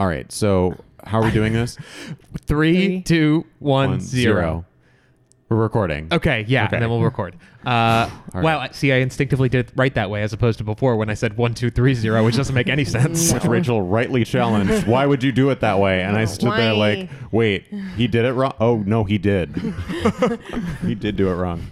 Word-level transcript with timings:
All 0.00 0.06
right. 0.06 0.32
So 0.32 0.76
how 1.04 1.20
are 1.20 1.24
we 1.26 1.30
doing 1.30 1.52
this? 1.52 1.76
Three, 2.46 2.86
Three. 2.86 3.02
two, 3.02 3.44
one, 3.58 3.90
One, 3.90 4.00
zero. 4.00 4.64
We're 5.50 5.56
recording. 5.58 6.08
Okay, 6.10 6.44
yeah, 6.48 6.64
Okay. 6.66 6.76
and 6.76 6.82
then 6.84 6.88
we'll 6.90 7.02
record. 7.02 7.36
Uh, 7.66 8.08
All 8.34 8.40
wow. 8.40 8.60
I- 8.60 8.70
see, 8.70 8.92
I 8.92 8.96
instinctively 8.98 9.50
did 9.50 9.66
it 9.68 9.72
right 9.76 9.92
that 9.94 10.08
way 10.08 10.22
as 10.22 10.32
opposed 10.32 10.56
to 10.58 10.64
before 10.64 10.96
when 10.96 11.10
I 11.10 11.14
said 11.14 11.36
one, 11.36 11.52
two, 11.52 11.70
three, 11.70 11.92
zero, 11.92 12.24
which 12.24 12.36
doesn't 12.36 12.54
make 12.54 12.68
any 12.70 12.84
sense. 12.96 13.30
Which 13.30 13.44
Rachel 13.44 13.82
rightly 13.82 14.24
challenged. 14.24 14.86
Why 14.86 15.04
would 15.04 15.22
you 15.22 15.32
do 15.32 15.50
it 15.50 15.60
that 15.60 15.78
way? 15.78 16.02
And 16.02 16.16
I 16.16 16.24
stood 16.24 16.52
there 16.52 16.72
Why? 16.72 16.78
like, 16.94 17.10
wait, 17.30 17.66
he 17.96 18.06
did 18.06 18.24
it 18.24 18.32
wrong. 18.32 18.54
Oh 18.58 18.76
no, 18.78 19.04
he 19.04 19.18
did. 19.18 19.54
he 20.82 20.94
did 20.94 21.16
do 21.16 21.28
it 21.28 21.34
wrong. 21.34 21.70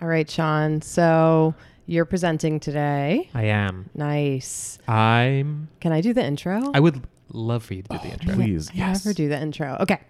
All 0.00 0.06
right, 0.06 0.30
Sean. 0.30 0.80
So 0.80 1.54
you're 1.86 2.04
presenting 2.04 2.60
today. 2.60 3.30
I 3.34 3.44
am. 3.46 3.90
Nice. 3.96 4.78
I'm. 4.86 5.68
Can 5.80 5.90
I 5.92 6.02
do 6.02 6.12
the 6.12 6.22
intro? 6.24 6.70
I 6.74 6.78
would 6.80 7.02
love 7.30 7.64
for 7.64 7.74
you 7.74 7.82
to 7.82 7.88
do 7.88 7.98
the 7.98 8.08
intro. 8.12 8.34
Please, 8.34 8.70
I 8.70 8.74
yes. 8.74 9.04
never 9.04 9.14
do 9.14 9.28
the 9.28 9.40
intro. 9.40 9.76
Okay. 9.80 10.00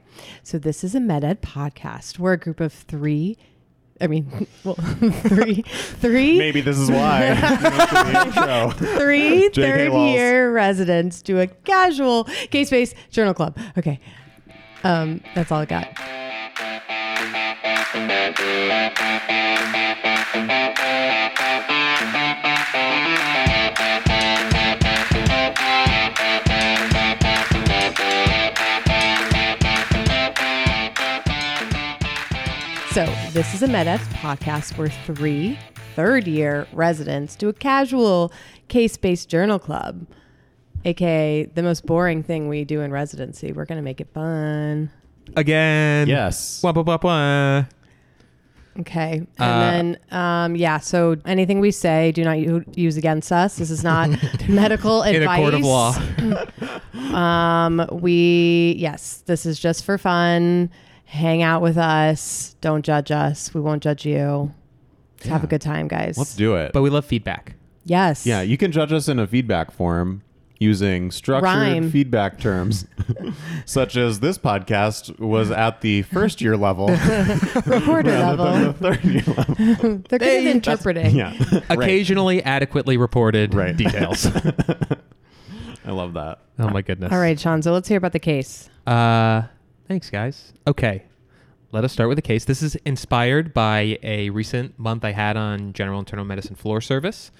So 0.42 0.58
this 0.58 0.82
is 0.84 0.94
a 0.94 0.98
MedEd 1.00 1.36
podcast. 1.40 2.18
We're 2.18 2.32
a 2.34 2.38
group 2.38 2.60
of 2.60 2.72
three. 2.72 3.36
I 4.00 4.06
mean, 4.06 4.46
well, 4.64 4.74
three, 5.28 5.62
three, 5.66 6.38
Maybe 6.38 6.60
this 6.60 6.78
is 6.78 6.90
why. 6.90 7.28
you 7.28 7.40
don't 7.40 7.58
do 7.98 8.12
the 8.12 8.22
intro. 8.26 8.70
three 8.98 9.48
JK 9.50 9.54
third 9.54 9.90
Lols. 9.90 10.14
year 10.14 10.52
residents 10.52 11.22
do 11.22 11.40
a 11.40 11.46
casual 11.46 12.24
case 12.50 12.70
based 12.70 12.94
journal 13.10 13.34
club. 13.34 13.58
Okay. 13.76 14.00
Um, 14.84 15.20
that's 15.34 15.50
all 15.50 15.60
I 15.60 15.64
got. 15.66 15.88
So, 32.98 33.04
this 33.30 33.54
is 33.54 33.62
a 33.62 33.68
MedEd 33.68 34.00
podcast 34.14 34.76
where 34.76 34.88
three 34.88 35.56
third 35.94 36.26
year 36.26 36.66
residents 36.72 37.36
do 37.36 37.48
a 37.48 37.52
casual 37.52 38.32
case 38.66 38.96
based 38.96 39.28
journal 39.28 39.60
club, 39.60 40.04
aka 40.84 41.44
the 41.44 41.62
most 41.62 41.86
boring 41.86 42.24
thing 42.24 42.48
we 42.48 42.64
do 42.64 42.80
in 42.80 42.90
residency. 42.90 43.52
We're 43.52 43.66
going 43.66 43.76
to 43.78 43.84
make 43.84 44.00
it 44.00 44.08
fun. 44.12 44.90
Again. 45.36 46.08
Yes. 46.08 46.60
Wah, 46.60 46.72
wah, 46.72 46.82
wah, 46.82 46.98
wah. 47.00 47.64
Okay. 48.80 49.18
And 49.18 49.28
Uh, 49.38 49.60
then, 49.70 49.98
um, 50.10 50.56
yeah, 50.56 50.78
so 50.78 51.14
anything 51.24 51.60
we 51.60 51.70
say, 51.70 52.10
do 52.10 52.24
not 52.24 52.40
u- 52.40 52.64
use 52.74 52.96
against 52.96 53.30
us. 53.30 53.58
This 53.58 53.70
is 53.70 53.84
not 53.84 54.10
medical 54.48 55.02
advice. 55.04 55.14
In 55.14 55.22
a 55.22 55.36
court 55.36 55.54
of 55.54 55.60
law. 55.60 56.80
Um, 57.14 57.88
we, 57.92 58.74
yes, 58.76 59.22
this 59.26 59.46
is 59.46 59.58
just 59.58 59.84
for 59.84 59.98
fun. 59.98 60.68
Hang 61.10 61.42
out 61.42 61.62
with 61.62 61.78
us. 61.78 62.54
Don't 62.60 62.84
judge 62.84 63.10
us. 63.10 63.52
We 63.54 63.60
won't 63.62 63.82
judge 63.82 64.04
you. 64.04 64.52
Let's 65.18 65.28
have 65.30 65.42
a 65.42 65.46
good 65.46 65.62
time, 65.62 65.88
guys. 65.88 66.18
Let's 66.18 66.36
do 66.36 66.54
it. 66.54 66.72
But 66.72 66.82
we 66.82 66.90
love 66.90 67.04
feedback. 67.06 67.54
yes. 67.84 68.26
yeah, 68.26 68.42
you 68.42 68.56
can 68.58 68.70
judge 68.72 68.92
us 68.92 69.08
in 69.08 69.18
a 69.18 69.26
feedback 69.26 69.70
form 69.70 70.22
using 70.60 71.10
structured 71.10 71.44
Rhyme. 71.44 71.90
feedback 71.90 72.38
terms, 72.38 72.84
such 73.64 73.96
as 73.96 74.20
this 74.20 74.36
podcast 74.38 75.18
was 75.18 75.50
at 75.50 75.80
the 75.80 76.02
first 76.02 76.40
year 76.40 76.56
level 76.56 76.88
Reporter 77.64 78.10
rather 78.10 78.36
than 78.36 78.36
the 78.36 78.36
level. 78.36 78.72
third 78.74 79.04
year 79.04 79.22
level. 79.34 79.54
They're 80.08 80.18
good 80.18 80.22
Hey, 80.22 80.46
at 80.48 80.54
interpreting. 80.56 81.16
Yeah. 81.16 81.36
Right. 81.52 81.64
Occasionally 81.70 82.42
adequately 82.42 82.96
reported 82.98 83.54
Right. 83.54 83.76
details. 83.76 84.26
I 85.84 85.90
love 85.92 86.14
that. 86.14 86.40
oh 86.58 86.68
my 86.68 86.82
goodness. 86.82 87.12
All 87.12 87.18
right, 87.20 87.38
Sean. 87.40 87.62
So 87.62 87.72
let's 87.72 87.88
hear 87.88 87.98
about 87.98 88.12
the 88.12 88.18
case. 88.20 88.68
Uh, 88.86 89.42
thanks, 89.88 90.10
guys. 90.10 90.52
Okay, 90.66 91.04
let 91.72 91.82
us 91.82 91.92
start 91.92 92.08
with 92.08 92.16
the 92.16 92.22
case. 92.22 92.44
This 92.44 92.62
is 92.62 92.76
inspired 92.84 93.52
by 93.52 93.98
a 94.02 94.30
recent 94.30 94.78
month 94.78 95.04
I 95.04 95.12
had 95.12 95.36
on 95.36 95.72
general 95.72 95.98
internal 95.98 96.24
medicine 96.24 96.54
floor 96.54 96.80
service. 96.80 97.30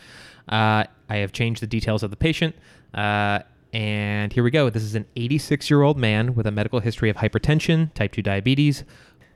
Uh, 0.49 0.84
I 1.09 1.17
have 1.17 1.33
changed 1.33 1.62
the 1.62 1.67
details 1.67 2.03
of 2.03 2.11
the 2.11 2.17
patient. 2.17 2.56
Uh, 2.95 3.41
and 3.72 4.33
here 4.33 4.43
we 4.43 4.50
go. 4.50 4.71
This 4.71 4.83
is 4.83 4.95
an 4.95 5.06
86 5.15 5.69
year 5.71 5.83
old 5.83 5.99
man 5.99 6.34
with 6.34 6.47
a 6.47 6.50
medical 6.50 6.81
history 6.81 7.11
of 7.11 7.17
hypertension, 7.17 7.93
type 7.93 8.12
2 8.12 8.22
diabetes, 8.22 8.84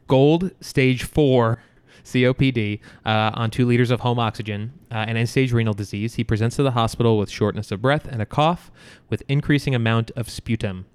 gold 0.08 0.50
stage 0.60 1.04
4 1.04 1.62
COPD 2.04 2.80
uh, 3.04 3.30
on 3.34 3.50
two 3.50 3.64
liters 3.64 3.90
of 3.90 4.00
home 4.00 4.18
oxygen, 4.18 4.72
uh, 4.90 5.04
and 5.06 5.16
end 5.16 5.28
stage 5.28 5.52
renal 5.52 5.74
disease. 5.74 6.14
He 6.14 6.24
presents 6.24 6.56
to 6.56 6.62
the 6.62 6.72
hospital 6.72 7.18
with 7.18 7.30
shortness 7.30 7.70
of 7.70 7.80
breath 7.80 8.06
and 8.06 8.20
a 8.20 8.26
cough 8.26 8.72
with 9.08 9.22
increasing 9.28 9.74
amount 9.74 10.10
of 10.16 10.28
sputum. 10.28 10.86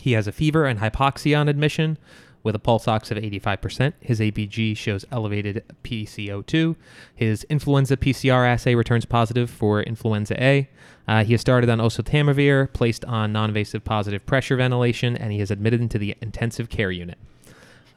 He 0.00 0.12
has 0.12 0.26
a 0.26 0.32
fever 0.32 0.64
and 0.64 0.80
hypoxia 0.80 1.38
on 1.38 1.48
admission 1.48 1.98
with 2.42 2.54
a 2.54 2.58
pulse 2.58 2.88
ox 2.88 3.10
of 3.10 3.18
85%. 3.18 3.92
His 4.00 4.20
ABG 4.20 4.76
shows 4.76 5.04
elevated 5.10 5.64
PCO2. 5.82 6.76
His 7.14 7.44
influenza 7.44 7.96
PCR 7.96 8.46
assay 8.46 8.74
returns 8.74 9.04
positive 9.04 9.50
for 9.50 9.82
influenza 9.82 10.42
A. 10.42 10.68
Uh, 11.06 11.24
he 11.24 11.32
has 11.32 11.40
started 11.40 11.68
on 11.68 11.78
oseltamivir, 11.78 12.72
placed 12.72 13.04
on 13.04 13.32
non-invasive 13.32 13.84
positive 13.84 14.24
pressure 14.24 14.56
ventilation, 14.56 15.16
and 15.16 15.32
he 15.32 15.40
is 15.40 15.50
admitted 15.50 15.80
into 15.80 15.98
the 15.98 16.14
intensive 16.20 16.68
care 16.68 16.90
unit. 16.90 17.18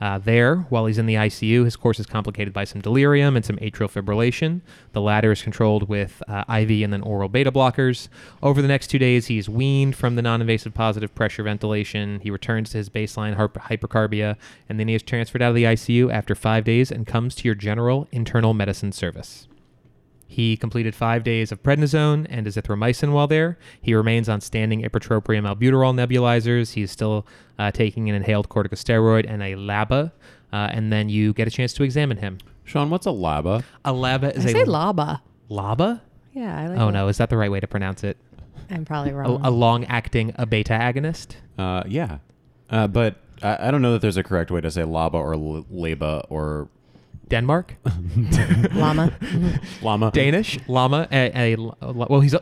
Uh, 0.02 0.18
there, 0.18 0.56
while 0.70 0.88
he's 0.88 0.98
in 0.98 1.06
the 1.06 1.14
ICU, 1.14 1.64
his 1.64 1.76
course 1.76 2.00
is 2.00 2.08
complicated 2.08 2.52
by 2.52 2.64
some 2.64 2.82
delirium 2.82 3.36
and 3.36 3.46
some 3.46 3.58
atrial 3.58 3.90
fibrillation. 3.90 4.62
The 4.94 5.02
latter 5.02 5.32
is 5.32 5.44
controlled 5.44 5.88
with 5.88 6.24
uh, 6.28 6.44
IV 6.50 6.84
and 6.84 6.92
then 6.92 7.04
oral 7.04 7.30
beta 7.30 7.52
blockers. 7.52 8.08
Over 8.42 8.64
the 8.64 8.68
next 8.68 8.88
two 8.88 8.98
days, 8.98 9.28
he's 9.28 9.48
weaned 9.48 9.96
from 9.96 10.16
the 10.16 10.24
non 10.24 10.42
invasive 10.42 10.74
positive 10.74 11.14
pressure 11.14 11.44
ventilation. 11.44 12.20
He 12.22 12.32
returns 12.32 12.72
to 12.72 12.78
his 12.78 12.90
baseline 12.90 13.36
hyper- 13.36 13.60
hypercarbia, 13.60 14.38
and 14.68 14.80
then 14.80 14.88
he 14.88 14.96
is 14.96 15.04
transferred 15.04 15.44
out 15.44 15.50
of 15.50 15.56
the 15.56 15.66
ICU 15.66 16.12
after 16.12 16.34
five 16.34 16.64
days 16.64 16.92
and 16.92 17.06
comes 17.06 17.36
to 17.36 17.48
your 17.48 17.56
general 17.56 18.08
internal 18.12 18.56
medicine 18.56 18.92
service. 18.92 19.48
He 20.32 20.56
completed 20.56 20.96
five 20.96 21.26
days 21.26 21.52
of 21.52 21.62
prednisone 21.62 22.26
and 22.30 22.48
azithromycin 22.48 23.12
while 23.12 23.28
there. 23.28 23.58
He 23.82 23.94
remains 23.94 24.30
on 24.30 24.40
standing 24.40 24.82
ipratropium 24.82 25.44
albuterol 25.46 25.94
nebulizers. 25.94 26.72
He's 26.72 26.90
still 26.90 27.28
uh, 27.60 27.72
taking 27.72 28.08
an 28.10 28.16
inhaled 28.16 28.48
corticosteroid 28.48 29.26
and 29.28 29.44
a 29.44 29.56
LABA. 29.56 30.14
Uh, 30.54 30.56
and 30.72 30.92
then 30.92 31.10
you 31.10 31.34
get 31.34 31.50
a 31.50 31.52
chance 31.52 31.74
to 31.74 31.84
examine 31.84 32.16
him. 32.18 32.38
Sean, 32.64 32.90
what's 32.90 33.06
a 33.06 33.10
LABA? 33.10 33.64
A 33.84 33.92
LABA 33.92 34.38
is 34.38 34.46
I 34.46 34.50
a 34.50 34.52
say 34.54 34.64
LABA. 34.64 35.20
LABA? 35.50 36.00
Yeah, 36.32 36.58
I 36.58 36.68
like 36.68 36.80
Oh 36.80 36.86
that. 36.86 36.92
no, 36.94 37.08
is 37.10 37.18
that 37.18 37.30
the 37.30 37.36
right 37.36 37.52
way 37.52 37.60
to 37.60 37.68
pronounce 37.68 38.06
it? 38.06 38.16
I'm 38.70 38.86
probably 38.86 39.12
A, 39.12 39.16
wrong. 39.16 39.42
a 39.44 39.52
long-acting 39.52 40.34
a 40.38 40.46
beta 40.46 40.72
agonist. 40.74 41.36
Uh, 41.58 41.84
yeah. 41.86 42.20
Uh, 42.70 42.88
but 42.88 43.16
I, 43.44 43.68
I 43.68 43.72
don't 43.72 43.82
know 43.82 43.92
that 43.92 44.02
there's 44.02 44.16
a 44.16 44.24
correct 44.24 44.50
way 44.50 44.62
to 44.62 44.72
say 44.72 44.84
LABA 44.84 45.16
or 45.16 45.34
L- 45.34 45.66
LABA 45.70 46.26
or 46.30 46.70
Denmark, 47.32 47.76
Llama. 48.74 49.14
llama. 49.82 50.12
Danish, 50.12 50.60
llama. 50.68 51.08
A, 51.12 51.54
a, 51.54 51.56
well, 51.56 52.20
he's 52.20 52.36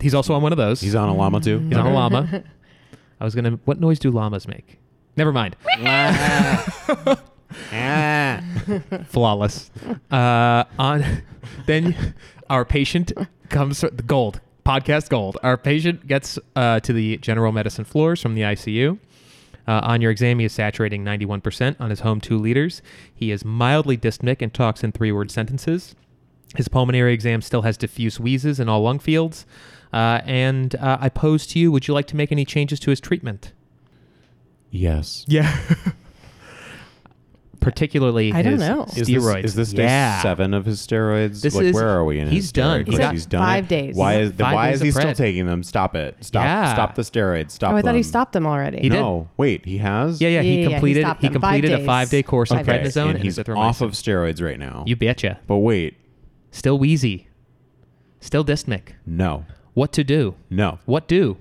he's 0.00 0.12
also 0.12 0.34
on 0.34 0.42
one 0.42 0.52
of 0.52 0.58
those. 0.58 0.80
He's 0.80 0.96
on 0.96 1.08
a 1.08 1.14
llama 1.14 1.40
too. 1.40 1.60
He's 1.60 1.76
on 1.76 1.86
a 1.86 1.92
llama. 1.92 2.42
I 3.20 3.24
was 3.24 3.34
gonna. 3.36 3.60
What 3.64 3.80
noise 3.80 4.00
do 4.00 4.10
llamas 4.10 4.48
make? 4.48 4.80
Never 5.16 5.32
mind. 5.32 5.54
Flawless. 9.06 9.70
Uh, 10.10 10.64
on 10.80 11.22
then, 11.66 12.14
our 12.50 12.64
patient 12.64 13.12
comes 13.50 13.80
the 13.82 13.90
gold 14.04 14.40
podcast 14.66 15.10
gold. 15.10 15.38
Our 15.44 15.56
patient 15.56 16.08
gets 16.08 16.40
uh, 16.56 16.80
to 16.80 16.92
the 16.92 17.18
general 17.18 17.52
medicine 17.52 17.84
floors 17.84 18.20
from 18.20 18.34
the 18.34 18.42
ICU. 18.42 18.98
Uh, 19.66 19.80
on 19.82 20.00
your 20.00 20.10
exam, 20.10 20.38
he 20.38 20.44
is 20.44 20.52
saturating 20.52 21.04
91% 21.04 21.76
on 21.80 21.90
his 21.90 22.00
home 22.00 22.20
two 22.20 22.38
liters. 22.38 22.82
He 23.14 23.30
is 23.30 23.44
mildly 23.44 23.96
dyspneic 23.96 24.42
and 24.42 24.52
talks 24.52 24.84
in 24.84 24.92
three 24.92 25.12
word 25.12 25.30
sentences. 25.30 25.94
His 26.56 26.68
pulmonary 26.68 27.12
exam 27.12 27.42
still 27.42 27.62
has 27.62 27.76
diffuse 27.76 28.20
wheezes 28.20 28.60
in 28.60 28.68
all 28.68 28.82
lung 28.82 28.98
fields. 28.98 29.46
Uh, 29.92 30.20
and 30.24 30.74
uh, 30.76 30.98
I 31.00 31.08
pose 31.08 31.46
to 31.48 31.58
you 31.58 31.70
would 31.72 31.88
you 31.88 31.94
like 31.94 32.06
to 32.08 32.16
make 32.16 32.32
any 32.32 32.44
changes 32.44 32.80
to 32.80 32.90
his 32.90 33.00
treatment? 33.00 33.52
Yes. 34.70 35.24
Yeah. 35.28 35.56
Particularly 37.64 38.32
I 38.32 38.42
don't 38.42 38.52
his 38.52 38.60
know. 38.60 38.84
Is 38.94 39.08
steroids. 39.08 39.42
this, 39.42 39.44
is 39.52 39.54
this 39.54 39.72
day 39.72 39.84
yeah. 39.84 40.20
seven 40.20 40.52
of 40.52 40.66
his 40.66 40.86
steroids? 40.86 41.40
This 41.40 41.54
like, 41.54 41.64
is- 41.64 41.74
where 41.74 41.88
are 41.88 42.04
we 42.04 42.18
in 42.18 42.28
he's 42.28 42.44
his 42.44 42.52
done. 42.52 42.80
He's 42.84 42.90
course? 42.94 42.98
got 42.98 43.12
he's 43.12 43.26
done 43.26 43.42
five 43.42 43.64
it? 43.64 43.68
days. 43.68 43.96
Why 43.96 44.16
is 44.20 44.32
Five 44.32 44.54
why 44.54 44.70
is 44.70 44.80
he 44.82 44.90
still 44.90 45.14
taking 45.14 45.46
them? 45.46 45.62
Stop 45.62 45.96
it. 45.96 46.16
Stop. 46.22 46.44
Yeah. 46.44 46.74
Stop 46.74 46.94
the 46.94 47.02
steroids. 47.02 47.52
Stop. 47.52 47.72
oh, 47.72 47.76
I 47.76 47.82
thought 47.82 47.94
he 47.94 48.02
stopped 48.02 48.32
them 48.34 48.46
already. 48.46 48.80
He 48.82 48.88
did. 48.90 48.98
no, 48.98 49.28
wait. 49.38 49.64
He 49.64 49.78
has. 49.78 50.20
Yeah, 50.20 50.28
yeah. 50.28 50.42
He 50.42 50.48
Yeah, 50.48 50.54
yeah, 50.54 50.58
yeah, 50.58 50.66
he 50.66 50.72
completed. 50.74 50.98
He 50.98 51.02
them. 51.04 51.16
Five 51.20 51.32
completed 51.32 51.72
a 51.72 51.84
five-day 51.86 52.22
course 52.22 52.50
of 52.50 52.58
Okay. 52.60 52.82
days. 52.82 52.94
prednisone 52.94 53.10
and 53.10 53.18
he's 53.20 53.38
azithromycin. 53.38 53.56
off 53.56 53.80
of 53.80 53.92
steroids 53.92 54.42
right 54.42 54.58
now. 54.58 54.84
You 54.86 54.96
betcha. 54.96 55.40
But 55.46 55.56
wait. 55.58 55.96
Still 56.50 56.78
wheezy. 56.78 57.28
Still 58.20 58.44
dyspneic. 58.44 58.90
No. 59.06 59.46
What 59.72 59.92
to 59.92 60.04
do? 60.04 60.34
No. 60.50 60.78
What 60.84 61.08
do? 61.08 61.38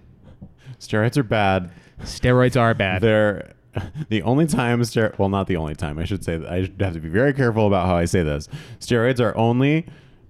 Steroids 0.80 1.18
are 1.18 1.24
bad. 1.24 1.70
Steroids 2.02 2.60
are 2.60 2.74
bad. 2.74 3.02
They're 3.02 3.54
the 4.10 4.22
only 4.22 4.46
time. 4.46 4.84
Well, 5.18 5.30
not 5.30 5.48
the 5.48 5.56
only 5.56 5.76
time. 5.76 6.00
I 6.00 6.06
should 6.06 6.24
say. 6.24 6.38
that 6.38 6.50
I 6.50 6.84
have 6.84 6.94
to 6.94 7.00
be 7.00 7.10
very 7.10 7.34
careful 7.34 7.68
about 7.68 7.88
how 7.88 7.96
I 7.96 8.06
say 8.06 8.24
this. 8.24 8.48
Steroids 8.80 9.20
are 9.20 9.36
only 9.38 9.86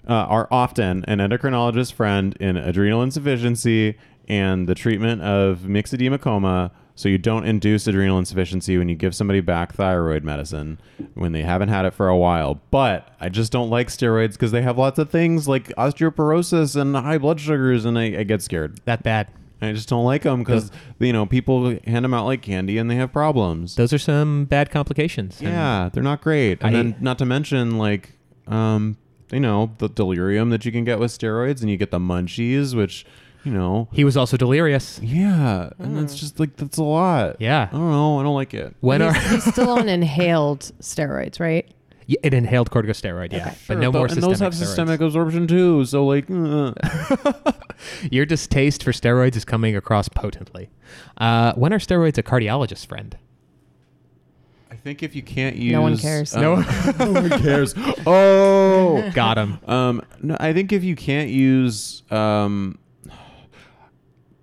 uh, 0.08 0.14
are 0.14 0.48
often 0.52 1.06
an 1.08 1.20
endocrinologist 1.20 1.94
friend 1.94 2.36
in 2.40 2.58
adrenal 2.58 3.02
insufficiency 3.02 3.98
and 4.28 4.68
the 4.68 4.76
treatment 4.76 5.22
of 5.22 5.60
myxedema 5.60 6.20
coma 6.20 6.72
so 6.96 7.10
you 7.10 7.18
don't 7.18 7.46
induce 7.46 7.88
adrenal 7.88 8.20
insufficiency 8.20 8.78
when 8.78 8.88
you 8.88 8.96
give 8.96 9.16
somebody 9.16 9.42
back 9.42 9.74
thyroid 9.74 10.24
medicine 10.24 10.80
when 11.16 11.32
they 11.32 11.42
haven't 11.42 11.70
had 11.70 11.86
it 11.86 11.94
for 11.94 12.08
a 12.08 12.18
while. 12.18 12.62
But 12.70 13.16
I 13.20 13.30
just 13.30 13.52
don't 13.52 13.70
like 13.70 13.88
steroids 13.88 14.34
because 14.34 14.52
they 14.52 14.62
have 14.62 14.78
lots 14.78 15.00
of 15.00 15.10
things 15.10 15.48
like 15.48 15.70
osteoporosis 15.70 16.80
and 16.80 16.96
high 16.96 17.18
blood 17.18 17.40
sugars, 17.40 17.86
and 17.86 17.98
I, 17.98 18.20
I 18.20 18.24
get 18.24 18.42
scared. 18.42 18.80
That 18.86 19.02
bad. 19.02 19.28
I 19.66 19.74
just 19.74 19.90
don't 19.90 20.06
like 20.06 20.24
them 20.24 20.40
because 20.40 20.72
you 21.00 21.14
know 21.14 21.26
people 21.26 21.78
hand 21.86 22.04
them 22.06 22.14
out 22.14 22.26
like 22.26 22.42
candy 22.42 22.78
and 22.78 22.90
they 22.90 22.96
have 22.96 23.12
problems. 23.12 23.76
Those 23.76 23.94
are 23.94 23.98
some 24.00 24.46
bad 24.46 24.70
complications. 24.72 25.42
Yeah, 25.42 25.90
they're 25.92 26.04
not 26.04 26.22
great. 26.22 26.60
And 26.62 26.68
I- 26.76 26.84
then 26.84 26.96
not 27.00 27.18
to 27.20 27.26
mention 27.26 27.78
like 27.78 28.12
um 28.48 28.98
you 29.32 29.40
know, 29.40 29.72
the 29.80 29.90
delirium 29.90 30.52
that 30.52 30.64
you 30.66 30.72
can 30.72 30.84
get 30.84 31.00
with 31.00 31.12
steroids 31.18 31.62
and 31.62 31.70
you 31.70 31.78
get 31.78 31.90
the 31.90 31.98
munchies 32.00 32.76
which, 32.76 33.04
you 33.44 33.52
know, 33.52 33.88
He 33.92 34.04
was 34.04 34.16
also 34.16 34.38
delirious. 34.38 35.00
yeah, 35.02 35.72
and 35.80 35.98
it's 35.98 36.16
just 36.20 36.40
like 36.40 36.56
that's 36.58 36.78
a 36.78 36.84
lot. 36.84 37.38
Yeah. 37.40 37.68
I 37.72 37.76
don't 37.76 37.90
know, 37.92 38.20
I 38.20 38.24
don't 38.24 38.36
like 38.36 38.54
it. 38.54 38.76
When 38.82 39.02
he's, 39.02 39.10
are 39.10 39.20
he's 39.30 39.44
still 39.46 39.72
on 39.72 39.90
inhaled 39.90 40.60
steroids, 40.82 41.40
right? 41.40 41.68
Yeah, 42.08 42.18
an 42.24 42.34
inhaled 42.34 42.70
corticosteroid? 42.72 43.32
Yeah, 43.32 43.46
but 43.50 43.58
Sure, 43.58 43.76
no 43.78 43.92
more 43.92 44.06
and 44.06 44.12
systemic 44.14 44.30
those 44.32 44.40
have 44.42 44.54
steroids. 44.54 44.58
systemic 44.68 45.02
absorption 45.02 45.48
too, 45.48 45.86
so 45.86 46.06
like 46.06 46.26
uh. 46.30 46.74
Your 48.12 48.26
distaste 48.26 48.84
for 48.84 48.92
steroids 48.92 49.36
is 49.36 49.46
coming 49.46 49.76
across 49.76 50.08
potently. 50.10 50.70
Uh, 51.18 51.54
when 51.54 51.74
are 51.74 51.80
steroids 51.80 52.18
a 52.18 52.24
cardiologist 52.24 52.86
friend? 52.88 53.18
I 54.72 54.76
think 54.76 55.04
if 55.04 55.16
you 55.16 55.22
can't 55.22 55.56
use 55.56 55.72
No 55.72 55.82
one 55.82 55.98
cares. 55.98 56.36
um, 56.36 56.42
No. 56.42 56.56
no 57.00 57.12
one 57.12 57.30
cares. 57.42 57.74
Oh. 58.06 59.10
Got 59.14 59.38
him. 59.38 59.60
Um, 59.68 60.02
no, 60.22 60.36
I 60.40 60.52
think 60.54 60.72
if 60.74 60.84
you 60.84 60.96
can't 60.96 61.30
use, 61.30 62.04
um, 62.12 62.78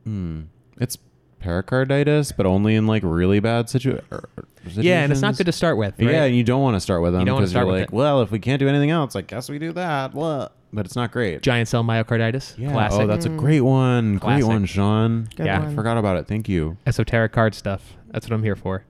hmm, 0.04 0.42
it's 0.78 0.96
pericarditis, 1.40 2.32
but 2.32 2.46
only 2.46 2.74
in 2.74 2.86
like 2.86 3.02
really 3.04 3.40
bad 3.40 3.66
situa- 3.66 4.02
or- 4.10 4.28
situations. 4.36 4.49
Yeah, 4.64 5.02
and 5.02 5.12
it's 5.12 5.22
not 5.22 5.36
good 5.36 5.46
to 5.46 5.52
start 5.52 5.76
with. 5.76 5.98
Right? 5.98 6.10
Yeah, 6.10 6.24
and 6.24 6.36
you 6.36 6.44
don't 6.44 6.62
want 6.62 6.76
to 6.76 6.80
start 6.80 7.02
with 7.02 7.12
them 7.12 7.24
don't 7.24 7.34
wanna 7.34 7.42
because 7.44 7.50
start 7.50 7.66
you're 7.66 7.72
with 7.72 7.80
like, 7.82 7.88
it. 7.90 7.94
well, 7.94 8.22
if 8.22 8.30
we 8.30 8.38
can't 8.38 8.58
do 8.58 8.68
anything 8.68 8.90
else, 8.90 9.16
I 9.16 9.22
guess 9.22 9.48
we 9.48 9.58
do 9.58 9.72
that. 9.72 10.12
What? 10.14 10.52
But 10.72 10.86
it's 10.86 10.94
not 10.94 11.10
great. 11.10 11.42
Giant 11.42 11.68
cell 11.68 11.82
myocarditis. 11.82 12.56
Yeah. 12.58 12.70
Classic. 12.72 13.00
Oh, 13.00 13.06
that's 13.06 13.26
a 13.26 13.30
great 13.30 13.62
one. 13.62 14.18
Classic. 14.20 14.44
Great 14.44 14.52
one, 14.52 14.66
Sean. 14.66 15.28
Good 15.36 15.46
Yeah. 15.46 15.56
I 15.56 15.64
one. 15.64 15.74
forgot 15.74 15.96
about 15.98 16.16
it. 16.18 16.26
Thank 16.28 16.48
you. 16.48 16.76
esoteric 16.86 17.32
card 17.32 17.54
stuff. 17.54 17.96
That's 18.10 18.26
what 18.28 18.34
I'm 18.34 18.42
here 18.44 18.54
for. 18.56 18.84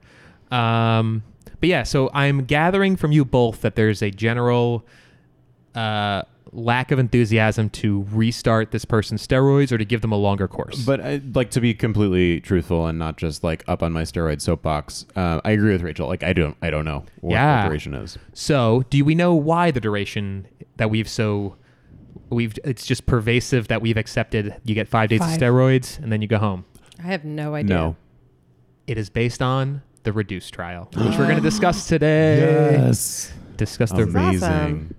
Um, 0.51 1.23
but 1.59 1.69
yeah, 1.69 1.83
so 1.83 2.09
I'm 2.13 2.43
gathering 2.45 2.95
from 2.97 3.11
you 3.11 3.23
both 3.25 3.61
that 3.61 3.75
there's 3.75 4.01
a 4.01 4.11
general 4.11 4.85
uh, 5.73 6.23
lack 6.51 6.91
of 6.91 6.99
enthusiasm 6.99 7.69
to 7.69 8.05
restart 8.11 8.71
this 8.71 8.83
person's 8.83 9.25
steroids 9.25 9.71
or 9.71 9.77
to 9.77 9.85
give 9.85 10.01
them 10.01 10.11
a 10.11 10.17
longer 10.17 10.47
course. 10.47 10.83
But 10.83 10.99
I, 10.99 11.21
like 11.33 11.49
to 11.51 11.61
be 11.61 11.73
completely 11.73 12.41
truthful 12.41 12.87
and 12.87 12.99
not 12.99 13.17
just 13.17 13.43
like 13.43 13.63
up 13.67 13.81
on 13.83 13.93
my 13.93 14.03
steroid 14.03 14.41
soapbox. 14.41 15.05
Uh, 15.15 15.39
I 15.45 15.51
agree 15.51 15.71
with 15.71 15.81
Rachel. 15.81 16.07
Like 16.07 16.23
I 16.23 16.33
don't, 16.33 16.57
I 16.61 16.69
don't 16.69 16.83
know 16.85 17.05
what 17.21 17.33
Yeah. 17.33 17.63
the 17.63 17.69
duration 17.69 17.93
is. 17.93 18.17
so, 18.33 18.83
do 18.89 19.03
we 19.05 19.15
know 19.15 19.33
why 19.33 19.71
the 19.71 19.79
duration 19.79 20.47
that 20.77 20.89
we've 20.89 21.07
so 21.07 21.55
we've 22.29 22.57
it's 22.63 22.85
just 22.85 23.05
pervasive 23.05 23.67
that 23.67 23.81
we've 23.81 23.97
accepted 23.97 24.55
you 24.63 24.73
get 24.73 24.87
5 24.87 25.09
days 25.09 25.19
Five. 25.19 25.33
of 25.33 25.39
steroids 25.41 25.99
and 25.99 26.11
then 26.11 26.21
you 26.21 26.27
go 26.27 26.37
home. 26.37 26.65
I 26.99 27.07
have 27.07 27.23
no 27.25 27.55
idea. 27.55 27.75
No. 27.75 27.95
It 28.87 28.97
is 28.97 29.09
based 29.09 29.41
on 29.41 29.81
the 30.03 30.11
reduced 30.11 30.53
trial, 30.53 30.89
which 30.97 31.17
we're 31.17 31.25
going 31.25 31.35
to 31.37 31.41
discuss 31.41 31.87
today. 31.87 32.71
Yes. 32.73 33.31
Discuss 33.57 33.91
the 33.91 34.03
Amazing. 34.03 34.95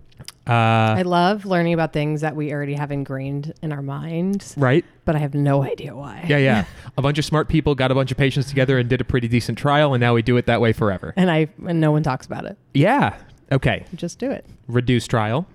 Amazing. 0.47 0.59
I 0.59 1.00
uh, 1.03 1.05
love 1.05 1.47
learning 1.47 1.73
about 1.73 1.93
things 1.93 2.21
that 2.23 2.35
we 2.35 2.53
already 2.53 2.75
have 2.75 2.91
ingrained 2.91 3.55
in 3.62 3.73
our 3.73 3.83
minds, 3.83 4.55
right? 4.56 4.85
but 5.05 5.15
I 5.15 5.19
have 5.19 5.35
no 5.35 5.62
idea 5.62 5.94
why. 5.94 6.25
Yeah, 6.29 6.39
yeah. 6.39 6.65
a 6.97 7.03
bunch 7.03 7.19
of 7.19 7.25
smart 7.25 7.49
people 7.49 7.77
got 7.77 7.93
a 7.93 7.94
bunch 7.94 8.11
of 8.11 8.17
patients 8.17 8.49
together 8.49 8.77
and 8.79 8.89
did 8.89 9.00
a 9.00 9.05
pretty 9.05 9.29
decent 9.29 9.56
trial, 9.56 9.94
and 9.94 10.00
now 10.00 10.15
we 10.15 10.23
do 10.23 10.37
it 10.37 10.47
that 10.47 10.61
way 10.61 10.73
forever. 10.73 11.15
And 11.17 11.31
I 11.31 11.49
and 11.67 11.81
no 11.81 11.93
one 11.93 12.03
talks 12.03 12.27
about 12.27 12.44
it. 12.44 12.59
Yeah. 12.75 13.17
Okay. 13.53 13.85
Just 13.94 14.19
do 14.19 14.31
it. 14.31 14.44
Reduced 14.67 15.11
trial. 15.11 15.47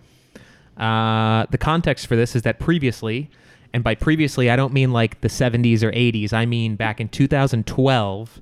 Uh, 0.77 1.47
the 1.49 1.57
context 1.57 2.07
for 2.07 2.15
this 2.15 2.35
is 2.35 2.43
that 2.43 2.59
previously, 2.59 3.29
and 3.73 3.83
by 3.83 3.95
previously, 3.95 4.49
I 4.49 4.55
don't 4.55 4.71
mean 4.71 4.93
like 4.93 5.19
the 5.21 5.27
70s 5.27 5.83
or 5.83 5.91
80s. 5.91 6.31
I 6.31 6.45
mean 6.45 6.75
back 6.75 7.01
in 7.01 7.09
2012, 7.09 8.41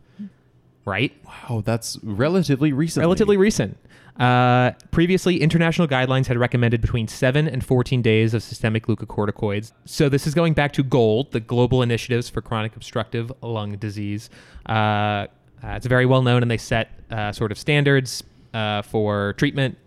right? 0.83 1.13
Wow, 1.25 1.63
that's 1.65 1.97
relatively 2.03 2.71
recent. 2.73 3.01
Relatively 3.01 3.37
recent. 3.37 3.77
Uh, 4.19 4.71
previously, 4.91 5.41
international 5.41 5.87
guidelines 5.87 6.27
had 6.27 6.37
recommended 6.37 6.79
between 6.79 7.07
7 7.07 7.47
and 7.47 7.65
14 7.65 8.01
days 8.01 8.33
of 8.33 8.41
systemic 8.41 8.85
glucocorticoids. 8.85 9.73
So, 9.83 10.07
this 10.07 10.25
is 10.25 10.33
going 10.33 10.53
back 10.53 10.71
to 10.73 10.83
GOLD, 10.83 11.31
the 11.31 11.41
Global 11.41 11.81
Initiatives 11.81 12.29
for 12.29 12.41
Chronic 12.41 12.75
Obstructive 12.75 13.31
Lung 13.41 13.75
Disease. 13.77 14.29
Uh, 14.67 14.71
uh, 14.71 15.27
it's 15.63 15.85
very 15.85 16.05
well 16.05 16.21
known, 16.21 16.41
and 16.41 16.49
they 16.49 16.57
set 16.57 16.91
uh, 17.11 17.31
sort 17.31 17.51
of 17.51 17.57
standards 17.57 18.23
for 18.83 19.33
treatment 19.33 19.77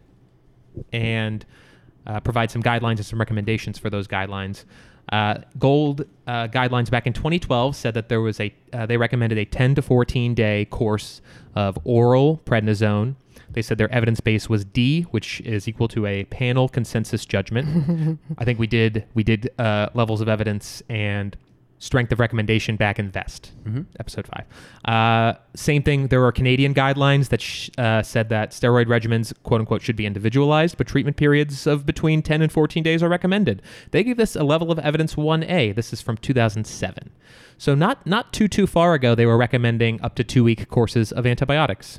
and 0.93 1.47
provide 2.23 2.51
some 2.51 2.63
guidelines 2.63 2.97
and 2.97 3.07
some 3.07 3.19
recommendations 3.19 3.79
for 3.79 3.89
those 3.89 4.07
guidelines. 4.07 4.65
Uh, 5.11 5.39
Gold 5.59 6.05
uh, 6.27 6.49
guidelines 6.49 6.91
back 6.91 7.07
in 7.07 7.13
2012 7.13 7.75
said 7.75 7.95
that 7.95 8.09
there 8.09 8.21
was 8.21 8.41
a 8.41 8.53
uh, 8.73 8.85
they 8.85 8.97
recommended 8.97 9.39
a 9.39 9.45
10 9.45 9.77
to 9.77 9.83
14 9.83 10.35
day 10.35 10.67
course 10.67 11.23
of 11.55 11.79
oral 11.85 12.43
prednisone. 12.45 13.15
They 13.59 13.63
said 13.63 13.77
their 13.77 13.93
evidence 13.93 14.21
base 14.21 14.49
was 14.49 14.65
D, 14.65 15.03
which 15.11 15.41
is 15.41 15.67
equal 15.67 15.89
to 15.89 16.07
a 16.07 16.23
panel 16.27 16.69
consensus 16.69 17.27
judgment. 17.27 18.21
I 18.39 18.45
think 18.45 18.61
we 18.61 18.69
did 18.69 19.05
we 19.15 19.25
did 19.25 19.51
uh, 19.59 19.89
levels 19.95 20.21
of 20.21 20.29
evidence 20.29 20.81
and 20.89 21.37
strength 21.81 22.13
of 22.13 22.21
recommendation 22.21 22.77
back 22.77 23.01
in 23.01 23.11
Vest, 23.11 23.51
episode 23.99 24.29
five. 24.29 24.45
Uh, 24.85 25.37
same 25.57 25.83
thing. 25.83 26.07
There 26.07 26.25
are 26.25 26.31
Canadian 26.31 26.73
guidelines 26.73 27.31
that 27.31 27.41
sh- 27.41 27.69
uh, 27.79 28.01
said 28.05 28.29
that 28.29 28.53
steroid 28.53 28.87
regimens, 28.87 29.33
quote 29.43 29.61
unquote, 29.61 29.83
should 29.83 29.97
be 29.97 30.07
individualized, 30.07 30.79
but 30.79 30.87
treatment 30.87 31.17
periods 31.17 31.67
of 31.67 31.85
between 31.85 32.23
10 32.23 32.43
and 32.43 32.53
14 32.53 32.85
days 32.85 33.03
are 33.03 33.09
recommended. 33.09 33.61
They 33.91 34.05
gave 34.05 34.19
this 34.19 34.37
a 34.37 34.45
level 34.45 34.71
of 34.71 34.79
evidence 34.79 35.17
1A. 35.17 35.75
This 35.75 35.93
is 35.93 36.01
from 36.01 36.17
2007. 36.17 37.11
So 37.59 37.75
not 37.75 38.07
not 38.07 38.33
too 38.33 38.47
too 38.47 38.69
far 38.69 38.95
ago, 38.95 39.17
they 39.17 39.27
were 39.27 39.37
recommending 39.37 40.01
up 40.01 40.15
to 40.15 40.23
two 40.23 40.45
week 40.45 40.69
courses 40.69 41.11
of 41.11 41.27
antibiotics. 41.27 41.99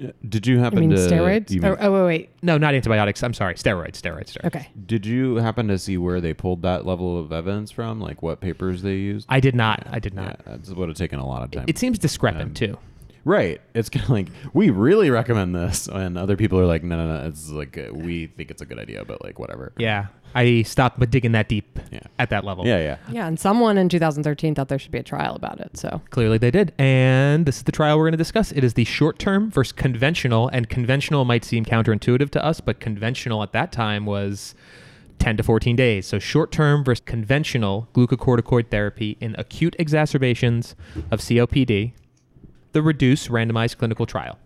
Yeah. 0.00 0.12
Did 0.26 0.46
you 0.46 0.58
I 0.58 0.62
happen 0.62 0.80
mean 0.80 0.90
to 0.90 0.96
steroids? 0.96 1.50
you 1.50 1.60
Oh, 1.62 1.76
oh, 1.78 1.92
wait, 1.92 2.04
wait. 2.06 2.30
No, 2.42 2.56
not 2.56 2.74
antibiotics. 2.74 3.22
I'm 3.22 3.34
sorry, 3.34 3.54
steroids, 3.54 4.00
steroids, 4.00 4.32
steroids. 4.32 4.46
Okay. 4.46 4.68
Did 4.86 5.04
you 5.04 5.36
happen 5.36 5.68
to 5.68 5.78
see 5.78 5.98
where 5.98 6.22
they 6.22 6.32
pulled 6.32 6.62
that 6.62 6.86
level 6.86 7.18
of 7.18 7.32
evidence 7.32 7.70
from? 7.70 8.00
Like 8.00 8.22
what 8.22 8.40
papers 8.40 8.80
they 8.80 8.94
used? 8.94 9.26
I 9.28 9.40
did 9.40 9.54
not. 9.54 9.86
I 9.90 9.98
did 9.98 10.14
Yeah, 10.14 10.22
not. 10.22 10.44
that 10.46 10.74
would 10.74 10.88
have 10.88 10.96
taken 10.96 11.18
a 11.18 11.26
lot 11.26 11.42
of 11.42 11.50
time. 11.50 11.66
It 11.68 11.76
seems 11.78 11.98
discrepant 11.98 12.42
Um, 12.42 12.54
too. 12.54 12.78
Right. 13.24 13.60
It's 13.74 13.88
kind 13.88 14.04
of 14.04 14.10
like 14.10 14.28
we 14.52 14.70
really 14.70 15.10
recommend 15.10 15.54
this, 15.54 15.86
and 15.88 16.16
other 16.18 16.36
people 16.36 16.58
are 16.58 16.66
like, 16.66 16.82
no, 16.82 16.96
no, 16.96 17.16
no. 17.22 17.28
It's 17.28 17.48
like 17.50 17.76
uh, 17.78 17.92
we 17.92 18.26
think 18.26 18.50
it's 18.50 18.62
a 18.62 18.66
good 18.66 18.78
idea, 18.78 19.04
but 19.04 19.22
like 19.22 19.38
whatever. 19.38 19.72
Yeah, 19.78 20.06
I 20.34 20.62
stopped 20.62 20.98
digging 21.10 21.32
that 21.32 21.48
deep 21.48 21.78
Yeah. 21.90 22.00
at 22.18 22.30
that 22.30 22.44
level. 22.44 22.66
Yeah, 22.66 22.78
yeah. 22.78 22.96
Yeah, 23.10 23.26
and 23.26 23.38
someone 23.38 23.76
in 23.78 23.88
2013 23.88 24.54
thought 24.54 24.68
there 24.68 24.78
should 24.78 24.92
be 24.92 24.98
a 24.98 25.02
trial 25.02 25.34
about 25.34 25.60
it. 25.60 25.76
So 25.76 26.00
Clearly 26.10 26.38
they 26.38 26.50
did. 26.50 26.72
And 26.78 27.46
this 27.46 27.56
is 27.58 27.62
the 27.64 27.72
trial 27.72 27.98
we're 27.98 28.04
going 28.04 28.12
to 28.12 28.18
discuss. 28.18 28.52
It 28.52 28.62
is 28.64 28.74
the 28.74 28.84
short 28.84 29.18
term 29.18 29.50
versus 29.50 29.72
conventional. 29.72 30.48
And 30.48 30.68
conventional 30.68 31.24
might 31.24 31.44
seem 31.44 31.64
counterintuitive 31.64 32.30
to 32.30 32.44
us, 32.44 32.60
but 32.60 32.80
conventional 32.80 33.42
at 33.42 33.52
that 33.52 33.72
time 33.72 34.06
was 34.06 34.54
10 35.18 35.36
to 35.36 35.42
14 35.42 35.76
days. 35.76 36.06
So 36.06 36.18
short 36.18 36.50
term 36.52 36.84
versus 36.84 37.02
conventional 37.04 37.88
glucocorticoid 37.94 38.70
therapy 38.70 39.16
in 39.20 39.34
acute 39.36 39.74
exacerbations 39.78 40.74
of 41.10 41.20
COPD, 41.20 41.92
the 42.72 42.82
reduce 42.82 43.28
randomized 43.28 43.78
clinical 43.78 44.06
trial. 44.06 44.38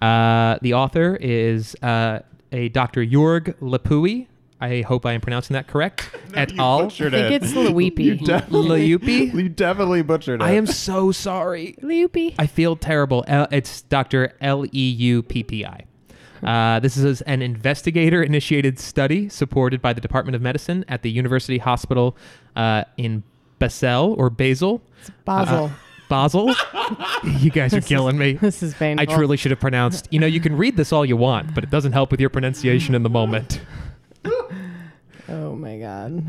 Uh, 0.00 0.58
the 0.62 0.74
author 0.74 1.16
is 1.20 1.76
uh, 1.82 2.20
a 2.50 2.68
Dr. 2.70 3.04
Jorg 3.04 3.54
Lepui. 3.60 4.26
I 4.60 4.82
hope 4.82 5.04
I 5.06 5.12
am 5.12 5.20
pronouncing 5.20 5.54
that 5.54 5.66
correct. 5.66 6.08
Et 6.34 6.56
al. 6.58 6.86
I 6.86 6.88
think 6.88 7.12
it's 7.42 7.52
Luipi. 7.52 8.18
Leupi? 8.20 9.34
You 9.34 9.48
definitely 9.48 10.02
butchered 10.02 10.40
it. 10.40 10.44
I 10.44 10.52
am 10.52 10.66
so 10.66 11.10
sorry. 11.10 11.76
Luipi. 11.82 12.34
I 12.38 12.46
feel 12.46 12.76
terrible. 12.76 13.24
L- 13.26 13.48
it's 13.50 13.82
Dr. 13.82 14.34
L 14.40 14.64
E 14.72 14.90
U 14.90 15.22
P 15.24 15.42
P 15.42 15.66
I. 15.66 15.84
Uh, 16.44 16.80
this 16.80 16.96
is 16.96 17.22
an 17.22 17.42
investigator 17.42 18.22
initiated 18.22 18.78
study 18.78 19.28
supported 19.28 19.80
by 19.80 19.92
the 19.92 20.00
Department 20.00 20.34
of 20.34 20.42
Medicine 20.42 20.84
at 20.88 21.02
the 21.02 21.10
University 21.10 21.58
Hospital 21.58 22.16
uh, 22.56 22.84
in 22.96 23.22
Basel 23.58 24.14
or 24.18 24.28
Basel. 24.30 24.82
It's 25.00 25.10
Basel. 25.24 25.70
Basel. 26.12 26.54
you 27.38 27.50
guys 27.50 27.72
are 27.72 27.80
killing 27.80 28.18
me. 28.18 28.34
this 28.34 28.62
is 28.62 28.74
painful. 28.74 29.00
I 29.00 29.16
truly 29.16 29.38
should 29.38 29.50
have 29.50 29.60
pronounced. 29.60 30.08
You 30.10 30.20
know, 30.20 30.26
you 30.26 30.40
can 30.40 30.54
read 30.54 30.76
this 30.76 30.92
all 30.92 31.06
you 31.06 31.16
want, 31.16 31.54
but 31.54 31.64
it 31.64 31.70
doesn't 31.70 31.92
help 31.92 32.10
with 32.10 32.20
your 32.20 32.28
pronunciation 32.28 32.94
in 32.94 33.02
the 33.02 33.10
moment. 33.10 33.60
Oh 35.28 35.56
my 35.56 35.78
god. 35.78 36.24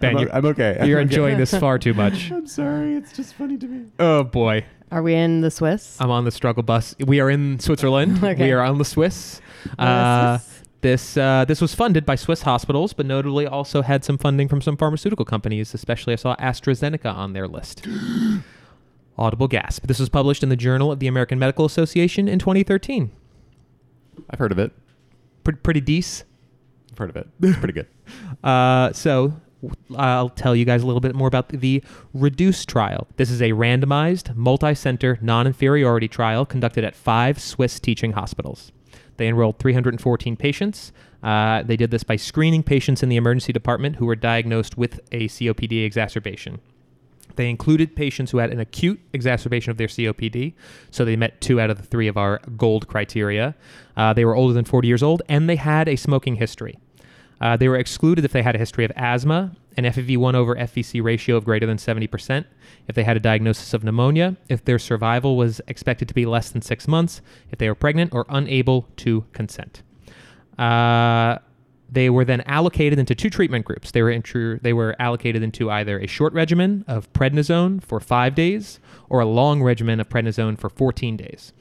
Ben, 0.00 0.16
I'm, 0.16 0.22
you're, 0.22 0.34
I'm 0.34 0.44
okay. 0.46 0.76
I'm 0.80 0.88
you're 0.88 0.98
okay. 0.98 1.02
enjoying 1.04 1.38
this 1.38 1.56
far 1.56 1.78
too 1.78 1.94
much. 1.94 2.32
I'm 2.32 2.48
sorry. 2.48 2.94
It's 2.94 3.12
just 3.12 3.34
funny 3.34 3.56
to 3.58 3.66
me. 3.66 3.86
Oh 4.00 4.24
boy. 4.24 4.64
Are 4.90 5.02
we 5.02 5.14
in 5.14 5.40
the 5.40 5.52
Swiss? 5.52 6.00
I'm 6.00 6.10
on 6.10 6.24
the 6.24 6.32
struggle 6.32 6.64
bus. 6.64 6.96
We 6.98 7.20
are 7.20 7.30
in 7.30 7.60
Switzerland. 7.60 8.18
Okay. 8.24 8.46
We 8.46 8.50
are 8.50 8.60
on 8.60 8.78
the 8.78 8.84
Swiss. 8.84 9.40
Uh, 9.78 10.38
Swiss. 10.38 10.62
This 10.80 11.16
uh, 11.16 11.44
this 11.46 11.60
was 11.60 11.76
funded 11.76 12.04
by 12.04 12.16
Swiss 12.16 12.42
hospitals, 12.42 12.92
but 12.92 13.06
notably 13.06 13.46
also 13.46 13.82
had 13.82 14.04
some 14.04 14.18
funding 14.18 14.48
from 14.48 14.60
some 14.60 14.76
pharmaceutical 14.76 15.24
companies. 15.24 15.74
Especially, 15.74 16.14
I 16.14 16.16
saw 16.16 16.34
AstraZeneca 16.36 17.14
on 17.14 17.34
their 17.34 17.46
list. 17.46 17.86
Audible 19.16 19.48
gasp. 19.48 19.86
This 19.86 19.98
was 19.98 20.08
published 20.08 20.42
in 20.42 20.48
the 20.48 20.56
Journal 20.56 20.90
of 20.90 20.98
the 20.98 21.06
American 21.06 21.38
Medical 21.38 21.64
Association 21.64 22.28
in 22.28 22.38
2013. 22.38 23.10
I've 24.30 24.38
heard 24.38 24.52
of 24.52 24.58
it. 24.58 24.72
Pretty, 25.44 25.58
pretty 25.60 25.80
decent. 25.80 26.28
I've 26.92 26.98
heard 26.98 27.10
of 27.10 27.16
it. 27.16 27.28
It's 27.40 27.58
pretty 27.58 27.74
good. 27.74 27.86
Uh, 28.42 28.92
so 28.92 29.32
I'll 29.96 30.28
tell 30.28 30.54
you 30.54 30.66
guys 30.66 30.82
a 30.82 30.86
little 30.86 31.00
bit 31.00 31.14
more 31.14 31.28
about 31.28 31.48
the 31.48 31.82
REDUCE 32.12 32.66
trial. 32.66 33.06
This 33.16 33.30
is 33.30 33.40
a 33.40 33.50
randomized, 33.50 34.36
multi-center, 34.36 35.18
non-inferiority 35.22 36.08
trial 36.08 36.44
conducted 36.44 36.84
at 36.84 36.94
five 36.94 37.40
Swiss 37.40 37.80
teaching 37.80 38.12
hospitals. 38.12 38.72
They 39.16 39.28
enrolled 39.28 39.58
314 39.58 40.36
patients. 40.36 40.92
Uh, 41.22 41.62
they 41.62 41.76
did 41.76 41.90
this 41.90 42.04
by 42.04 42.16
screening 42.16 42.62
patients 42.62 43.02
in 43.02 43.08
the 43.08 43.16
emergency 43.16 43.52
department 43.52 43.96
who 43.96 44.06
were 44.06 44.16
diagnosed 44.16 44.76
with 44.76 45.00
a 45.12 45.28
COPD 45.28 45.84
exacerbation. 45.84 46.60
They 47.36 47.50
included 47.50 47.96
patients 47.96 48.30
who 48.30 48.38
had 48.38 48.50
an 48.50 48.60
acute 48.60 49.00
exacerbation 49.12 49.70
of 49.70 49.76
their 49.76 49.88
COPD, 49.88 50.54
so 50.90 51.04
they 51.04 51.16
met 51.16 51.40
two 51.40 51.60
out 51.60 51.70
of 51.70 51.78
the 51.78 51.82
three 51.82 52.08
of 52.08 52.16
our 52.16 52.40
gold 52.56 52.86
criteria. 52.86 53.54
Uh, 53.96 54.12
they 54.12 54.24
were 54.24 54.34
older 54.34 54.54
than 54.54 54.64
40 54.64 54.88
years 54.88 55.02
old, 55.02 55.22
and 55.28 55.48
they 55.48 55.56
had 55.56 55.88
a 55.88 55.96
smoking 55.96 56.36
history. 56.36 56.78
Uh, 57.40 57.56
they 57.56 57.68
were 57.68 57.76
excluded 57.76 58.24
if 58.24 58.32
they 58.32 58.42
had 58.42 58.54
a 58.54 58.58
history 58.58 58.84
of 58.84 58.92
asthma, 58.96 59.54
an 59.76 59.84
FEV1 59.84 60.34
over 60.34 60.54
FVC 60.54 61.02
ratio 61.02 61.36
of 61.36 61.44
greater 61.44 61.66
than 61.66 61.76
70%, 61.76 62.44
if 62.86 62.94
they 62.94 63.02
had 63.02 63.16
a 63.16 63.20
diagnosis 63.20 63.74
of 63.74 63.82
pneumonia, 63.82 64.36
if 64.48 64.64
their 64.64 64.78
survival 64.78 65.36
was 65.36 65.60
expected 65.66 66.08
to 66.08 66.14
be 66.14 66.26
less 66.26 66.50
than 66.50 66.62
six 66.62 66.86
months, 66.86 67.20
if 67.50 67.58
they 67.58 67.68
were 67.68 67.74
pregnant, 67.74 68.14
or 68.14 68.24
unable 68.28 68.88
to 68.96 69.24
consent. 69.32 69.82
Uh, 70.58 71.38
they 71.94 72.10
were 72.10 72.24
then 72.24 72.42
allocated 72.42 72.98
into 72.98 73.14
two 73.14 73.30
treatment 73.30 73.64
groups. 73.64 73.90
They 73.90 74.02
were 74.02 74.10
intru- 74.10 74.60
they 74.60 74.72
were 74.72 74.96
allocated 74.98 75.42
into 75.42 75.70
either 75.70 75.98
a 75.98 76.06
short 76.06 76.32
regimen 76.32 76.84
of 76.86 77.12
prednisone 77.12 77.82
for 77.82 78.00
five 78.00 78.34
days 78.34 78.80
or 79.08 79.20
a 79.20 79.26
long 79.26 79.62
regimen 79.62 80.00
of 80.00 80.08
prednisone 80.08 80.58
for 80.58 80.68
14 80.68 81.16
days. 81.16 81.52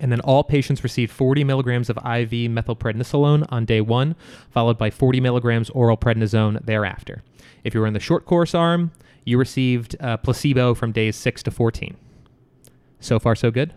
And 0.00 0.10
then 0.10 0.20
all 0.20 0.42
patients 0.42 0.82
received 0.82 1.12
40 1.12 1.44
milligrams 1.44 1.88
of 1.88 1.96
IV 1.98 2.50
methylprednisolone 2.50 3.46
on 3.50 3.64
day 3.64 3.80
one, 3.80 4.16
followed 4.50 4.76
by 4.76 4.90
40 4.90 5.20
milligrams 5.20 5.70
oral 5.70 5.96
prednisone 5.96 6.64
thereafter. 6.64 7.22
If 7.62 7.74
you 7.74 7.80
were 7.80 7.86
in 7.86 7.94
the 7.94 8.00
short 8.00 8.24
course 8.24 8.54
arm, 8.54 8.90
you 9.24 9.38
received 9.38 9.94
uh, 10.00 10.16
placebo 10.16 10.74
from 10.74 10.90
days 10.90 11.14
6 11.16 11.44
to 11.44 11.50
14. 11.50 11.96
So 12.98 13.20
far, 13.20 13.36
so 13.36 13.50
good? 13.50 13.72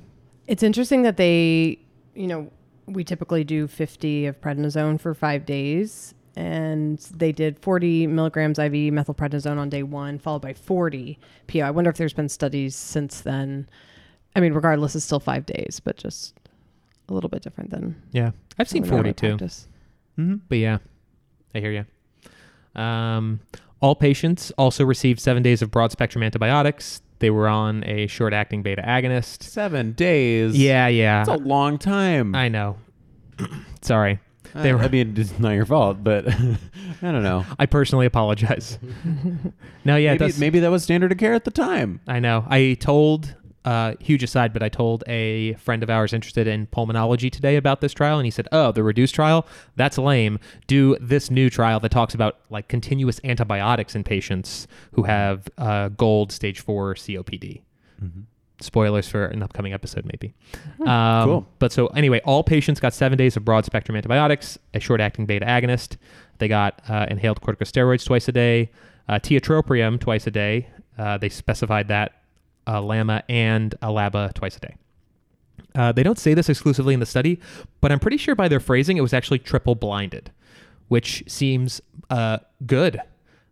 It's 0.47 0.63
interesting 0.63 1.03
that 1.03 1.17
they, 1.17 1.79
you 2.15 2.27
know, 2.27 2.49
we 2.87 3.03
typically 3.03 3.43
do 3.43 3.67
50 3.67 4.27
of 4.27 4.39
prednisone 4.41 4.99
for 4.99 5.13
five 5.13 5.45
days, 5.45 6.13
and 6.35 6.99
they 7.15 7.31
did 7.31 7.59
40 7.59 8.07
milligrams 8.07 8.59
IV 8.59 8.71
methylprednisone 8.71 9.57
on 9.57 9.69
day 9.69 9.83
one, 9.83 10.19
followed 10.19 10.41
by 10.41 10.53
40 10.53 11.17
PO. 11.47 11.59
I 11.61 11.71
wonder 11.71 11.89
if 11.89 11.97
there's 11.97 12.13
been 12.13 12.29
studies 12.29 12.75
since 12.75 13.21
then. 13.21 13.67
I 14.35 14.39
mean, 14.39 14.53
regardless, 14.53 14.95
it's 14.95 15.05
still 15.05 15.19
five 15.19 15.45
days, 15.45 15.79
but 15.83 15.97
just 15.97 16.35
a 17.09 17.13
little 17.13 17.29
bit 17.29 17.41
different 17.41 17.69
than 17.69 18.01
Yeah. 18.11 18.31
I've 18.57 18.69
seen 18.69 18.83
what 18.83 18.91
we 18.91 18.95
normally 18.95 19.13
42. 19.13 19.45
Mm-hmm. 20.17 20.35
But 20.49 20.57
yeah, 20.57 20.77
I 21.53 21.59
hear 21.59 21.71
you. 21.71 22.81
Um, 22.81 23.39
all 23.81 23.95
patients 23.95 24.51
also 24.57 24.83
received 24.85 25.19
seven 25.19 25.43
days 25.43 25.61
of 25.61 25.71
broad 25.71 25.91
spectrum 25.91 26.23
antibiotics. 26.23 27.01
They 27.19 27.29
were 27.29 27.47
on 27.47 27.83
a 27.85 28.07
short 28.07 28.33
acting 28.33 28.61
beta 28.61 28.81
agonist. 28.81 29.43
Seven 29.43 29.93
days. 29.93 30.57
Yeah, 30.57 30.87
yeah. 30.87 31.21
It's 31.21 31.29
a 31.29 31.35
long 31.37 31.77
time. 31.77 32.35
I 32.35 32.49
know. 32.49 32.77
Sorry. 33.81 34.19
Uh, 34.55 34.59
I, 34.59 34.73
were- 34.73 34.79
I 34.79 34.87
mean, 34.89 35.13
it's 35.17 35.37
not 35.39 35.51
your 35.51 35.65
fault, 35.65 36.03
but 36.03 36.27
I 36.33 37.11
don't 37.11 37.23
know. 37.23 37.45
I 37.59 37.65
personally 37.65 38.05
apologize. 38.05 38.77
no, 39.85 39.95
yeah, 39.97 40.15
maybe, 40.19 40.33
maybe 40.39 40.59
that 40.59 40.71
was 40.71 40.83
standard 40.83 41.11
of 41.11 41.17
care 41.17 41.33
at 41.33 41.43
the 41.45 41.51
time. 41.51 41.99
I 42.07 42.19
know. 42.19 42.45
I 42.47 42.77
told, 42.79 43.35
uh, 43.65 43.95
huge 43.99 44.23
aside, 44.23 44.53
but 44.53 44.63
I 44.63 44.69
told 44.69 45.03
a 45.07 45.53
friend 45.55 45.83
of 45.83 45.89
ours 45.89 46.13
interested 46.13 46.47
in 46.47 46.67
pulmonology 46.67 47.31
today 47.31 47.55
about 47.57 47.81
this 47.81 47.93
trial, 47.93 48.17
and 48.19 48.25
he 48.25 48.31
said, 48.31 48.47
"Oh, 48.51 48.71
the 48.71 48.83
reduced 48.83 49.15
trial? 49.15 49.45
That's 49.75 49.97
lame. 49.97 50.39
Do 50.67 50.95
this 51.01 51.29
new 51.31 51.49
trial 51.49 51.79
that 51.81 51.89
talks 51.91 52.13
about 52.13 52.37
like 52.49 52.67
continuous 52.67 53.19
antibiotics 53.23 53.95
in 53.95 54.03
patients 54.03 54.67
who 54.93 55.03
have 55.03 55.47
uh, 55.57 55.89
gold 55.89 56.31
stage 56.31 56.59
four 56.61 56.93
COPD." 56.93 57.61
Spoilers 58.61 59.09
for 59.09 59.25
an 59.25 59.43
upcoming 59.43 59.73
episode, 59.73 60.05
maybe. 60.05 60.33
Um, 60.87 61.25
Cool. 61.27 61.47
But 61.59 61.71
so 61.71 61.87
anyway, 61.87 62.21
all 62.23 62.43
patients 62.43 62.79
got 62.79 62.93
seven 62.93 63.17
days 63.17 63.35
of 63.35 63.43
broad 63.43 63.65
spectrum 63.65 63.97
antibiotics, 63.97 64.57
a 64.73 64.79
short 64.79 65.01
acting 65.01 65.25
beta 65.25 65.45
agonist. 65.45 65.97
They 66.37 66.47
got 66.47 66.81
uh, 66.87 67.07
inhaled 67.09 67.41
corticosteroids 67.41 68.05
twice 68.05 68.27
a 68.27 68.31
day, 68.31 68.69
uh, 69.09 69.15
tiotropium 69.19 69.99
twice 69.99 70.27
a 70.27 70.31
day. 70.31 70.67
Uh, 70.97 71.17
they 71.17 71.29
specified 71.29 71.87
that 71.87 72.13
uh, 72.67 72.81
LAMA 72.81 73.23
and 73.29 73.73
a 73.81 73.87
ALABA 73.87 74.33
twice 74.33 74.57
a 74.57 74.59
day. 74.59 74.75
Uh, 75.73 75.91
they 75.91 76.03
don't 76.03 76.19
say 76.19 76.33
this 76.33 76.49
exclusively 76.49 76.93
in 76.93 76.99
the 76.99 77.05
study, 77.05 77.39
but 77.81 77.91
I'm 77.91 77.99
pretty 77.99 78.17
sure 78.17 78.35
by 78.35 78.47
their 78.47 78.59
phrasing 78.59 78.97
it 78.97 79.01
was 79.01 79.13
actually 79.13 79.39
triple 79.39 79.75
blinded, 79.75 80.31
which 80.87 81.23
seems 81.27 81.81
uh, 82.09 82.39
good. 82.65 83.01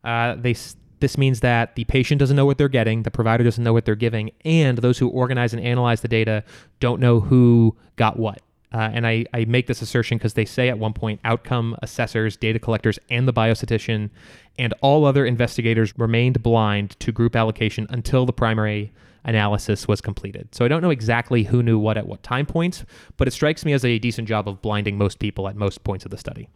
Uh, 0.04 0.36
they 0.36 0.56
this 1.00 1.18
means 1.18 1.42
that 1.42 1.76
the 1.76 1.84
patient 1.84 2.20
doesn't 2.20 2.38
know 2.38 2.46
what 2.46 2.58
they're 2.58 2.70
getting, 2.70 3.04
the 3.04 3.12
provider 3.12 3.44
doesn't 3.44 3.64
know 3.64 3.74
what 3.74 3.84
they're 3.84 3.94
giving, 3.94 4.32
and 4.46 4.78
those 4.78 4.98
who 4.98 5.10
organize 5.10 5.54
and 5.54 5.62
analyze 5.62 6.00
the 6.00 6.08
data 6.08 6.46
don't 6.80 7.02
know 7.02 7.20
who 7.20 7.76
got 7.98 8.18
what. 8.18 8.42
Uh, 8.74 8.90
and 8.92 9.06
I, 9.06 9.26
I 9.34 9.46
make 9.46 9.68
this 9.68 9.82
assertion 9.82 10.18
because 10.18 10.34
they 10.34 10.46
say 10.46 10.70
at 10.70 10.80
one 10.80 10.94
point 10.94 11.20
outcome 11.26 11.76
assessors, 11.82 12.38
data 12.38 12.58
collectors, 12.58 12.98
and 13.10 13.28
the 13.28 13.34
biostatistician 13.34 14.10
and 14.58 14.74
all 14.82 15.06
other 15.06 15.26
investigators 15.26 15.98
remained 15.98 16.44
blind 16.44 16.92
to 17.00 17.12
group 17.12 17.36
allocation 17.36 17.88
until 17.90 18.26
the 18.26 18.34
primary 18.34 18.94
analysis 19.24 19.88
was 19.88 20.02
completed. 20.02 20.54
So 20.54 20.66
I 20.66 20.68
don't 20.68 20.82
know 20.82 20.90
exactly 20.90 21.44
who 21.44 21.64
knew 21.64 21.80
what 21.80 21.98
at 21.98 22.08
what 22.08 22.24
time 22.24 22.46
points, 22.46 22.86
but 23.18 23.28
it 23.28 23.32
strikes 23.32 23.66
me 23.66 23.74
as 23.74 23.86
a 23.86 24.00
decent 24.00 24.28
job 24.28 24.48
of 24.48 24.62
blinding 24.62 24.98
most 24.98 25.20
people 25.20 25.48
at 25.48 25.56
most 25.56 25.84
points 25.84 26.06
of 26.06 26.12
the 26.12 26.18
study. 26.18 26.50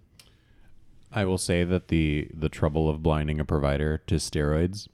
I 1.12 1.26
will 1.26 1.38
say 1.38 1.64
that 1.64 1.88
the 1.88 2.28
the 2.34 2.50
trouble 2.50 2.90
of 2.90 3.02
blinding 3.02 3.40
a 3.40 3.46
provider 3.46 3.98
to 4.08 4.16
steroids 4.16 4.88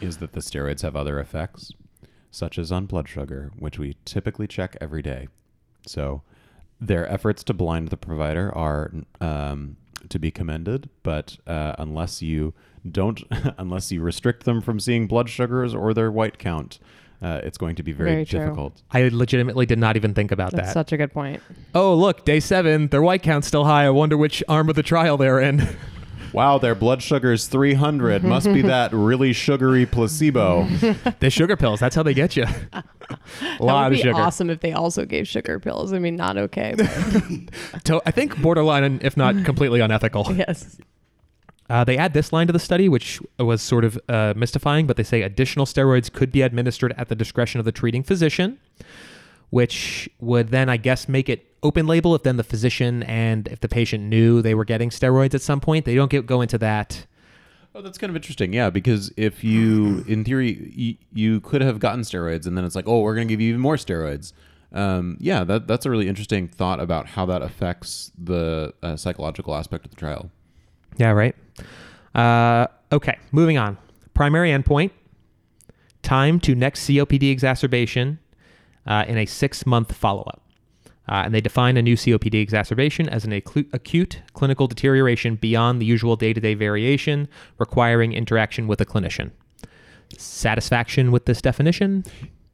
is 0.00 0.16
that 0.18 0.32
the 0.32 0.40
steroids 0.40 0.80
have 0.82 0.96
other 0.96 1.20
effects, 1.20 1.70
such 2.30 2.58
as 2.58 2.72
on 2.72 2.86
blood 2.86 3.08
sugar, 3.08 3.52
which 3.58 3.78
we 3.78 3.96
typically 4.04 4.46
check 4.46 4.76
every 4.80 5.02
day. 5.02 5.28
So 5.86 6.22
their 6.80 7.08
efforts 7.10 7.44
to 7.44 7.54
blind 7.54 7.88
the 7.88 7.96
provider 7.96 8.52
are 8.54 8.90
um, 9.20 9.76
to 10.10 10.18
be 10.18 10.30
commended, 10.30 10.88
but 11.02 11.38
uh, 11.46 11.74
unless 11.78 12.22
you 12.22 12.54
don't, 12.90 13.22
unless 13.58 13.90
you 13.92 14.00
restrict 14.02 14.44
them 14.44 14.60
from 14.60 14.78
seeing 14.80 15.06
blood 15.06 15.28
sugars 15.28 15.74
or 15.74 15.94
their 15.94 16.10
white 16.10 16.38
count, 16.38 16.78
uh, 17.22 17.40
it's 17.42 17.56
going 17.56 17.74
to 17.76 17.82
be 17.82 17.92
very, 17.92 18.10
Very 18.10 18.24
difficult. 18.24 18.82
I 18.90 19.08
legitimately 19.08 19.64
did 19.66 19.78
not 19.78 19.96
even 19.96 20.12
think 20.12 20.30
about 20.30 20.52
That's 20.52 20.68
that. 20.68 20.74
such 20.74 20.92
a 20.92 20.96
good 20.96 21.12
point. 21.12 21.40
oh, 21.74 21.94
look, 21.94 22.24
day 22.24 22.38
seven, 22.40 22.88
their 22.88 23.02
white 23.02 23.22
count's 23.22 23.46
still 23.48 23.64
high. 23.64 23.86
I 23.86 23.90
wonder 23.90 24.16
which 24.16 24.42
arm 24.48 24.68
of 24.68 24.76
the 24.76 24.82
trial 24.82 25.16
they're 25.16 25.40
in. 25.40 25.66
Wow, 26.34 26.58
their 26.58 26.74
blood 26.74 27.00
sugar 27.02 27.32
is 27.32 27.46
300. 27.46 28.24
Must 28.24 28.52
be 28.52 28.62
that 28.62 28.92
really 28.92 29.32
sugary 29.32 29.86
placebo. 29.86 30.64
the 31.20 31.30
sugar 31.30 31.56
pills, 31.56 31.80
that's 31.80 31.94
how 31.96 32.02
they 32.02 32.12
get 32.14 32.36
you. 32.36 32.42
a 32.42 32.48
That 33.40 33.60
lot 33.60 33.84
would 33.90 33.98
of 33.98 34.02
be 34.02 34.02
sugar. 34.08 34.20
awesome 34.20 34.50
if 34.50 34.60
they 34.60 34.72
also 34.72 35.04
gave 35.04 35.28
sugar 35.28 35.60
pills. 35.60 35.92
I 35.92 35.98
mean, 35.98 36.16
not 36.16 36.36
okay. 36.36 36.74
But 36.76 37.84
To- 37.84 38.02
I 38.04 38.10
think 38.10 38.40
borderline, 38.42 38.98
if 39.02 39.16
not 39.16 39.44
completely 39.44 39.80
unethical. 39.80 40.26
yes. 40.34 40.76
Uh, 41.70 41.82
they 41.84 41.96
add 41.96 42.12
this 42.12 42.30
line 42.32 42.46
to 42.46 42.52
the 42.52 42.58
study, 42.58 42.88
which 42.90 43.20
was 43.38 43.62
sort 43.62 43.84
of 43.84 43.98
uh, 44.10 44.34
mystifying, 44.36 44.86
but 44.86 44.96
they 44.98 45.02
say 45.02 45.22
additional 45.22 45.64
steroids 45.64 46.12
could 46.12 46.30
be 46.30 46.42
administered 46.42 46.92
at 46.98 47.08
the 47.08 47.14
discretion 47.14 47.58
of 47.58 47.64
the 47.64 47.72
treating 47.72 48.02
physician, 48.02 48.58
which 49.54 50.10
would 50.18 50.48
then, 50.48 50.68
I 50.68 50.76
guess, 50.76 51.08
make 51.08 51.28
it 51.28 51.46
open 51.62 51.86
label 51.86 52.12
if 52.16 52.24
then 52.24 52.38
the 52.38 52.42
physician 52.42 53.04
and 53.04 53.46
if 53.46 53.60
the 53.60 53.68
patient 53.68 54.02
knew 54.02 54.42
they 54.42 54.52
were 54.52 54.64
getting 54.64 54.90
steroids 54.90 55.32
at 55.32 55.42
some 55.42 55.60
point. 55.60 55.84
They 55.84 55.94
don't 55.94 56.10
get, 56.10 56.26
go 56.26 56.40
into 56.40 56.58
that. 56.58 57.06
Oh, 57.72 57.80
that's 57.80 57.96
kind 57.96 58.10
of 58.10 58.16
interesting. 58.16 58.52
Yeah, 58.52 58.70
because 58.70 59.12
if 59.16 59.44
you, 59.44 60.04
in 60.08 60.24
theory, 60.24 60.72
you, 60.74 60.96
you 61.12 61.40
could 61.40 61.62
have 61.62 61.78
gotten 61.78 62.00
steroids, 62.00 62.48
and 62.48 62.58
then 62.58 62.64
it's 62.64 62.74
like, 62.74 62.88
oh, 62.88 63.02
we're 63.02 63.14
going 63.14 63.28
to 63.28 63.32
give 63.32 63.40
you 63.40 63.50
even 63.50 63.60
more 63.60 63.76
steroids. 63.76 64.32
Um, 64.72 65.18
yeah, 65.20 65.44
that 65.44 65.68
that's 65.68 65.86
a 65.86 65.90
really 65.90 66.08
interesting 66.08 66.48
thought 66.48 66.80
about 66.80 67.06
how 67.06 67.24
that 67.26 67.40
affects 67.40 68.10
the 68.18 68.74
uh, 68.82 68.96
psychological 68.96 69.54
aspect 69.54 69.84
of 69.84 69.92
the 69.92 69.96
trial. 69.96 70.32
Yeah, 70.96 71.12
right. 71.12 71.36
Uh, 72.12 72.66
okay, 72.90 73.18
moving 73.30 73.56
on. 73.56 73.78
Primary 74.14 74.50
endpoint 74.50 74.90
time 76.04 76.38
to 76.38 76.54
next 76.54 76.86
COPD 76.86 77.30
exacerbation 77.32 78.18
uh, 78.86 79.04
in 79.06 79.18
a 79.18 79.26
six 79.26 79.66
month 79.66 79.94
follow 79.94 80.22
up. 80.22 80.42
Uh, 81.06 81.22
and 81.26 81.34
they 81.34 81.40
define 81.40 81.76
a 81.76 81.82
new 81.82 81.96
COPD 81.96 82.40
exacerbation 82.40 83.08
as 83.10 83.24
an 83.24 83.30
aclu- 83.30 83.68
acute 83.74 84.22
clinical 84.32 84.66
deterioration 84.66 85.36
beyond 85.36 85.80
the 85.80 85.84
usual 85.84 86.16
day 86.16 86.32
to 86.32 86.40
day 86.40 86.54
variation 86.54 87.28
requiring 87.58 88.12
interaction 88.12 88.66
with 88.66 88.80
a 88.80 88.86
clinician. 88.86 89.30
Satisfaction 90.16 91.12
with 91.12 91.26
this 91.26 91.42
definition? 91.42 92.04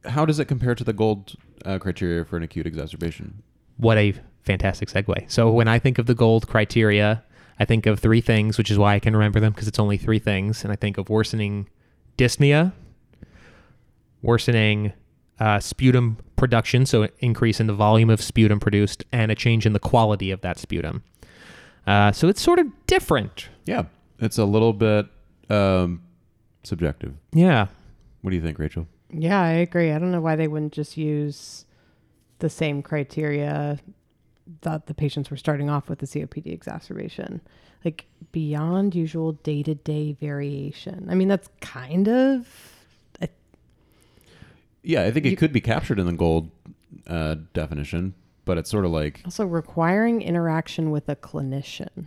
How 0.05 0.25
does 0.25 0.39
it 0.39 0.45
compare 0.45 0.75
to 0.75 0.83
the 0.83 0.93
gold 0.93 1.35
uh, 1.65 1.77
criteria 1.77 2.25
for 2.25 2.35
an 2.35 2.43
acute 2.43 2.65
exacerbation? 2.65 3.41
What 3.77 3.97
a 3.97 4.13
fantastic 4.43 4.89
segue. 4.89 5.31
So 5.31 5.49
when 5.49 5.67
I 5.67 5.79
think 5.79 5.97
of 5.97 6.07
the 6.07 6.15
gold 6.15 6.47
criteria, 6.47 7.23
I 7.59 7.65
think 7.65 7.85
of 7.85 7.99
three 7.99 8.21
things, 8.21 8.57
which 8.57 8.71
is 8.71 8.77
why 8.77 8.95
I 8.95 8.99
can 8.99 9.15
remember 9.15 9.39
them 9.39 9.53
because 9.53 9.67
it's 9.67 9.79
only 9.79 9.97
three 9.97 10.19
things. 10.19 10.63
And 10.63 10.73
I 10.73 10.75
think 10.75 10.97
of 10.97 11.09
worsening 11.09 11.69
dyspnea, 12.17 12.73
worsening 14.21 14.93
uh, 15.41 15.59
sputum 15.59 16.17
production, 16.35 16.85
so 16.85 17.01
an 17.01 17.09
increase 17.17 17.59
in 17.59 17.65
the 17.65 17.73
volume 17.73 18.11
of 18.11 18.21
sputum 18.21 18.59
produced, 18.59 19.03
and 19.11 19.31
a 19.31 19.35
change 19.35 19.65
in 19.65 19.73
the 19.73 19.79
quality 19.79 20.29
of 20.29 20.41
that 20.41 20.59
sputum. 20.59 21.03
Uh, 21.87 22.11
so 22.11 22.27
it's 22.27 22.41
sort 22.41 22.59
of 22.59 22.67
different. 22.85 23.49
Yeah, 23.65 23.85
it's 24.19 24.37
a 24.37 24.45
little 24.45 24.71
bit 24.71 25.07
um, 25.49 26.03
subjective. 26.63 27.15
Yeah. 27.33 27.67
What 28.21 28.29
do 28.29 28.35
you 28.35 28.41
think, 28.43 28.59
Rachel? 28.59 28.87
Yeah, 29.11 29.41
I 29.41 29.49
agree. 29.53 29.91
I 29.91 29.97
don't 29.97 30.11
know 30.11 30.21
why 30.21 30.35
they 30.35 30.47
wouldn't 30.47 30.73
just 30.73 30.95
use 30.95 31.65
the 32.37 32.49
same 32.49 32.83
criteria 32.83 33.79
that 34.61 34.85
the 34.85 34.93
patients 34.93 35.31
were 35.31 35.37
starting 35.37 35.71
off 35.71 35.89
with 35.89 35.99
the 35.99 36.05
COPD 36.05 36.53
exacerbation, 36.53 37.41
like 37.83 38.05
beyond 38.31 38.93
usual 38.93 39.31
day 39.31 39.63
to 39.63 39.73
day 39.73 40.13
variation. 40.13 41.07
I 41.09 41.15
mean, 41.15 41.29
that's 41.29 41.49
kind 41.61 42.07
of 42.07 42.70
Yeah, 44.83 45.03
I 45.03 45.11
think 45.11 45.25
it 45.25 45.31
You- 45.31 45.37
could 45.37 45.53
be 45.53 45.61
captured 45.61 45.99
in 45.99 46.05
the 46.05 46.13
gold 46.13 46.49
uh, 47.07 47.35
definition, 47.53 48.13
but 48.45 48.57
it's 48.57 48.69
sort 48.69 48.83
of 48.85 48.91
like 48.91 49.21
also 49.25 49.45
requiring 49.45 50.21
interaction 50.21 50.91
with 50.91 51.07
a 51.09 51.15
clinician. 51.15 52.05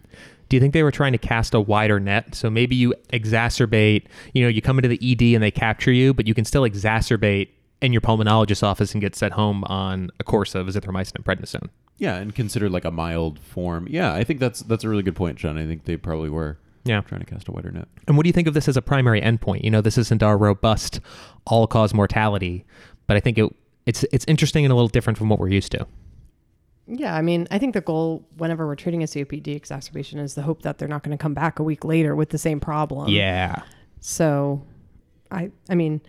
Do 0.48 0.56
you 0.56 0.60
think 0.60 0.72
they 0.74 0.82
were 0.82 0.90
trying 0.90 1.12
to 1.12 1.18
cast 1.18 1.54
a 1.54 1.60
wider 1.60 1.98
net? 1.98 2.34
So 2.34 2.50
maybe 2.50 2.76
you 2.76 2.94
exacerbate, 3.12 4.04
you 4.34 4.42
know, 4.42 4.48
you 4.48 4.60
come 4.62 4.78
into 4.78 4.88
the 4.88 4.98
ED 5.02 5.34
and 5.34 5.42
they 5.42 5.50
capture 5.50 5.92
you, 5.92 6.12
but 6.14 6.26
you 6.26 6.34
can 6.34 6.44
still 6.44 6.62
exacerbate 6.62 7.48
in 7.80 7.92
your 7.92 8.00
pulmonologist's 8.02 8.62
office 8.62 8.92
and 8.92 9.00
get 9.00 9.14
sent 9.16 9.32
home 9.34 9.64
on 9.64 10.10
a 10.20 10.24
course 10.24 10.54
of 10.54 10.66
azithromycin 10.66 11.14
and 11.16 11.24
prednisone. 11.24 11.68
yeah, 11.98 12.16
and 12.16 12.34
considered 12.34 12.72
like 12.72 12.84
a 12.84 12.90
mild 12.90 13.38
form. 13.38 13.86
Yeah, 13.90 14.12
I 14.12 14.24
think 14.24 14.40
that's 14.40 14.60
that's 14.60 14.84
a 14.84 14.88
really 14.88 15.02
good 15.02 15.16
point, 15.16 15.38
John. 15.38 15.56
I 15.58 15.64
think 15.66 15.84
they 15.84 15.96
probably 15.96 16.28
were 16.28 16.58
Yeah. 16.84 17.00
trying 17.02 17.20
to 17.20 17.26
cast 17.26 17.48
a 17.48 17.52
wider 17.52 17.70
net. 17.70 17.88
And 18.06 18.16
what 18.16 18.24
do 18.24 18.28
you 18.28 18.32
think 18.32 18.48
of 18.48 18.54
this 18.54 18.68
as 18.68 18.76
a 18.76 18.82
primary 18.82 19.20
endpoint? 19.20 19.64
You 19.64 19.70
know, 19.70 19.80
this 19.80 19.96
isn't 19.96 20.22
our 20.22 20.36
robust 20.36 21.00
all-cause 21.46 21.94
mortality, 21.94 22.64
but 23.06 23.16
I 23.16 23.20
think 23.20 23.38
it 23.38 23.54
it's 23.86 24.04
it's 24.12 24.24
interesting 24.26 24.64
and 24.64 24.72
a 24.72 24.74
little 24.74 24.88
different 24.88 25.18
from 25.18 25.28
what 25.28 25.38
we're 25.38 25.48
used 25.48 25.72
to. 25.72 25.86
Yeah, 26.86 27.14
I 27.14 27.22
mean, 27.22 27.48
I 27.50 27.58
think 27.58 27.74
the 27.74 27.80
goal 27.80 28.26
whenever 28.36 28.66
we're 28.66 28.76
treating 28.76 29.02
a 29.02 29.06
COPD 29.06 29.48
exacerbation 29.48 30.18
is 30.18 30.34
the 30.34 30.42
hope 30.42 30.62
that 30.62 30.78
they're 30.78 30.88
not 30.88 31.02
going 31.02 31.16
to 31.16 31.20
come 31.22 31.34
back 31.34 31.58
a 31.58 31.62
week 31.62 31.84
later 31.84 32.14
with 32.14 32.28
the 32.28 32.38
same 32.38 32.60
problem. 32.60 33.08
Yeah. 33.08 33.62
So, 34.00 34.62
I 35.30 35.50
I 35.68 35.74
mean, 35.74 36.02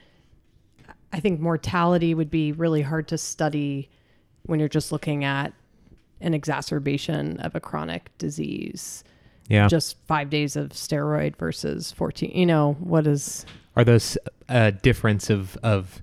I 1.13 1.19
think 1.19 1.39
mortality 1.39 2.13
would 2.13 2.29
be 2.29 2.51
really 2.51 2.81
hard 2.81 3.07
to 3.09 3.17
study 3.17 3.89
when 4.43 4.59
you're 4.59 4.69
just 4.69 4.91
looking 4.91 5.23
at 5.23 5.53
an 6.21 6.33
exacerbation 6.33 7.39
of 7.39 7.55
a 7.55 7.59
chronic 7.59 8.09
disease. 8.17 9.03
Yeah. 9.47 9.67
Just 9.67 9.97
five 10.07 10.29
days 10.29 10.55
of 10.55 10.69
steroid 10.69 11.35
versus 11.37 11.91
14. 11.91 12.31
You 12.33 12.45
know, 12.45 12.73
what 12.79 13.05
is, 13.05 13.45
Are 13.75 13.83
those 13.83 14.17
uh, 14.49 14.71
difference 14.71 15.29
of 15.29 15.55
of 15.63 16.01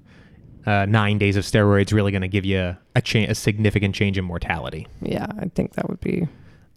uh, 0.66 0.86
nine 0.88 1.18
days 1.18 1.36
of 1.36 1.44
steroids 1.44 1.92
really 1.92 2.12
going 2.12 2.22
to 2.22 2.28
give 2.28 2.44
you 2.44 2.76
a 2.94 3.02
cha- 3.02 3.26
a 3.28 3.34
significant 3.34 3.94
change 3.94 4.16
in 4.16 4.24
mortality? 4.24 4.86
yeah, 5.00 5.26
I 5.38 5.46
think 5.54 5.72
that 5.72 5.88
would 5.88 6.00
be, 6.00 6.28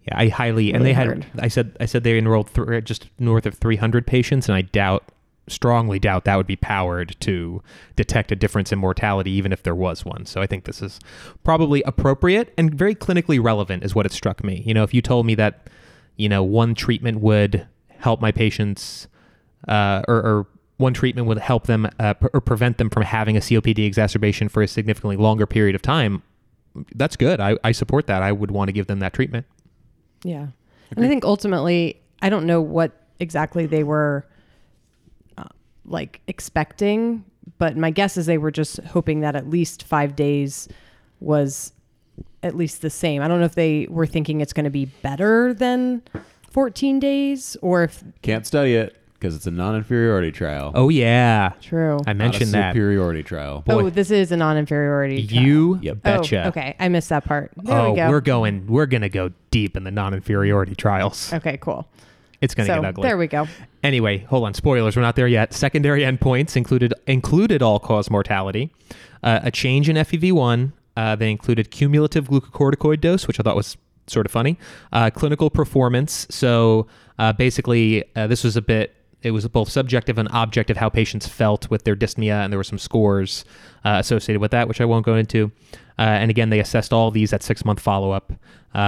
Yeah, 0.08 0.18
I 0.18 0.28
highly 0.30 0.70
and 0.74 0.80
Really 0.82 0.90
they 0.90 0.94
had. 0.94 1.08
hard. 1.08 1.26
I 1.38 1.48
said 1.50 1.78
I 1.80 1.86
said 1.86 2.04
they 2.04 2.18
enrolled 2.18 2.52
th- 2.54 2.84
just 2.84 3.10
north 3.20 3.46
of 3.46 3.54
300 3.56 4.08
patients, 4.08 4.50
and 4.50 4.56
I 4.56 4.62
doubt, 4.64 5.04
strongly 5.48 6.00
doubt 6.00 6.26
that 6.26 6.36
would 6.36 6.48
be 6.48 6.56
powered 6.56 7.16
to 7.20 7.62
detect 7.96 8.32
a 8.32 8.36
difference 8.36 8.72
in 8.72 8.80
mortality, 8.80 9.30
even 9.30 9.54
if 9.54 9.62
there 9.62 9.76
was 9.76 10.04
one. 10.04 10.26
So 10.26 10.42
I 10.42 10.48
think 10.48 10.64
this 10.64 10.82
is 10.82 11.00
probably 11.44 11.84
appropriate 11.84 12.52
and 12.58 12.74
very 12.74 12.96
clinically 12.96 13.40
relevant, 13.44 13.84
is 13.84 13.94
what 13.94 14.08
it 14.08 14.12
struck 14.12 14.44
me. 14.44 14.64
You 14.66 14.74
know, 14.74 14.82
if 14.84 14.96
you 14.96 15.04
told 15.04 15.28
me 15.28 15.36
that, 15.36 15.70
you 16.18 16.30
know, 16.30 16.44
one 16.44 16.76
treatment 16.76 17.20
would 17.20 17.68
help 17.98 18.22
my 18.22 18.32
patients, 18.32 19.08
uh, 19.68 20.02
or, 20.08 20.16
or 20.16 20.48
one 20.78 20.94
treatment 20.94 21.28
would 21.28 21.38
help 21.38 21.68
them 21.68 21.90
uh, 22.00 22.14
pre- 22.14 22.30
or 22.34 22.42
prevent 22.42 22.78
them 22.78 22.90
from 22.90 23.04
having 23.04 23.38
a 23.38 23.40
COPD 23.40 23.86
exacerbation 23.86 24.50
for 24.50 24.62
a 24.62 24.68
significantly 24.68 25.16
longer 25.16 25.46
period 25.46 25.76
of 25.76 25.82
time. 25.82 26.22
That's 26.94 27.16
good. 27.16 27.40
I, 27.40 27.58
I 27.64 27.72
support 27.72 28.08
that. 28.08 28.22
I 28.22 28.32
would 28.32 28.52
want 28.52 28.68
to 28.68 28.74
give 28.74 28.88
them 28.88 29.00
that 29.00 29.14
treatment. 29.14 29.46
yeah. 30.24 30.48
And 30.96 31.04
I 31.04 31.08
think 31.08 31.26
ultimately, 31.26 32.00
I 32.22 32.30
don't 32.30 32.46
know 32.46 32.62
what 32.62 32.92
exactly 33.20 33.66
they 33.66 33.84
were 33.84 34.26
uh, 35.38 35.46
like 35.84 36.22
expecting, 36.28 37.26
but 37.58 37.76
my 37.76 37.90
guess 37.90 38.18
is 38.18 38.26
they 38.28 38.38
were 38.38 38.52
just 38.52 38.78
hoping 38.80 39.22
that 39.22 39.36
at 39.36 39.50
least 39.50 39.84
five 39.84 40.16
days 40.16 40.68
was 41.20 41.72
at 42.46 42.56
least 42.56 42.82
the 42.82 42.90
same. 42.90 43.22
I 43.22 43.28
don't 43.28 43.40
know 43.40 43.46
if 43.46 43.56
they 43.56 43.88
were 43.90 44.06
thinking 44.06 44.40
it's 44.40 44.54
going 44.54 44.66
to 44.66 44.70
be 44.70 44.86
better 44.86 45.54
than 45.54 46.04
14 46.52 47.00
days 47.00 47.58
or 47.62 47.84
if 47.84 48.04
Can't 48.22 48.46
study 48.46 48.76
it 48.76 48.96
because 49.14 49.36
it's 49.36 49.48
a 49.48 49.52
non-inferiority 49.52 50.32
trial. 50.32 50.72
Oh 50.76 50.90
yeah, 50.90 51.54
true. 51.60 51.96
I 52.06 52.12
not 52.12 52.12
a 52.12 52.14
mentioned 52.14 52.52
that. 52.52 52.74
superiority 52.74 53.24
trial. 53.24 53.62
boy. 53.62 53.74
oh, 53.74 53.90
this 53.90 54.12
is 54.12 54.32
a 54.32 54.38
non-inferiority. 54.38 55.26
trial. 55.28 55.44
You 55.44 55.80
Yep. 55.82 55.98
Oh, 55.98 56.00
betcha. 56.04 56.48
okay, 56.50 56.76
I 56.80 56.90
missed 56.90 57.10
that 57.10 57.26
part. 57.26 57.52
There 57.58 57.76
oh, 57.76 57.92
we 57.92 57.96
go. 57.98 58.10
we're 58.10 58.22
going. 58.22 58.68
We're 58.68 58.86
gonna 58.86 59.10
go 59.10 59.32
deep 59.50 59.76
in 59.76 59.84
the 59.84 59.92
non-inferiority 59.92 60.76
trials. 60.76 61.34
okay, 61.34 61.58
cool. 61.58 61.88
It's 62.42 62.54
gonna 62.54 62.68
so 62.68 62.76
get 62.76 62.86
ugly. 62.86 63.04
there 63.04 63.18
we 63.18 63.28
go. 63.28 63.48
Anyway, 63.82 64.20
hold 64.20 64.44
on. 64.44 64.54
Spoilers. 64.54 64.96
We're 64.96 65.02
not 65.02 65.16
there 65.16 65.28
yet. 65.28 65.54
Secondary 65.54 66.02
endpoints 66.02 66.56
included 66.56 66.94
included 67.08 67.64
all-cause 67.64 68.12
mortality, 68.12 68.72
uh, 69.24 69.40
a 69.42 69.50
change 69.50 69.90
in 69.90 69.96
FEV1. 69.96 70.72
Uh, 70.96 71.16
they 71.16 71.32
included 71.32 71.72
cumulative 71.72 72.30
glucocorticoid 72.30 73.02
dose, 73.02 73.28
which 73.28 73.40
I 73.40 73.44
thought 73.44 73.56
was 73.56 73.78
sort 74.08 74.26
of 74.26 74.32
funny. 74.32 74.58
Uh, 74.94 75.10
clinical 75.10 75.50
performance. 75.50 76.28
So 76.30 76.88
uh, 77.20 77.34
basically, 77.34 78.04
uh, 78.16 78.28
this 78.28 78.44
was 78.44 78.56
a 78.56 78.62
bit. 78.62 78.96
It 79.22 79.32
was 79.32 79.48
both 79.48 79.70
subjective 79.70 80.20
and 80.20 80.30
objective 80.32 80.78
how 80.78 80.90
patients 80.90 81.28
felt 81.28 81.70
with 81.72 81.84
their 81.84 81.96
dyspnea, 81.96 82.44
and 82.44 82.54
there 82.54 82.60
were 82.60 82.64
some 82.64 82.78
scores 82.78 83.44
uh, 83.84 83.98
associated 84.00 84.40
with 84.40 84.52
that, 84.52 84.68
which 84.68 84.80
I 84.80 84.86
won't 84.86 85.04
go 85.04 85.16
into. 85.16 85.52
Uh, 85.98 86.02
and 86.02 86.30
again, 86.30 86.52
they 86.52 86.60
assessed 86.60 86.94
all 86.94 87.10
these 87.10 87.34
at 87.34 87.42
six 87.42 87.66
month 87.66 87.80
follow 87.80 88.12
up, 88.12 88.34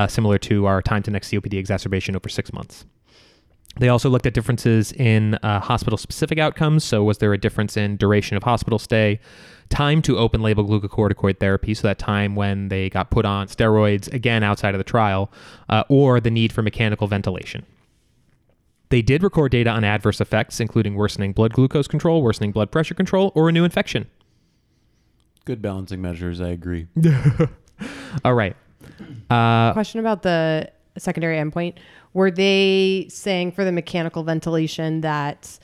similar 0.10 0.38
to 0.39 0.67
our 0.67 0.82
time 0.84 1.02
to 1.04 1.12
next 1.12 1.32
COPD 1.32 1.54
exacerbation 1.54 2.15
over 2.15 2.30
six 2.30 2.54
months. 2.54 2.86
They 3.80 3.89
also 3.89 4.10
looked 4.10 4.25
at 4.25 4.34
differences 4.34 4.91
in 4.93 5.36
uh, 5.36 5.60
hospital 5.60 5.97
specific 5.97 6.39
outcomes. 6.39 6.84
So, 6.84 7.03
was 7.03 7.19
there 7.19 7.34
a 7.34 7.38
difference 7.38 7.77
in 7.77 7.97
duration 7.97 8.36
of 8.36 8.43
hospital 8.43 8.80
stay, 8.80 9.19
time 9.69 10.01
to 10.03 10.17
open 10.17 10.41
label 10.41 10.65
glucocorticoid 10.65 11.39
therapy, 11.39 11.73
so 11.73 11.88
that 11.88 11.99
time 11.99 12.36
when 12.36 12.69
they 12.69 12.89
got 12.89 13.12
put 13.12 13.25
on 13.25 13.47
steroids, 13.47 14.12
again 14.12 14.43
outside 14.43 14.73
of 14.73 14.80
the 14.80 14.84
trial, 14.84 15.32
uh, 15.69 15.84
or 15.89 16.19
the 16.19 16.32
need 16.32 16.51
for 16.51 16.63
mechanical 16.63 17.08
ventilation? 17.08 17.65
They 18.89 19.01
did 19.01 19.21
record 19.21 19.51
data 19.51 19.69
on 19.69 19.84
adverse 19.84 20.21
effects, 20.21 20.60
including 20.60 20.95
worsening 20.95 21.34
blood 21.34 21.53
glucose 21.53 21.88
control, 21.88 22.23
worsening 22.23 22.51
blood 22.51 22.71
pressure 22.71 22.93
control, 22.95 23.32
or 23.36 23.49
a 23.49 23.51
new 23.51 23.63
infection. 23.63 24.08
Good 25.45 25.62
balancing 25.62 26.01
measures. 26.01 26.41
I 26.41 26.49
agree. 26.49 26.88
All 28.25 28.34
right. 28.34 28.56
Uh, 29.30 29.73
Question 29.73 29.99
about 29.99 30.23
the 30.23 30.71
secondary 30.97 31.38
endpoint. 31.38 31.75
Were 32.17 32.32
they 32.32 33.06
saying 33.12 33.51
for 33.51 33.63
the 33.63 33.71
mechanical 33.71 34.23
ventilation 34.23 35.01
that, 35.01 35.60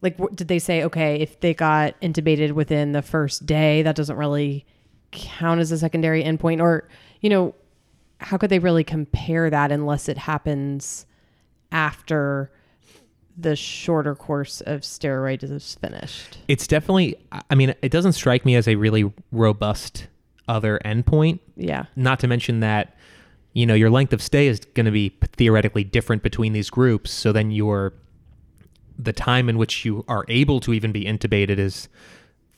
like, 0.00 0.16
did 0.34 0.48
they 0.48 0.58
say, 0.58 0.82
okay, 0.82 1.16
if 1.16 1.40
they 1.40 1.52
got 1.52 2.00
intubated 2.00 2.52
within 2.52 2.92
the 2.92 3.02
first 3.02 3.44
day, 3.44 3.82
that 3.82 3.94
doesn't 3.94 4.16
really 4.16 4.64
count 5.10 5.60
as 5.60 5.70
a 5.72 5.76
secondary 5.76 6.24
endpoint? 6.24 6.62
Or, 6.62 6.88
you 7.20 7.28
know, 7.28 7.54
how 8.16 8.38
could 8.38 8.48
they 8.48 8.60
really 8.60 8.82
compare 8.82 9.50
that 9.50 9.70
unless 9.70 10.08
it 10.08 10.16
happens 10.16 11.04
after 11.70 12.50
the 13.36 13.54
shorter 13.54 14.14
course 14.14 14.62
of 14.62 14.80
steroid 14.80 15.42
is 15.42 15.74
finished? 15.74 16.38
it's 16.48 16.66
definitely, 16.66 17.14
I 17.50 17.54
mean, 17.54 17.74
it 17.82 17.92
doesn't 17.92 18.14
strike 18.14 18.46
me 18.46 18.56
as 18.56 18.66
a 18.66 18.76
really 18.76 19.12
robust 19.32 20.06
other 20.48 20.80
endpoint. 20.82 21.40
Yeah. 21.58 21.84
not 21.94 22.20
to 22.20 22.26
mention 22.26 22.60
that 22.60 22.96
you 23.54 23.64
know 23.64 23.74
your 23.74 23.90
length 23.90 24.12
of 24.12 24.20
stay 24.20 24.46
is 24.46 24.60
going 24.74 24.84
to 24.86 24.92
be 24.92 25.16
theoretically 25.36 25.82
different 25.84 26.22
between 26.22 26.52
these 26.52 26.68
groups 26.70 27.10
so 27.10 27.32
then 27.32 27.50
your 27.50 27.94
the 28.98 29.12
time 29.12 29.48
in 29.48 29.56
which 29.58 29.84
you 29.84 30.04
are 30.06 30.24
able 30.28 30.60
to 30.60 30.72
even 30.72 30.92
be 30.92 31.04
intubated 31.04 31.58
is 31.58 31.88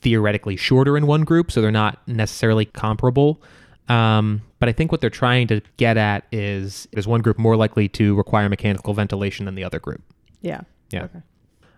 theoretically 0.01 0.55
shorter 0.55 0.95
in 0.97 1.07
one 1.07 1.23
group 1.23 1.51
so 1.51 1.61
they're 1.61 1.71
not 1.71 2.05
necessarily 2.07 2.65
comparable 2.65 3.41
um, 3.89 4.41
but 4.59 4.67
i 4.69 4.71
think 4.71 4.91
what 4.91 5.01
they're 5.01 5.09
trying 5.09 5.47
to 5.47 5.61
get 5.77 5.97
at 5.97 6.25
is 6.31 6.87
is 6.91 7.07
one 7.07 7.21
group 7.21 7.37
more 7.37 7.55
likely 7.55 7.87
to 7.87 8.13
require 8.15 8.49
mechanical 8.49 8.93
ventilation 8.93 9.45
than 9.45 9.55
the 9.55 9.63
other 9.63 9.79
group 9.79 10.01
Yeah. 10.41 10.61
Yeah. 10.91 11.03
Okay. 11.05 11.19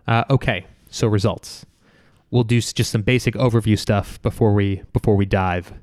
uh, 0.07 0.23
okay, 0.29 0.65
so 0.91 1.07
results. 1.07 1.65
We'll 2.31 2.43
do 2.43 2.61
just 2.61 2.91
some 2.91 3.01
basic 3.01 3.33
overview 3.33 3.77
stuff 3.77 4.21
before 4.21 4.53
we 4.53 4.83
before 4.93 5.15
we 5.15 5.25
dive. 5.25 5.73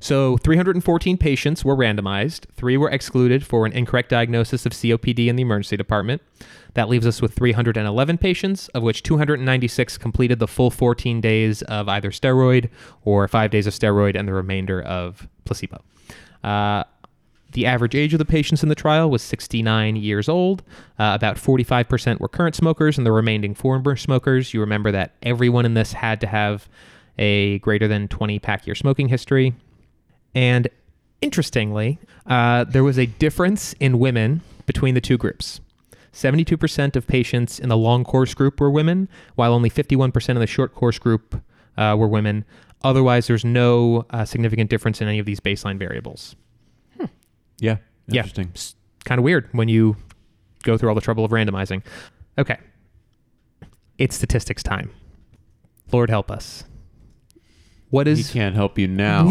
So 0.00 0.36
314 0.38 1.16
patients 1.16 1.64
were 1.64 1.76
randomized. 1.76 2.44
Three 2.54 2.76
were 2.76 2.90
excluded 2.90 3.44
for 3.44 3.66
an 3.66 3.72
incorrect 3.72 4.10
diagnosis 4.10 4.66
of 4.66 4.72
COPD 4.72 5.26
in 5.26 5.36
the 5.36 5.42
emergency 5.42 5.76
department. 5.76 6.22
That 6.74 6.88
leaves 6.88 7.06
us 7.06 7.20
with 7.20 7.34
311 7.34 8.18
patients, 8.18 8.68
of 8.68 8.82
which 8.82 9.02
296 9.02 9.98
completed 9.98 10.38
the 10.38 10.46
full 10.46 10.70
14 10.70 11.20
days 11.20 11.62
of 11.62 11.88
either 11.88 12.10
steroid 12.10 12.68
or 13.04 13.26
five 13.26 13.50
days 13.50 13.66
of 13.66 13.74
steroid, 13.74 14.16
and 14.16 14.28
the 14.28 14.34
remainder 14.34 14.80
of 14.82 15.26
placebo. 15.44 15.82
Uh, 16.44 16.84
the 17.52 17.66
average 17.66 17.94
age 17.94 18.12
of 18.12 18.18
the 18.18 18.24
patients 18.24 18.62
in 18.62 18.68
the 18.68 18.74
trial 18.74 19.10
was 19.10 19.22
69 19.22 19.96
years 19.96 20.28
old. 20.28 20.62
Uh, 20.98 21.12
about 21.14 21.36
45% 21.36 22.20
were 22.20 22.28
current 22.28 22.54
smokers, 22.54 22.98
and 22.98 23.06
the 23.06 23.12
remaining 23.12 23.54
former 23.54 23.96
smokers. 23.96 24.52
You 24.52 24.60
remember 24.60 24.92
that 24.92 25.14
everyone 25.22 25.64
in 25.64 25.74
this 25.74 25.94
had 25.94 26.20
to 26.20 26.26
have 26.26 26.68
a 27.18 27.58
greater 27.60 27.88
than 27.88 28.06
20 28.06 28.38
pack 28.38 28.66
year 28.66 28.74
smoking 28.74 29.08
history. 29.08 29.54
And 30.38 30.68
interestingly, 31.20 31.98
uh, 32.24 32.62
there 32.62 32.84
was 32.84 32.96
a 32.96 33.06
difference 33.06 33.72
in 33.80 33.98
women 33.98 34.40
between 34.66 34.94
the 34.94 35.00
two 35.00 35.18
groups. 35.18 35.60
72% 36.12 36.94
of 36.94 37.08
patients 37.08 37.58
in 37.58 37.68
the 37.68 37.76
long 37.76 38.04
course 38.04 38.34
group 38.34 38.60
were 38.60 38.70
women, 38.70 39.08
while 39.34 39.52
only 39.52 39.68
51% 39.68 40.28
of 40.28 40.38
the 40.38 40.46
short 40.46 40.76
course 40.76 40.96
group 40.96 41.42
uh, 41.76 41.96
were 41.98 42.06
women. 42.06 42.44
Otherwise, 42.84 43.26
there's 43.26 43.44
no 43.44 44.06
uh, 44.10 44.24
significant 44.24 44.70
difference 44.70 45.00
in 45.00 45.08
any 45.08 45.18
of 45.18 45.26
these 45.26 45.40
baseline 45.40 45.76
variables. 45.76 46.36
Yeah. 47.58 47.78
Yeah. 48.06 48.20
Interesting. 48.20 48.50
It's 48.54 48.76
kind 49.04 49.18
of 49.18 49.24
weird 49.24 49.48
when 49.50 49.66
you 49.66 49.96
go 50.62 50.78
through 50.78 50.88
all 50.88 50.94
the 50.94 51.00
trouble 51.00 51.24
of 51.24 51.32
randomizing. 51.32 51.82
Okay. 52.38 52.58
It's 53.98 54.14
statistics 54.14 54.62
time. 54.62 54.92
Lord 55.90 56.10
help 56.10 56.30
us. 56.30 56.62
What 57.90 58.06
He 58.06 58.22
can't 58.24 58.54
help 58.54 58.78
you 58.78 58.86
now. 58.88 59.26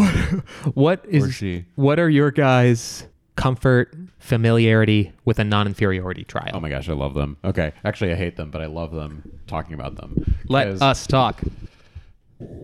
what 0.74 1.06
or 1.14 1.32
she. 1.32 1.66
what 1.76 2.00
are 2.00 2.10
your 2.10 2.32
guys' 2.32 3.06
comfort, 3.36 3.96
familiarity 4.20 5.12
with 5.26 5.38
a 5.40 5.44
non-inferiority 5.44 6.24
trial? 6.24 6.52
Oh 6.54 6.60
my 6.60 6.70
gosh, 6.70 6.90
I 6.90 6.94
love 6.94 7.14
them. 7.14 7.38
Okay. 7.46 7.72
Actually, 7.86 8.12
I 8.14 8.16
hate 8.16 8.36
them, 8.36 8.50
but 8.50 8.62
I 8.62 8.66
love 8.66 8.92
them 8.92 9.40
talking 9.46 9.74
about 9.74 9.96
them. 9.96 10.36
Let 10.48 10.82
us 10.82 11.06
talk. 11.06 11.42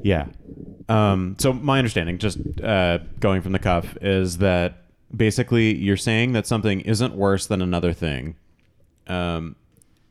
Yeah. 0.03 0.27
Um, 0.89 1.35
so 1.39 1.53
my 1.53 1.77
understanding, 1.77 2.17
just 2.17 2.37
uh, 2.61 2.99
going 3.19 3.41
from 3.41 3.51
the 3.53 3.59
cuff, 3.59 3.97
is 4.01 4.39
that 4.39 4.83
basically 5.15 5.75
you're 5.75 5.97
saying 5.97 6.33
that 6.33 6.45
something 6.47 6.81
isn't 6.81 7.15
worse 7.15 7.45
than 7.47 7.61
another 7.61 7.93
thing, 7.93 8.35
um, 9.07 9.55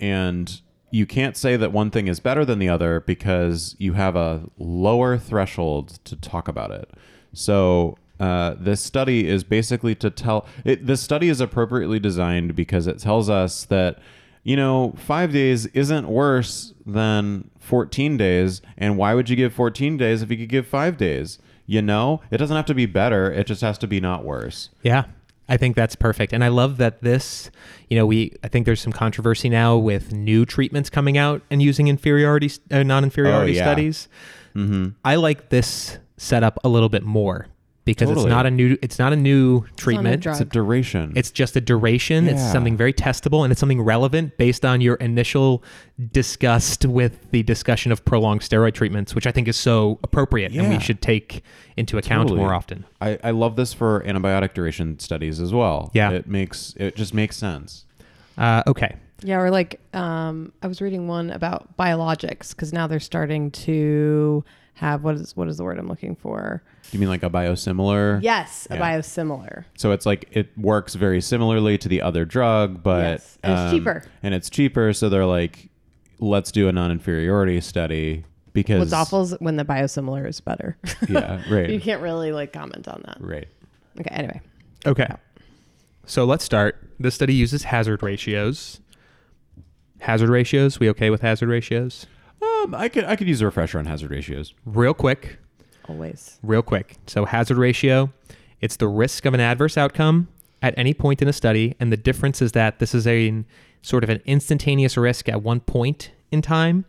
and 0.01 0.61
you 0.93 1.07
can't 1.07 1.37
say 1.37 1.57
that 1.57 1.73
one 1.73 1.91
thing 1.91 2.07
is 2.07 2.21
better 2.21 2.45
than 2.45 2.59
the 2.59 2.69
other 2.69 3.01
because 3.01 3.75
you 3.79 3.95
have 3.95 4.15
a 4.15 4.45
lower 4.59 5.19
threshold 5.19 5.99
to 6.05 6.15
talk 6.15 6.47
about 6.47 6.71
it. 6.71 6.91
So 7.33 7.97
uh, 8.21 8.55
this 8.59 8.81
study 8.81 9.27
is 9.27 9.43
basically 9.43 9.95
to 9.97 10.11
tell. 10.11 10.47
It, 10.65 10.87
this 10.87 11.01
study 11.01 11.29
is 11.29 11.41
appropriately 11.41 11.99
designed 11.99 12.55
because 12.55 12.87
it 12.87 12.99
tells 12.99 13.29
us 13.29 13.65
that 13.65 13.99
you 14.45 14.57
know, 14.57 14.95
five 14.97 15.33
days 15.33 15.67
isn't 15.67 16.09
worse 16.09 16.75
than 16.85 17.51
14 17.61 18.17
days. 18.17 18.61
And 18.77 18.97
why 18.97 19.15
would 19.15 19.31
you 19.31 19.37
give 19.37 19.55
14 19.55 19.97
days 19.97 20.23
if 20.23 20.31
you 20.31 20.37
could 20.37 20.49
give 20.49 20.67
five 20.67 20.97
days? 20.97 21.39
You 21.67 21.81
know, 21.81 22.21
it 22.31 22.39
doesn't 22.39 22.57
have 22.57 22.67
to 22.67 22.75
be 22.75 22.87
better. 22.87 23.31
It 23.31 23.47
just 23.47 23.61
has 23.63 23.79
to 23.79 23.87
be 23.87 24.01
not 24.01 24.25
worse. 24.25 24.71
Yeah. 24.83 25.05
I 25.49 25.57
think 25.57 25.77
that's 25.77 25.97
perfect. 25.97 26.33
And 26.33 26.43
I 26.45 26.49
love 26.49 26.77
that 26.79 27.03
this, 27.03 27.51
you 27.91 27.97
know, 27.99 28.07
we 28.07 28.33
I 28.43 28.49
think 28.49 28.65
there's 28.67 28.81
some 28.81 28.93
controversy 28.93 29.49
now 29.49 29.77
with 29.77 30.13
new 30.13 30.47
treatments 30.47 30.89
coming 30.89 31.19
out 31.19 31.43
and 31.51 31.61
using 31.63 31.89
inferiority 31.89 32.51
uh, 32.71 32.83
non-inferiority 32.83 33.53
Oh, 33.53 33.57
yeah. 33.57 33.65
studies. 33.65 34.09
Mm-hmm. 34.55 34.91
I 35.05 35.17
like 35.17 35.49
this 35.51 35.99
setup 36.17 36.59
a 36.65 36.69
little 36.69 36.89
bit 36.89 37.03
more 37.03 37.49
because 37.85 38.09
Totally. 38.09 38.27
it's 38.27 38.31
not 38.31 38.47
a 38.47 38.51
new 38.51 38.77
it's 38.81 38.99
not 38.99 39.13
a 39.13 39.17
new 39.17 39.65
treatment. 39.77 40.23
drug. 40.23 40.35
It's 40.35 40.41
a 40.41 40.45
duration. 40.45 41.13
It's 41.17 41.31
just 41.31 41.57
a 41.57 41.61
duration. 41.61 42.29
It's 42.29 42.53
something 42.53 42.77
very 42.77 42.93
testable 42.93 43.43
and 43.45 43.51
it's 43.51 43.59
something 43.61 43.81
relevant 43.83 44.37
based 44.37 44.65
on 44.65 44.81
your 44.81 44.95
initial 44.97 45.63
disgust 46.13 46.87
with 46.87 47.31
the 47.31 47.43
discussion 47.43 47.93
of 47.93 48.05
prolonged 48.05 48.43
steroid 48.43 48.75
treatments, 48.75 49.15
which 49.15 49.27
I 49.27 49.33
think 49.33 49.49
is 49.49 49.57
so 49.57 49.99
appropriate 50.03 50.53
and 50.53 50.69
we 50.69 50.79
should 50.79 51.03
take 51.03 51.43
into 51.77 51.99
account 51.99 52.29
Totally. 52.29 52.41
more 52.41 52.55
often. 52.55 52.85
I, 53.01 53.19
I 53.25 53.31
love 53.31 53.57
this 53.57 53.73
for 53.73 54.03
antibiotic 54.03 54.55
duration 54.55 54.99
studies 54.99 55.41
as 55.41 55.53
well. 55.53 55.91
Yeah. 55.95 56.11
It 56.11 56.27
makes, 56.27 56.75
it 56.77 56.97
just 56.97 57.15
makes 57.15 57.37
sense. 57.37 57.87
Uh, 58.39 58.63
okay. 58.67 58.97
Yeah, 59.25 59.39
or 59.39 59.51
like 59.51 59.81
um, 59.95 60.53
I 60.63 60.67
was 60.67 60.81
reading 60.81 61.07
one 61.07 61.31
about 61.31 61.77
biologics 61.77 62.51
because 62.51 62.73
now 62.73 62.87
they're 62.87 62.99
starting 63.01 63.51
to 63.53 64.45
have 64.75 65.05
what 65.05 65.15
is 65.17 65.37
what 65.37 65.49
is 65.49 65.57
the 65.59 65.65
word 65.65 65.79
I'm 65.79 65.89
looking 65.89 66.17
for? 66.17 66.63
You 66.91 66.99
mean 66.99 67.09
like 67.09 67.23
a 67.23 67.31
biosimilar? 67.31 68.23
Yes, 68.23 68.67
a 68.71 68.75
Yeah. 68.77 68.81
biosimilar. 68.99 69.65
So 69.77 69.93
it's 69.93 70.07
like 70.07 70.29
it 70.33 70.57
works 70.59 70.95
very 70.95 71.21
similarly 71.21 71.79
to 71.79 71.89
the 71.89 72.03
other 72.03 72.25
drug, 72.25 72.83
but 72.83 73.03
Yes, 73.03 73.39
and 73.43 73.53
it's 73.53 73.61
um, 73.61 73.71
cheaper. 73.79 74.05
And 74.23 74.35
it's 74.35 74.51
cheaper, 74.51 74.93
so 74.93 75.09
they're 75.09 75.27
like, 75.27 75.69
let's 76.19 76.51
do 76.53 76.69
a 76.69 76.73
non-inferiority 76.73 77.61
study 77.61 78.25
because 78.53 78.79
What's 78.81 78.93
awful 78.93 79.23
is 79.23 79.33
when 79.41 79.57
the 79.57 79.65
biosimilar 79.65 80.27
is 80.29 80.41
better. 80.41 80.77
Yeah, 81.09 81.43
right. 81.53 81.71
you 81.71 81.81
can't 81.81 82.03
really 82.03 82.33
like 82.33 82.53
comment 82.53 82.89
on 82.89 83.03
that. 83.07 83.19
right. 83.21 83.49
Okay, 84.01 84.15
anyway. 84.15 84.41
Okay. 84.87 85.09
So 86.07 86.25
let's 86.25 86.45
start. 86.45 86.83
This 86.99 87.15
study 87.15 87.35
uses 87.35 87.63
hazard 87.65 88.03
ratios. 88.03 88.81
Hazard 90.01 90.31
ratios, 90.31 90.81
we 90.81 90.89
okay 90.91 91.11
with 91.11 91.21
hazard 91.21 91.49
ratios? 91.49 92.07
Um, 92.63 92.75
I 92.75 92.89
could 92.89 93.05
I 93.05 93.17
could 93.17 93.29
use 93.29 93.41
a 93.41 93.47
refresher 93.47 93.79
on 93.79 93.87
hazard 93.87 94.11
ratios. 94.11 94.55
Real 94.65 94.95
quick, 94.95 95.39
Always. 95.89 96.39
real 96.43 96.63
quick. 96.63 96.97
So 97.07 97.25
hazard 97.25 97.57
ratio, 97.59 98.13
it's 98.61 98.77
the 98.77 98.89
risk 98.89 99.25
of 99.25 99.35
an 99.35 99.41
adverse 99.41 99.77
outcome 99.77 100.29
at 100.61 100.75
any 100.77 100.95
point 100.95 101.21
in 101.23 101.29
a 101.29 101.33
study, 101.33 101.75
and 101.81 101.91
the 101.93 101.97
difference 101.97 102.41
is 102.41 102.53
that 102.53 102.79
this 102.79 102.95
is 102.95 103.07
a 103.07 103.45
sort 103.83 104.05
of 104.05 104.11
an 104.11 104.21
instantaneous 104.25 104.97
risk 104.97 105.29
at 105.29 105.43
one 105.43 105.61
point 105.61 106.13
in 106.31 106.41
time, 106.41 106.85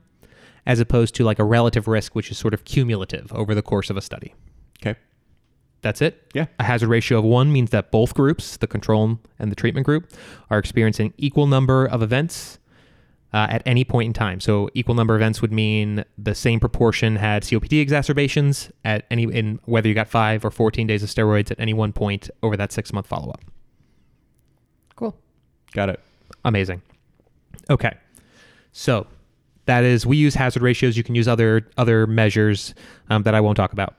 as 0.66 0.80
opposed 0.80 1.16
to 1.16 1.24
like 1.24 1.40
a 1.40 1.44
relative 1.44 1.88
risk, 1.88 2.14
which 2.14 2.30
is 2.30 2.38
sort 2.38 2.54
of 2.54 2.66
cumulative 2.66 3.34
over 3.34 3.56
the 3.56 3.64
course 3.64 3.90
of 3.90 3.98
a 3.98 4.02
study. 4.02 4.36
Okay. 4.82 4.98
That's 5.82 6.02
it. 6.02 6.32
Yeah. 6.34 6.46
A 6.60 6.64
hazard 6.64 6.90
ratio 6.90 7.18
of 7.18 7.26
one 7.26 7.52
means 7.52 7.72
that 7.72 7.90
both 7.92 8.14
groups, 8.14 8.58
the 8.58 8.68
control 8.68 9.20
and 9.40 9.52
the 9.52 9.56
treatment 9.56 9.86
group, 9.86 10.12
are 10.52 10.60
experiencing 10.60 11.14
equal 11.18 11.48
number 11.48 11.86
of 11.86 12.04
events 12.04 12.60
uh, 13.34 13.48
at 13.50 13.64
any 13.66 13.84
point 13.84 14.08
in 14.08 14.14
time. 14.14 14.40
So 14.40 14.70
equal 14.74 14.96
number 14.96 15.16
of 15.16 15.22
events 15.22 15.42
would 15.42 15.52
mean 15.52 16.06
the 16.18 16.36
same 16.36 16.60
proportion 16.60 17.16
had 17.16 17.44
COPD 17.44 17.82
exacerbations 17.82 18.72
at 18.86 19.06
any 19.10 19.24
in 19.24 19.60
whether 19.66 19.88
you 19.88 19.96
got 19.96 20.08
five 20.08 20.46
or 20.46 20.52
14 20.52 20.86
days 20.86 21.02
of 21.02 21.10
steroids 21.10 21.50
at 21.50 21.60
any 21.60 21.74
one 21.74 21.92
point 21.92 22.30
over 22.44 22.56
that 22.58 22.72
six 22.72 22.94
month 22.94 23.08
follow 23.08 23.30
up. 23.32 23.42
Cool. 24.96 25.16
Got 25.74 25.90
it. 25.90 26.00
Amazing. 26.46 26.82
Okay. 27.70 27.98
So 28.72 29.08
that 29.66 29.84
is 29.84 30.06
we 30.06 30.18
use 30.18 30.36
hazard 30.36 30.62
ratios. 30.62 30.96
You 30.96 31.04
can 31.04 31.16
use 31.16 31.28
other 31.28 31.68
other 31.78 32.06
measures 32.06 32.76
um, 33.10 33.24
that 33.24 33.34
I 33.34 33.42
won't 33.42 33.58
talk 33.58 33.74
about. 33.74 33.96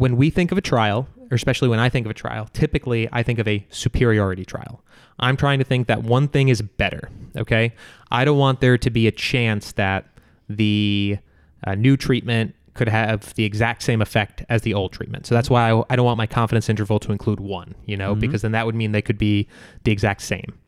When 0.00 0.16
we 0.16 0.30
think 0.30 0.50
of 0.50 0.56
a 0.56 0.62
trial, 0.62 1.06
or 1.30 1.34
especially 1.34 1.68
when 1.68 1.78
I 1.78 1.90
think 1.90 2.06
of 2.06 2.10
a 2.10 2.14
trial, 2.14 2.48
typically 2.54 3.06
I 3.12 3.22
think 3.22 3.38
of 3.38 3.46
a 3.46 3.66
superiority 3.68 4.46
trial. 4.46 4.82
I'm 5.18 5.36
trying 5.36 5.58
to 5.58 5.64
think 5.66 5.88
that 5.88 6.02
one 6.02 6.26
thing 6.26 6.48
is 6.48 6.62
better. 6.62 7.10
Okay. 7.36 7.74
I 8.10 8.24
don't 8.24 8.38
want 8.38 8.62
there 8.62 8.78
to 8.78 8.88
be 8.88 9.06
a 9.06 9.10
chance 9.10 9.72
that 9.72 10.06
the 10.48 11.18
uh, 11.66 11.74
new 11.74 11.98
treatment 11.98 12.54
could 12.72 12.88
have 12.88 13.34
the 13.34 13.44
exact 13.44 13.82
same 13.82 14.00
effect 14.00 14.42
as 14.48 14.62
the 14.62 14.72
old 14.72 14.92
treatment. 14.92 15.26
So 15.26 15.34
that's 15.34 15.50
why 15.50 15.70
I, 15.70 15.82
I 15.90 15.96
don't 15.96 16.06
want 16.06 16.16
my 16.16 16.26
confidence 16.26 16.70
interval 16.70 16.98
to 17.00 17.12
include 17.12 17.38
one, 17.38 17.74
you 17.84 17.98
know, 17.98 18.14
because 18.14 18.40
then 18.40 18.52
that 18.52 18.64
would 18.64 18.74
mean 18.74 18.92
they 18.92 19.02
could 19.02 19.18
be 19.18 19.48
the 19.84 19.92
exact 19.92 20.22
same. 20.22 20.58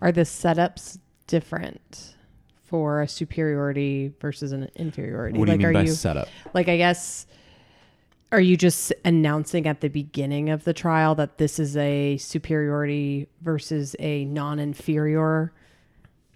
Are 0.00 0.12
the 0.12 0.20
setups 0.20 0.96
different 1.26 2.14
for 2.62 3.02
a 3.02 3.08
superiority 3.08 4.12
versus 4.20 4.52
an 4.52 4.70
inferiority? 4.76 5.40
What 5.40 5.46
do 5.46 5.50
you 5.50 5.58
like, 5.58 5.58
mean 5.58 5.66
are 5.66 5.72
by 5.72 5.82
you 5.82 5.92
setup? 5.92 6.28
like? 6.54 6.68
I 6.68 6.76
guess. 6.76 7.26
Are 8.32 8.40
you 8.40 8.56
just 8.56 8.92
announcing 9.04 9.66
at 9.66 9.80
the 9.80 9.88
beginning 9.88 10.50
of 10.50 10.62
the 10.62 10.72
trial 10.72 11.16
that 11.16 11.38
this 11.38 11.58
is 11.58 11.76
a 11.76 12.16
superiority 12.18 13.26
versus 13.40 13.96
a 13.98 14.24
non-inferior 14.26 15.52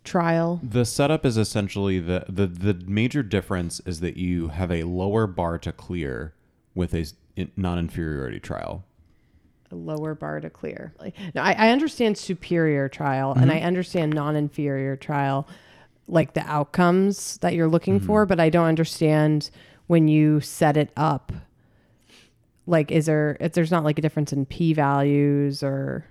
trial? 0.02 0.60
The 0.62 0.84
setup 0.84 1.24
is 1.24 1.36
essentially 1.36 2.00
the, 2.00 2.26
the 2.28 2.48
the 2.48 2.74
major 2.86 3.22
difference 3.22 3.80
is 3.86 4.00
that 4.00 4.16
you 4.16 4.48
have 4.48 4.72
a 4.72 4.82
lower 4.82 5.28
bar 5.28 5.56
to 5.58 5.70
clear 5.70 6.34
with 6.74 6.94
a 6.94 7.06
non-inferiority 7.56 8.40
trial. 8.40 8.84
a 9.74 9.76
lower 9.76 10.14
bar 10.14 10.40
to 10.40 10.50
clear. 10.50 10.94
Like, 10.98 11.14
now, 11.34 11.44
I, 11.44 11.52
I 11.52 11.70
understand 11.70 12.16
superior 12.16 12.88
trial 12.88 13.32
and 13.32 13.50
mm-hmm. 13.50 13.58
I 13.58 13.62
understand 13.62 14.14
non-inferior 14.14 14.96
trial, 14.96 15.46
like 16.08 16.32
the 16.34 16.46
outcomes 16.46 17.38
that 17.38 17.54
you're 17.54 17.68
looking 17.68 17.98
mm-hmm. 17.98 18.06
for, 18.06 18.26
but 18.26 18.40
I 18.40 18.50
don't 18.50 18.66
understand 18.66 19.50
when 19.86 20.08
you 20.08 20.40
set 20.40 20.76
it 20.76 20.90
up. 20.96 21.32
Like, 22.66 22.90
is 22.90 23.06
there 23.06 23.36
if 23.40 23.52
there's 23.52 23.70
not 23.70 23.84
like 23.84 23.98
a 23.98 24.02
difference 24.02 24.32
in 24.32 24.46
p 24.46 24.72
values 24.72 25.62
or 25.62 26.04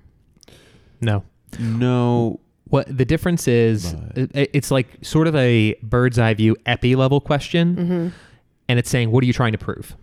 No. 1.01 1.23
No, 1.59 2.39
What 2.69 2.95
the 2.97 3.05
difference 3.05 3.47
is, 3.47 3.93
it- 4.15 4.31
it's 4.53 4.71
like 4.71 4.87
sort 5.03 5.27
of 5.27 5.35
a 5.35 5.75
bird's 5.83 6.17
eye 6.17 6.33
view 6.33 6.55
epi 6.65 6.95
level 6.95 7.19
question, 7.21 8.11
and 8.67 8.79
it's 8.79 8.89
saying, 8.89 9.11
what 9.11 9.23
are 9.23 9.27
you 9.27 9.33
trying 9.33 9.51
to 9.51 9.57
prove? 9.59 9.95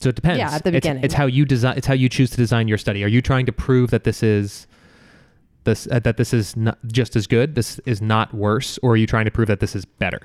So 0.00 0.10
it 0.10 0.14
depends. 0.14 0.38
Yeah, 0.38 0.50
at 0.54 0.62
the 0.62 0.68
It's- 0.68 0.82
beginning. 0.82 1.02
it's, 1.02 1.14
how 1.14 1.26
you 1.26 1.44
design. 1.44 1.76
It's 1.76 1.86
how 1.88 1.94
you 1.94 2.08
choose 2.08 2.30
to 2.30 2.36
design 2.36 2.68
your 2.68 2.78
study. 2.78 3.02
Are 3.02 3.08
you 3.08 3.20
trying 3.20 3.46
to 3.46 3.52
prove 3.52 3.90
that 3.90 4.04
this 4.04 4.22
is 4.22 4.68
this 5.64 5.88
uh, 5.90 5.98
that 6.00 6.16
this 6.18 6.32
is 6.32 6.56
not 6.56 6.78
just 6.86 7.16
as 7.16 7.26
good, 7.26 7.56
this 7.56 7.80
is 7.84 8.00
not 8.00 8.32
worse, 8.32 8.78
or 8.82 8.92
are 8.92 8.96
you 8.96 9.06
trying 9.08 9.24
to 9.24 9.30
prove 9.32 9.48
that 9.48 9.58
this 9.58 9.74
is 9.74 9.84
better? 9.84 10.20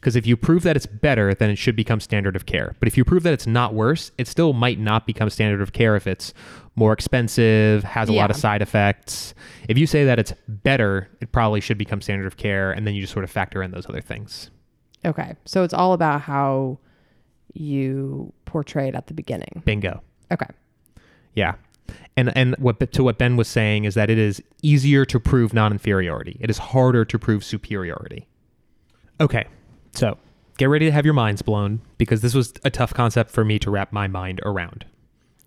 Because 0.00 0.16
if 0.16 0.26
you 0.26 0.34
prove 0.34 0.62
that 0.62 0.76
it's 0.76 0.86
better, 0.86 1.34
then 1.34 1.50
it 1.50 1.56
should 1.56 1.76
become 1.76 2.00
standard 2.00 2.34
of 2.34 2.46
care. 2.46 2.74
But 2.78 2.88
if 2.88 2.96
you 2.96 3.04
prove 3.04 3.22
that 3.24 3.34
it's 3.34 3.46
not 3.46 3.74
worse, 3.74 4.12
it 4.16 4.26
still 4.26 4.54
might 4.54 4.78
not 4.78 5.06
become 5.06 5.28
standard 5.28 5.60
of 5.60 5.74
care 5.74 5.94
if 5.94 6.06
it's 6.06 6.32
more 6.74 6.94
expensive, 6.94 7.84
has 7.84 8.08
a 8.08 8.12
lot 8.12 8.30
of 8.30 8.36
side 8.36 8.62
effects. 8.62 9.34
If 9.68 9.76
you 9.76 9.86
say 9.86 10.04
that 10.04 10.18
it's 10.18 10.32
better, 10.48 11.10
it 11.20 11.32
probably 11.32 11.60
should 11.60 11.76
become 11.76 12.00
standard 12.00 12.26
of 12.26 12.38
care, 12.38 12.72
and 12.72 12.86
then 12.86 12.94
you 12.94 13.02
just 13.02 13.12
sort 13.12 13.24
of 13.24 13.30
factor 13.30 13.62
in 13.62 13.72
those 13.72 13.86
other 13.86 14.00
things. 14.00 14.50
Okay. 15.04 15.36
So 15.44 15.64
it's 15.64 15.74
all 15.74 15.92
about 15.92 16.22
how 16.22 16.78
you 17.52 18.32
portray 18.46 18.88
it 18.88 18.94
at 18.94 19.06
the 19.06 19.14
beginning. 19.14 19.62
Bingo. 19.66 20.02
Okay. 20.32 20.46
Yeah. 21.34 21.54
And 22.16 22.34
and 22.36 22.54
what 22.58 22.92
to 22.92 23.04
what 23.04 23.18
Ben 23.18 23.36
was 23.36 23.48
saying 23.48 23.84
is 23.84 23.94
that 23.94 24.08
it 24.10 24.18
is 24.18 24.42
easier 24.62 25.04
to 25.04 25.20
prove 25.20 25.52
non-inferiority. 25.52 26.38
It 26.40 26.48
is 26.48 26.58
harder 26.58 27.04
to 27.04 27.18
prove 27.18 27.44
superiority. 27.44 28.26
Okay. 29.20 29.46
So, 29.92 30.18
get 30.58 30.66
ready 30.66 30.86
to 30.86 30.92
have 30.92 31.04
your 31.04 31.14
minds 31.14 31.42
blown 31.42 31.80
because 31.98 32.20
this 32.20 32.34
was 32.34 32.52
a 32.64 32.70
tough 32.70 32.94
concept 32.94 33.30
for 33.30 33.44
me 33.44 33.58
to 33.58 33.70
wrap 33.70 33.92
my 33.92 34.06
mind 34.06 34.40
around. 34.44 34.84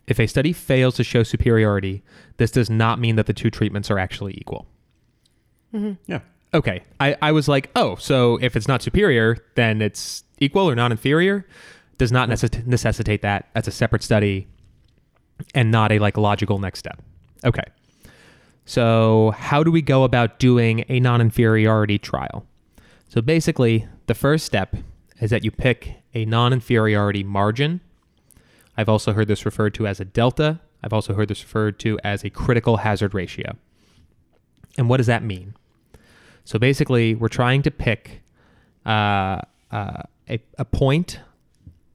If 0.08 0.20
a 0.20 0.28
study 0.28 0.52
fails 0.52 0.96
to 0.96 1.04
show 1.04 1.24
superiority, 1.24 2.04
this 2.38 2.52
does 2.52 2.70
not 2.70 3.00
mean 3.00 3.16
that 3.16 3.26
the 3.26 3.34
two 3.34 3.50
treatments 3.50 3.90
are 3.90 3.98
actually 3.98 4.34
equal. 4.38 4.68
Mm-hmm. 5.74 5.94
Yeah. 6.08 6.20
Okay. 6.54 6.84
I, 7.00 7.16
I 7.22 7.32
was 7.32 7.48
like, 7.48 7.72
oh, 7.76 7.96
so 7.96 8.38
if 8.42 8.56
it's 8.56 8.68
not 8.68 8.82
superior, 8.82 9.38
then 9.56 9.82
it's 9.82 10.24
equal 10.40 10.70
or 10.70 10.76
not 10.76 10.92
inferior. 10.92 11.48
Does 11.98 12.12
not 12.12 12.30
necess- 12.30 12.66
necessitate 12.66 13.22
that. 13.22 13.50
That's 13.54 13.68
a 13.68 13.72
separate 13.72 14.04
study 14.04 14.48
and 15.56 15.72
not 15.72 15.92
a 15.92 16.00
like 16.00 16.18
logical 16.18 16.60
next 16.60 16.80
step. 16.80 17.02
Okay. 17.46 17.64
So, 18.66 19.34
how 19.38 19.64
do 19.64 19.72
we 19.72 19.82
go 19.82 20.04
about 20.04 20.40
doing 20.40 20.86
a 20.90 21.00
non 21.00 21.22
inferiority 21.22 21.98
trial? 21.98 22.46
So, 23.14 23.22
basically, 23.22 23.88
the 24.08 24.16
first 24.16 24.44
step 24.44 24.76
is 25.22 25.30
that 25.30 25.44
you 25.44 25.52
pick 25.52 25.98
a 26.16 26.26
non 26.26 26.52
inferiority 26.52 27.24
margin. 27.24 27.80
I've 28.76 28.90
also 28.90 29.14
heard 29.14 29.28
this 29.28 29.46
referred 29.46 29.76
to 29.76 29.86
as 29.86 30.00
a 30.00 30.06
delta. 30.06 30.60
I've 30.84 30.94
also 30.94 31.14
heard 31.14 31.28
this 31.28 31.44
referred 31.44 31.78
to 31.82 32.00
as 32.04 32.24
a 32.24 32.32
critical 32.32 32.78
hazard 32.78 33.14
ratio. 33.14 33.56
And 34.80 34.90
what 34.90 34.98
does 34.98 35.06
that 35.06 35.22
mean? 35.22 35.54
So 36.44 36.58
basically, 36.58 37.14
we're 37.14 37.28
trying 37.28 37.62
to 37.62 37.70
pick 37.70 38.24
uh, 38.84 39.42
uh, 39.72 40.02
a, 40.28 40.40
a 40.58 40.66
point 40.66 41.20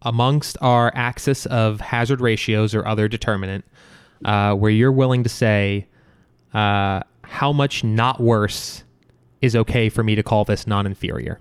amongst 0.03 0.57
our 0.61 0.93
axis 0.95 1.47
of 1.47 1.81
hazard 1.81 2.21
ratios 2.21 2.77
or 2.77 2.87
other 2.87 3.09
determinant 3.09 3.65
uh, 4.25 4.55
where 4.55 4.71
you're 4.71 4.93
willing 4.93 5.25
to 5.25 5.29
say 5.29 5.89
uh, 6.55 7.01
how 7.25 7.53
much 7.53 7.83
not 7.83 8.21
worse 8.21 8.85
is 9.41 9.55
okay 9.57 9.89
for 9.89 10.03
me 10.03 10.15
to 10.15 10.23
call 10.23 10.45
this 10.45 10.67
non 10.67 10.87
inferior. 10.87 11.41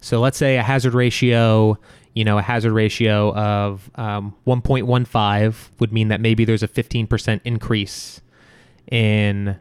So 0.00 0.20
let's 0.20 0.38
say 0.38 0.56
a 0.56 0.62
hazard 0.62 0.94
ratio, 0.94 1.78
you 2.14 2.24
know, 2.24 2.38
a 2.38 2.42
hazard 2.42 2.72
ratio 2.72 3.34
of 3.34 3.90
um, 3.96 4.34
1.15 4.46 5.70
would 5.78 5.92
mean 5.92 6.08
that 6.08 6.20
maybe 6.20 6.44
there's 6.44 6.62
a 6.62 6.68
15% 6.68 7.40
increase 7.44 8.22
in 8.90 9.58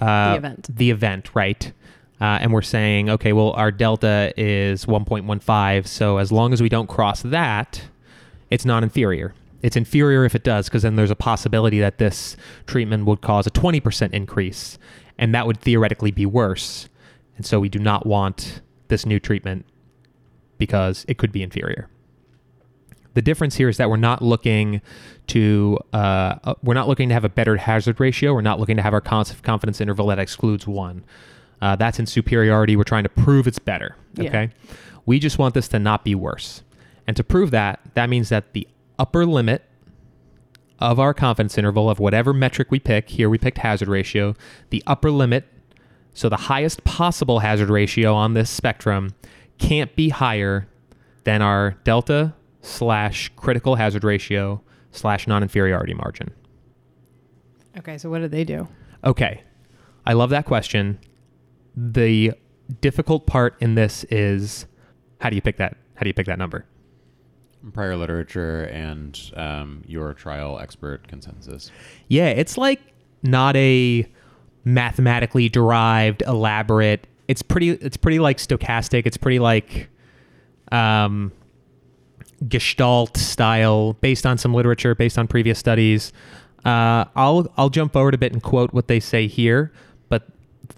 uh, 0.00 0.32
The 0.32 0.36
event. 0.38 0.76
The 0.76 0.90
event, 0.90 1.30
right? 1.34 1.72
Uh, 2.20 2.38
and 2.40 2.52
we're 2.52 2.62
saying, 2.62 3.08
okay, 3.08 3.32
well, 3.32 3.52
our 3.52 3.70
delta 3.70 4.32
is 4.36 4.86
1.15. 4.86 5.86
So 5.86 6.18
as 6.18 6.30
long 6.30 6.52
as 6.52 6.60
we 6.60 6.68
don't 6.68 6.88
cross 6.88 7.22
that, 7.22 7.82
it's 8.50 8.64
non 8.64 8.82
inferior. 8.82 9.34
It's 9.62 9.76
inferior 9.76 10.24
if 10.24 10.34
it 10.34 10.42
does, 10.42 10.68
because 10.68 10.82
then 10.82 10.96
there's 10.96 11.10
a 11.10 11.16
possibility 11.16 11.80
that 11.80 11.98
this 11.98 12.36
treatment 12.66 13.04
would 13.04 13.20
cause 13.20 13.46
a 13.46 13.50
20% 13.50 14.12
increase, 14.12 14.78
and 15.20 15.34
that 15.34 15.46
would 15.46 15.60
theoretically 15.60 16.10
be 16.10 16.26
worse. 16.26 16.88
And 17.36 17.46
so 17.46 17.60
we 17.60 17.68
do 17.68 17.78
not 17.78 18.06
want 18.06 18.62
this 18.88 19.06
new 19.06 19.20
treatment 19.20 19.66
because 20.58 21.04
it 21.06 21.18
could 21.18 21.30
be 21.30 21.42
inferior. 21.42 21.88
The 23.14 23.22
difference 23.22 23.56
here 23.56 23.68
is 23.68 23.76
that 23.76 23.90
we're 23.90 23.96
not 23.96 24.22
looking 24.22 24.80
to 25.28 25.78
uh, 25.92 26.36
uh, 26.44 26.54
we're 26.62 26.74
not 26.74 26.88
looking 26.88 27.08
to 27.10 27.14
have 27.14 27.24
a 27.24 27.28
better 27.28 27.56
hazard 27.56 28.00
ratio. 28.00 28.32
We're 28.32 28.40
not 28.40 28.58
looking 28.58 28.76
to 28.76 28.82
have 28.82 28.94
our 28.94 29.00
confidence 29.00 29.80
interval 29.80 30.06
that 30.06 30.18
excludes 30.18 30.66
one. 30.66 31.04
Uh, 31.60 31.76
that's 31.76 31.98
in 31.98 32.06
superiority. 32.06 32.76
We're 32.76 32.84
trying 32.84 33.02
to 33.02 33.10
prove 33.10 33.46
it's 33.46 33.58
better. 33.58 33.96
Yeah. 34.14 34.28
Okay, 34.28 34.50
we 35.06 35.18
just 35.18 35.38
want 35.38 35.54
this 35.54 35.68
to 35.68 35.78
not 35.78 36.04
be 36.04 36.14
worse, 36.14 36.62
and 37.06 37.16
to 37.16 37.24
prove 37.24 37.50
that, 37.50 37.80
that 37.94 38.08
means 38.08 38.28
that 38.28 38.52
the 38.52 38.66
upper 38.98 39.26
limit 39.26 39.64
of 40.80 40.98
our 40.98 41.12
confidence 41.12 41.58
interval 41.58 41.90
of 41.90 41.98
whatever 41.98 42.32
metric 42.32 42.70
we 42.70 42.78
pick 42.78 43.08
here, 43.10 43.28
we 43.28 43.38
picked 43.38 43.58
hazard 43.58 43.88
ratio. 43.88 44.34
The 44.70 44.82
upper 44.86 45.10
limit, 45.10 45.46
so 46.14 46.28
the 46.28 46.36
highest 46.36 46.84
possible 46.84 47.40
hazard 47.40 47.70
ratio 47.70 48.14
on 48.14 48.34
this 48.34 48.50
spectrum, 48.50 49.14
can't 49.58 49.94
be 49.94 50.08
higher 50.08 50.66
than 51.24 51.42
our 51.42 51.72
delta 51.84 52.34
slash 52.62 53.30
critical 53.36 53.76
hazard 53.76 54.04
ratio 54.04 54.62
slash 54.90 55.26
non-inferiority 55.26 55.94
margin. 55.94 56.30
Okay. 57.78 57.98
So 57.98 58.10
what 58.10 58.20
did 58.20 58.30
they 58.30 58.44
do? 58.44 58.68
Okay, 59.04 59.42
I 60.04 60.12
love 60.12 60.30
that 60.30 60.44
question. 60.44 60.98
The 61.76 62.32
difficult 62.80 63.26
part 63.26 63.56
in 63.60 63.74
this 63.74 64.04
is 64.04 64.66
how 65.20 65.30
do 65.30 65.36
you 65.36 65.42
pick 65.42 65.56
that? 65.58 65.76
How 65.94 66.02
do 66.02 66.08
you 66.08 66.14
pick 66.14 66.26
that 66.26 66.38
number? 66.38 66.66
Prior 67.72 67.96
literature 67.96 68.64
and 68.64 69.18
um, 69.36 69.84
your 69.86 70.14
trial 70.14 70.58
expert 70.58 71.06
consensus. 71.08 71.70
Yeah, 72.08 72.28
it's 72.28 72.56
like 72.56 72.80
not 73.22 73.54
a 73.56 74.10
mathematically 74.64 75.48
derived, 75.48 76.22
elaborate. 76.26 77.06
It's 77.28 77.42
pretty. 77.42 77.70
It's 77.70 77.96
pretty 77.98 78.18
like 78.18 78.38
stochastic. 78.38 79.06
It's 79.06 79.18
pretty 79.18 79.38
like 79.38 79.88
um, 80.72 81.32
Gestalt 82.48 83.16
style, 83.18 83.92
based 83.94 84.24
on 84.24 84.38
some 84.38 84.54
literature, 84.54 84.94
based 84.94 85.18
on 85.18 85.28
previous 85.28 85.58
studies. 85.58 86.12
Uh, 86.64 87.04
I'll 87.14 87.52
I'll 87.56 87.70
jump 87.70 87.92
forward 87.92 88.14
a 88.14 88.18
bit 88.18 88.32
and 88.32 88.42
quote 88.42 88.72
what 88.72 88.88
they 88.88 89.00
say 89.00 89.26
here. 89.26 89.70
But 90.08 90.26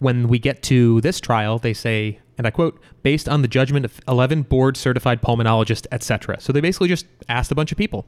when 0.00 0.26
we 0.28 0.38
get 0.38 0.62
to 0.64 1.00
this 1.00 1.20
trial, 1.20 1.58
they 1.58 1.74
say, 1.74 2.18
and 2.38 2.46
I 2.46 2.50
quote, 2.50 2.80
based 3.02 3.28
on 3.28 3.42
the 3.42 3.48
judgment 3.48 3.84
of 3.84 4.00
11 4.08 4.42
board 4.42 4.76
certified 4.76 5.20
pulmonologists, 5.20 5.86
etc. 5.92 6.40
So 6.40 6.52
they 6.52 6.60
basically 6.60 6.88
just 6.88 7.06
asked 7.28 7.50
a 7.52 7.54
bunch 7.54 7.72
of 7.72 7.78
people. 7.78 8.06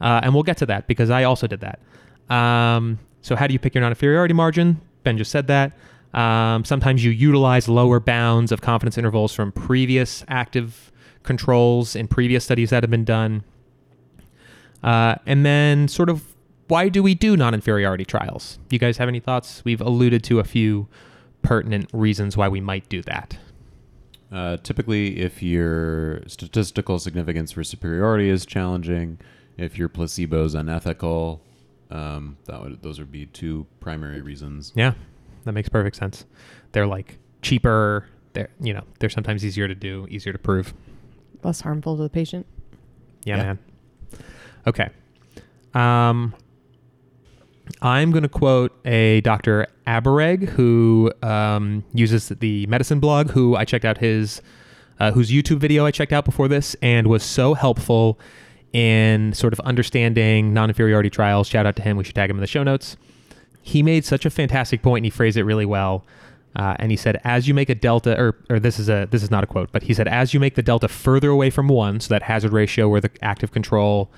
Uh, 0.00 0.20
and 0.22 0.34
we'll 0.34 0.42
get 0.42 0.56
to 0.58 0.66
that 0.66 0.86
because 0.86 1.10
I 1.10 1.24
also 1.24 1.46
did 1.46 1.60
that. 1.60 1.80
Um, 2.34 2.98
so, 3.22 3.36
how 3.36 3.46
do 3.46 3.52
you 3.52 3.58
pick 3.58 3.74
your 3.74 3.82
non 3.82 3.92
inferiority 3.92 4.34
margin? 4.34 4.80
Ben 5.02 5.16
just 5.16 5.30
said 5.30 5.46
that. 5.46 5.72
Um, 6.12 6.64
sometimes 6.64 7.04
you 7.04 7.10
utilize 7.10 7.68
lower 7.68 8.00
bounds 8.00 8.52
of 8.52 8.60
confidence 8.60 8.98
intervals 8.98 9.34
from 9.34 9.52
previous 9.52 10.24
active 10.28 10.92
controls 11.22 11.96
in 11.96 12.06
previous 12.06 12.44
studies 12.44 12.70
that 12.70 12.82
have 12.82 12.90
been 12.90 13.04
done. 13.04 13.44
Uh, 14.82 15.16
and 15.26 15.44
then, 15.44 15.88
sort 15.88 16.08
of, 16.10 16.34
why 16.68 16.88
do 16.88 17.02
we 17.02 17.14
do 17.14 17.36
non 17.36 17.54
inferiority 17.54 18.04
trials? 18.04 18.58
You 18.70 18.78
guys 18.78 18.96
have 18.98 19.08
any 19.08 19.20
thoughts? 19.20 19.62
We've 19.64 19.80
alluded 19.80 20.22
to 20.24 20.40
a 20.40 20.44
few 20.44 20.88
pertinent 21.44 21.88
reasons 21.92 22.36
why 22.36 22.48
we 22.48 22.60
might 22.60 22.88
do 22.88 23.00
that. 23.02 23.38
Uh, 24.32 24.56
typically, 24.56 25.20
if 25.20 25.42
your 25.42 26.26
statistical 26.26 26.98
significance 26.98 27.52
for 27.52 27.62
superiority 27.62 28.28
is 28.28 28.44
challenging, 28.44 29.18
if 29.56 29.78
your 29.78 29.88
placebo 29.88 30.44
is 30.44 30.54
unethical, 30.54 31.40
um, 31.90 32.36
that 32.46 32.60
would 32.60 32.82
those 32.82 32.98
would 32.98 33.12
be 33.12 33.26
two 33.26 33.64
primary 33.78 34.20
reasons. 34.20 34.72
Yeah, 34.74 34.94
that 35.44 35.52
makes 35.52 35.68
perfect 35.68 35.94
sense. 35.94 36.24
They're 36.72 36.86
like 36.88 37.18
cheaper. 37.42 38.08
They're 38.32 38.48
you 38.60 38.74
know 38.74 38.82
they're 38.98 39.10
sometimes 39.10 39.44
easier 39.44 39.68
to 39.68 39.74
do, 39.76 40.08
easier 40.10 40.32
to 40.32 40.38
prove. 40.38 40.74
Less 41.44 41.60
harmful 41.60 41.96
to 41.96 42.02
the 42.02 42.10
patient. 42.10 42.46
Yeah, 43.24 43.36
Yeah. 43.36 43.42
man. 43.44 43.58
Okay. 44.66 44.88
Um, 45.74 46.34
I'm 47.80 48.10
going 48.10 48.22
to 48.22 48.28
quote 48.28 48.72
a 48.86 49.20
Dr. 49.22 49.66
Aberegg 49.86 50.48
who 50.50 51.12
um, 51.22 51.84
uses 51.92 52.28
the 52.28 52.66
medicine 52.66 53.00
blog. 53.00 53.30
Who 53.30 53.56
I 53.56 53.64
checked 53.64 53.84
out 53.84 53.98
his 53.98 54.42
uh, 55.00 55.12
whose 55.12 55.30
YouTube 55.30 55.58
video 55.58 55.86
I 55.86 55.90
checked 55.90 56.12
out 56.12 56.24
before 56.24 56.48
this 56.48 56.76
and 56.82 57.06
was 57.06 57.22
so 57.22 57.54
helpful 57.54 58.18
in 58.72 59.32
sort 59.32 59.52
of 59.52 59.60
understanding 59.60 60.52
non-inferiority 60.52 61.10
trials. 61.10 61.48
Shout 61.48 61.66
out 61.66 61.76
to 61.76 61.82
him. 61.82 61.96
We 61.96 62.04
should 62.04 62.14
tag 62.14 62.30
him 62.30 62.36
in 62.36 62.40
the 62.40 62.46
show 62.46 62.62
notes. 62.62 62.96
He 63.62 63.82
made 63.82 64.04
such 64.04 64.26
a 64.26 64.30
fantastic 64.30 64.82
point 64.82 65.00
and 65.00 65.06
he 65.06 65.10
phrased 65.10 65.36
it 65.36 65.44
really 65.44 65.64
well. 65.64 66.04
Uh, 66.56 66.76
and 66.78 66.90
he 66.90 66.96
said, 66.96 67.20
as 67.24 67.48
you 67.48 67.54
make 67.54 67.68
a 67.68 67.74
delta, 67.74 68.18
or, 68.20 68.36
or 68.48 68.60
this 68.60 68.78
is 68.78 68.88
a 68.88 69.08
this 69.10 69.24
is 69.24 69.30
not 69.30 69.42
a 69.42 69.46
quote, 69.46 69.72
but 69.72 69.82
he 69.82 69.94
said, 69.94 70.06
as 70.06 70.32
you 70.32 70.38
make 70.38 70.54
the 70.54 70.62
delta 70.62 70.86
further 70.86 71.30
away 71.30 71.50
from 71.50 71.66
one, 71.66 71.98
so 71.98 72.08
that 72.08 72.22
hazard 72.22 72.52
ratio 72.52 72.88
where 72.88 73.00
the 73.00 73.10
active 73.22 73.50
control, 73.50 74.08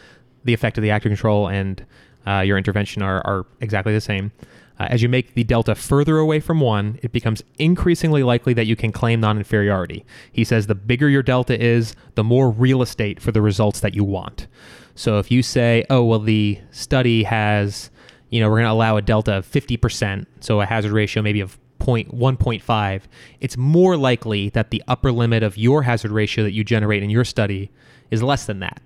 the 0.44 0.52
effect 0.52 0.76
of 0.76 0.82
the 0.82 0.90
active 0.90 1.09
control, 1.09 1.48
and 1.48 1.87
uh, 2.26 2.40
your 2.40 2.58
intervention 2.58 3.02
are, 3.02 3.26
are 3.26 3.46
exactly 3.60 3.92
the 3.92 4.00
same. 4.00 4.32
Uh, 4.78 4.86
as 4.90 5.02
you 5.02 5.08
make 5.08 5.34
the 5.34 5.44
delta 5.44 5.74
further 5.74 6.18
away 6.18 6.38
from 6.38 6.60
one, 6.60 6.98
it 7.02 7.12
becomes 7.12 7.42
increasingly 7.58 8.22
likely 8.22 8.52
that 8.52 8.66
you 8.66 8.76
can 8.76 8.92
claim 8.92 9.20
non 9.20 9.38
inferiority. 9.38 10.04
He 10.32 10.44
says 10.44 10.66
the 10.66 10.74
bigger 10.74 11.08
your 11.08 11.22
delta 11.22 11.58
is, 11.58 11.94
the 12.14 12.24
more 12.24 12.50
real 12.50 12.82
estate 12.82 13.20
for 13.20 13.32
the 13.32 13.40
results 13.40 13.80
that 13.80 13.94
you 13.94 14.04
want. 14.04 14.46
So 14.94 15.18
if 15.18 15.30
you 15.30 15.42
say, 15.42 15.84
oh, 15.88 16.04
well, 16.04 16.18
the 16.18 16.58
study 16.70 17.22
has, 17.24 17.90
you 18.30 18.40
know, 18.40 18.48
we're 18.48 18.56
going 18.56 18.66
to 18.66 18.72
allow 18.72 18.96
a 18.96 19.02
delta 19.02 19.34
of 19.34 19.46
50%, 19.46 20.26
so 20.40 20.60
a 20.60 20.66
hazard 20.66 20.92
ratio 20.92 21.22
maybe 21.22 21.40
of 21.40 21.58
point 21.78 22.12
one 22.12 22.36
point 22.36 22.62
five, 22.62 23.06
it's 23.40 23.56
more 23.56 23.96
likely 23.96 24.48
that 24.50 24.70
the 24.70 24.82
upper 24.88 25.12
limit 25.12 25.42
of 25.42 25.56
your 25.56 25.82
hazard 25.82 26.10
ratio 26.10 26.42
that 26.44 26.52
you 26.52 26.64
generate 26.64 27.02
in 27.02 27.10
your 27.10 27.24
study 27.24 27.70
is 28.10 28.22
less 28.22 28.46
than 28.46 28.60
that. 28.60 28.80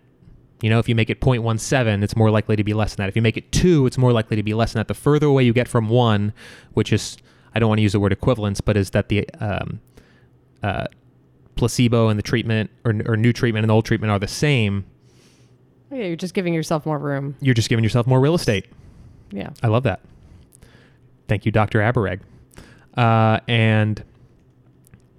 You 0.62 0.68
know, 0.70 0.78
if 0.78 0.88
you 0.88 0.94
make 0.94 1.08
it 1.10 1.20
0.17, 1.20 2.02
it's 2.02 2.16
more 2.16 2.30
likely 2.30 2.54
to 2.56 2.64
be 2.64 2.74
less 2.74 2.94
than 2.94 3.04
that. 3.04 3.08
If 3.08 3.16
you 3.16 3.22
make 3.22 3.36
it 3.36 3.50
2, 3.52 3.86
it's 3.86 3.96
more 3.96 4.12
likely 4.12 4.36
to 4.36 4.42
be 4.42 4.52
less 4.54 4.72
than 4.72 4.80
that. 4.80 4.88
The 4.88 4.94
further 4.94 5.26
away 5.26 5.42
you 5.44 5.52
get 5.54 5.68
from 5.68 5.88
1, 5.88 6.32
which 6.74 6.92
is, 6.92 7.16
I 7.54 7.58
don't 7.58 7.68
want 7.68 7.78
to 7.78 7.82
use 7.82 7.92
the 7.92 8.00
word 8.00 8.12
equivalence, 8.12 8.60
but 8.60 8.76
is 8.76 8.90
that 8.90 9.08
the 9.08 9.26
um, 9.40 9.80
uh, 10.62 10.86
placebo 11.56 12.08
and 12.08 12.18
the 12.18 12.22
treatment 12.22 12.70
or, 12.84 12.94
or 13.06 13.16
new 13.16 13.32
treatment 13.32 13.64
and 13.64 13.70
old 13.70 13.84
treatment 13.86 14.10
are 14.10 14.18
the 14.18 14.28
same, 14.28 14.84
Yeah, 15.90 16.04
you're 16.04 16.16
just 16.16 16.34
giving 16.34 16.52
yourself 16.54 16.84
more 16.84 16.98
room. 16.98 17.36
you're 17.40 17.54
just 17.54 17.68
giving 17.70 17.82
yourself 17.82 18.06
more 18.06 18.20
real 18.20 18.34
estate. 18.34 18.66
Yeah. 19.30 19.50
I 19.62 19.68
love 19.68 19.84
that. 19.84 20.00
Thank 21.28 21.46
you, 21.46 21.52
Dr. 21.52 21.78
Aberegg. 21.78 22.20
Uh, 22.96 23.40
and 23.48 24.02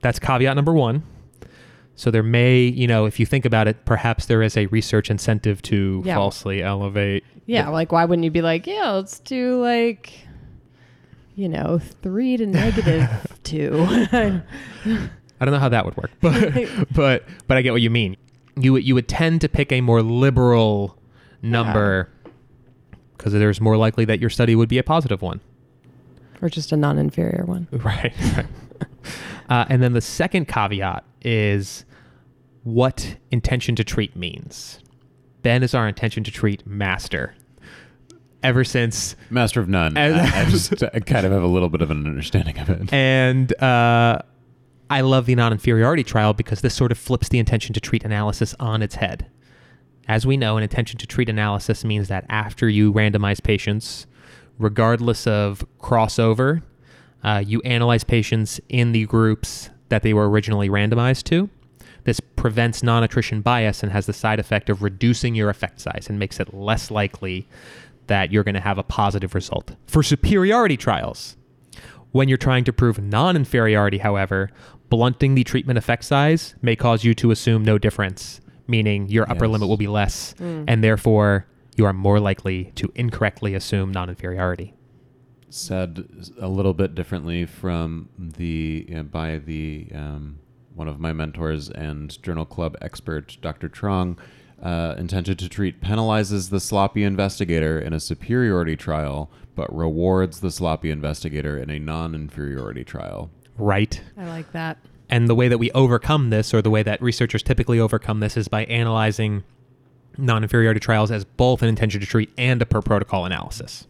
that's 0.01 0.19
caveat 0.19 0.55
number 0.55 0.73
one. 0.73 1.03
So 1.95 2.09
there 2.09 2.23
may, 2.23 2.61
you 2.63 2.87
know, 2.87 3.05
if 3.05 3.19
you 3.19 3.25
think 3.25 3.45
about 3.45 3.67
it, 3.67 3.85
perhaps 3.85 4.25
there 4.25 4.41
is 4.41 4.57
a 4.57 4.65
research 4.67 5.09
incentive 5.11 5.61
to 5.63 6.01
Yeah. 6.05 6.15
falsely 6.15 6.63
elevate. 6.63 7.23
Yeah, 7.45 7.69
like 7.69 7.91
why 7.91 8.05
wouldn't 8.05 8.23
you 8.23 8.31
be 8.31 8.41
like, 8.41 8.65
yeah, 8.65 8.91
let's 8.91 9.19
do 9.19 9.61
like, 9.61 10.25
you 11.35 11.49
know, 11.49 11.79
three 12.01 12.37
to 12.37 12.45
negative 12.45 13.09
two. 13.43 13.85
I 13.89 15.45
don't 15.45 15.51
know 15.51 15.59
how 15.59 15.69
that 15.69 15.85
would 15.85 15.97
work, 15.97 16.11
but 16.21 16.53
but 16.95 17.25
but 17.47 17.57
I 17.57 17.61
get 17.61 17.71
what 17.73 17.81
you 17.81 17.89
mean. 17.89 18.15
You 18.55 18.73
would 18.73 18.83
you 18.85 18.95
would 18.95 19.07
tend 19.07 19.41
to 19.41 19.49
pick 19.49 19.71
a 19.71 19.81
more 19.81 20.01
liberal 20.01 20.97
number 21.41 22.09
because 23.17 23.33
there's 23.33 23.59
more 23.61 23.77
likely 23.77 24.05
that 24.05 24.19
your 24.19 24.29
study 24.29 24.55
would 24.55 24.69
be 24.69 24.77
a 24.77 24.83
positive 24.83 25.21
one. 25.21 25.41
or 26.41 26.49
just 26.49 26.71
a 26.71 26.77
non-inferior 26.77 27.45
one. 27.45 27.67
Right. 27.71 28.13
right. 28.35 28.45
uh, 29.49 29.65
and 29.69 29.81
then 29.83 29.93
the 29.93 30.01
second 30.01 30.47
caveat 30.47 31.03
is 31.21 31.85
what 32.63 33.17
intention 33.31 33.75
to 33.75 33.83
treat 33.83 34.15
means. 34.15 34.79
Ben 35.41 35.63
is 35.63 35.73
our 35.73 35.87
intention 35.87 36.23
to 36.23 36.31
treat 36.31 36.65
master. 36.65 37.35
Ever 38.43 38.63
since, 38.63 39.15
Master 39.29 39.59
of 39.59 39.69
none. 39.69 39.95
I, 39.97 40.41
I 40.41 40.45
just 40.45 40.81
I 40.81 40.99
kind 40.99 41.27
of 41.27 41.31
have 41.31 41.43
a 41.43 41.47
little 41.47 41.69
bit 41.69 41.81
of 41.81 41.91
an 41.91 42.07
understanding 42.07 42.57
of 42.57 42.69
it. 42.71 42.91
and 42.91 43.53
uh, 43.61 44.19
I 44.89 45.01
love 45.01 45.27
the 45.27 45.35
non 45.35 45.51
inferiority 45.51 46.03
trial 46.03 46.33
because 46.33 46.61
this 46.61 46.73
sort 46.73 46.91
of 46.91 46.97
flips 46.97 47.29
the 47.29 47.37
intention 47.37 47.73
to 47.73 47.79
treat 47.79 48.03
analysis 48.03 48.55
on 48.59 48.81
its 48.81 48.95
head. 48.95 49.27
As 50.07 50.25
we 50.25 50.37
know, 50.37 50.57
an 50.57 50.63
intention 50.63 50.97
to 50.99 51.07
treat 51.07 51.29
analysis 51.29 51.83
means 51.85 52.07
that 52.07 52.25
after 52.29 52.67
you 52.67 52.91
randomize 52.91 53.41
patients, 53.43 54.07
regardless 54.57 55.27
of 55.27 55.63
crossover, 55.79 56.63
uh, 57.23 57.43
you 57.45 57.61
analyze 57.61 58.03
patients 58.03 58.59
in 58.69 58.91
the 58.91 59.05
groups 59.05 59.69
that 59.91 60.01
they 60.03 60.13
were 60.13 60.29
originally 60.29 60.69
randomized 60.69 61.23
to. 61.25 61.49
This 62.05 62.19
prevents 62.19 62.81
non 62.81 63.03
attrition 63.03 63.41
bias 63.41 63.83
and 63.83 63.91
has 63.91 64.07
the 64.07 64.13
side 64.13 64.39
effect 64.39 64.69
of 64.69 64.81
reducing 64.81 65.35
your 65.35 65.49
effect 65.51 65.79
size 65.79 66.07
and 66.09 66.17
makes 66.17 66.39
it 66.39 66.53
less 66.53 66.89
likely 66.89 67.47
that 68.07 68.31
you're 68.31 68.43
going 68.43 68.55
to 68.55 68.61
have 68.61 68.79
a 68.79 68.83
positive 68.83 69.35
result. 69.35 69.75
For 69.85 70.01
superiority 70.01 70.77
trials, 70.77 71.35
when 72.11 72.27
you're 72.27 72.37
trying 72.39 72.63
to 72.63 72.73
prove 72.73 72.97
non 72.99 73.35
inferiority, 73.35 73.99
however, 73.99 74.49
blunting 74.89 75.35
the 75.35 75.43
treatment 75.43 75.77
effect 75.77 76.03
size 76.05 76.55
may 76.61 76.75
cause 76.75 77.03
you 77.03 77.13
to 77.15 77.29
assume 77.31 77.63
no 77.63 77.77
difference, 77.77 78.41
meaning 78.67 79.07
your 79.09 79.29
upper 79.29 79.45
Yes. 79.45 79.51
limit 79.51 79.67
will 79.67 79.77
be 79.77 79.87
less, 79.87 80.33
mm. 80.39 80.63
and 80.67 80.83
therefore 80.83 81.45
you 81.75 81.85
are 81.85 81.93
more 81.93 82.19
likely 82.19 82.71
to 82.75 82.91
incorrectly 82.95 83.53
assume 83.53 83.91
non 83.91 84.09
inferiority. 84.09 84.73
Said 85.53 86.31
a 86.39 86.47
little 86.47 86.73
bit 86.73 86.95
differently 86.95 87.45
from 87.45 88.07
the 88.17 88.87
uh, 88.95 89.03
by 89.03 89.37
the 89.37 89.87
um, 89.93 90.39
one 90.73 90.87
of 90.87 90.99
my 90.99 91.11
mentors 91.11 91.69
and 91.69 92.21
journal 92.23 92.45
club 92.45 92.77
expert, 92.81 93.37
Dr. 93.41 93.69
Trong. 93.69 94.17
Uh, 94.61 94.93
intended 94.99 95.39
to 95.39 95.49
treat 95.49 95.81
penalizes 95.81 96.51
the 96.51 96.59
sloppy 96.59 97.03
investigator 97.03 97.79
in 97.79 97.93
a 97.93 97.99
superiority 97.99 98.75
trial, 98.75 99.31
but 99.55 99.75
rewards 99.75 100.39
the 100.39 100.51
sloppy 100.51 100.91
investigator 100.91 101.57
in 101.57 101.71
a 101.71 101.79
non-inferiority 101.79 102.83
trial. 102.83 103.31
Right? 103.57 103.99
I 104.15 104.27
like 104.27 104.51
that. 104.51 104.77
And 105.09 105.27
the 105.27 105.33
way 105.33 105.47
that 105.47 105.57
we 105.57 105.71
overcome 105.71 106.29
this, 106.29 106.53
or 106.53 106.61
the 106.61 106.69
way 106.69 106.83
that 106.83 107.01
researchers 107.01 107.43
typically 107.43 107.79
overcome 107.79 108.19
this, 108.19 108.37
is 108.37 108.47
by 108.47 108.65
analyzing 108.65 109.43
non 110.17 110.43
inferiority 110.43 110.79
trials 110.79 111.11
as 111.11 111.25
both 111.25 111.61
an 111.61 111.67
intention 111.67 111.99
to 111.99 112.07
treat 112.07 112.31
and 112.37 112.61
a 112.61 112.65
per 112.65 112.81
protocol 112.81 113.25
analysis. 113.25 113.87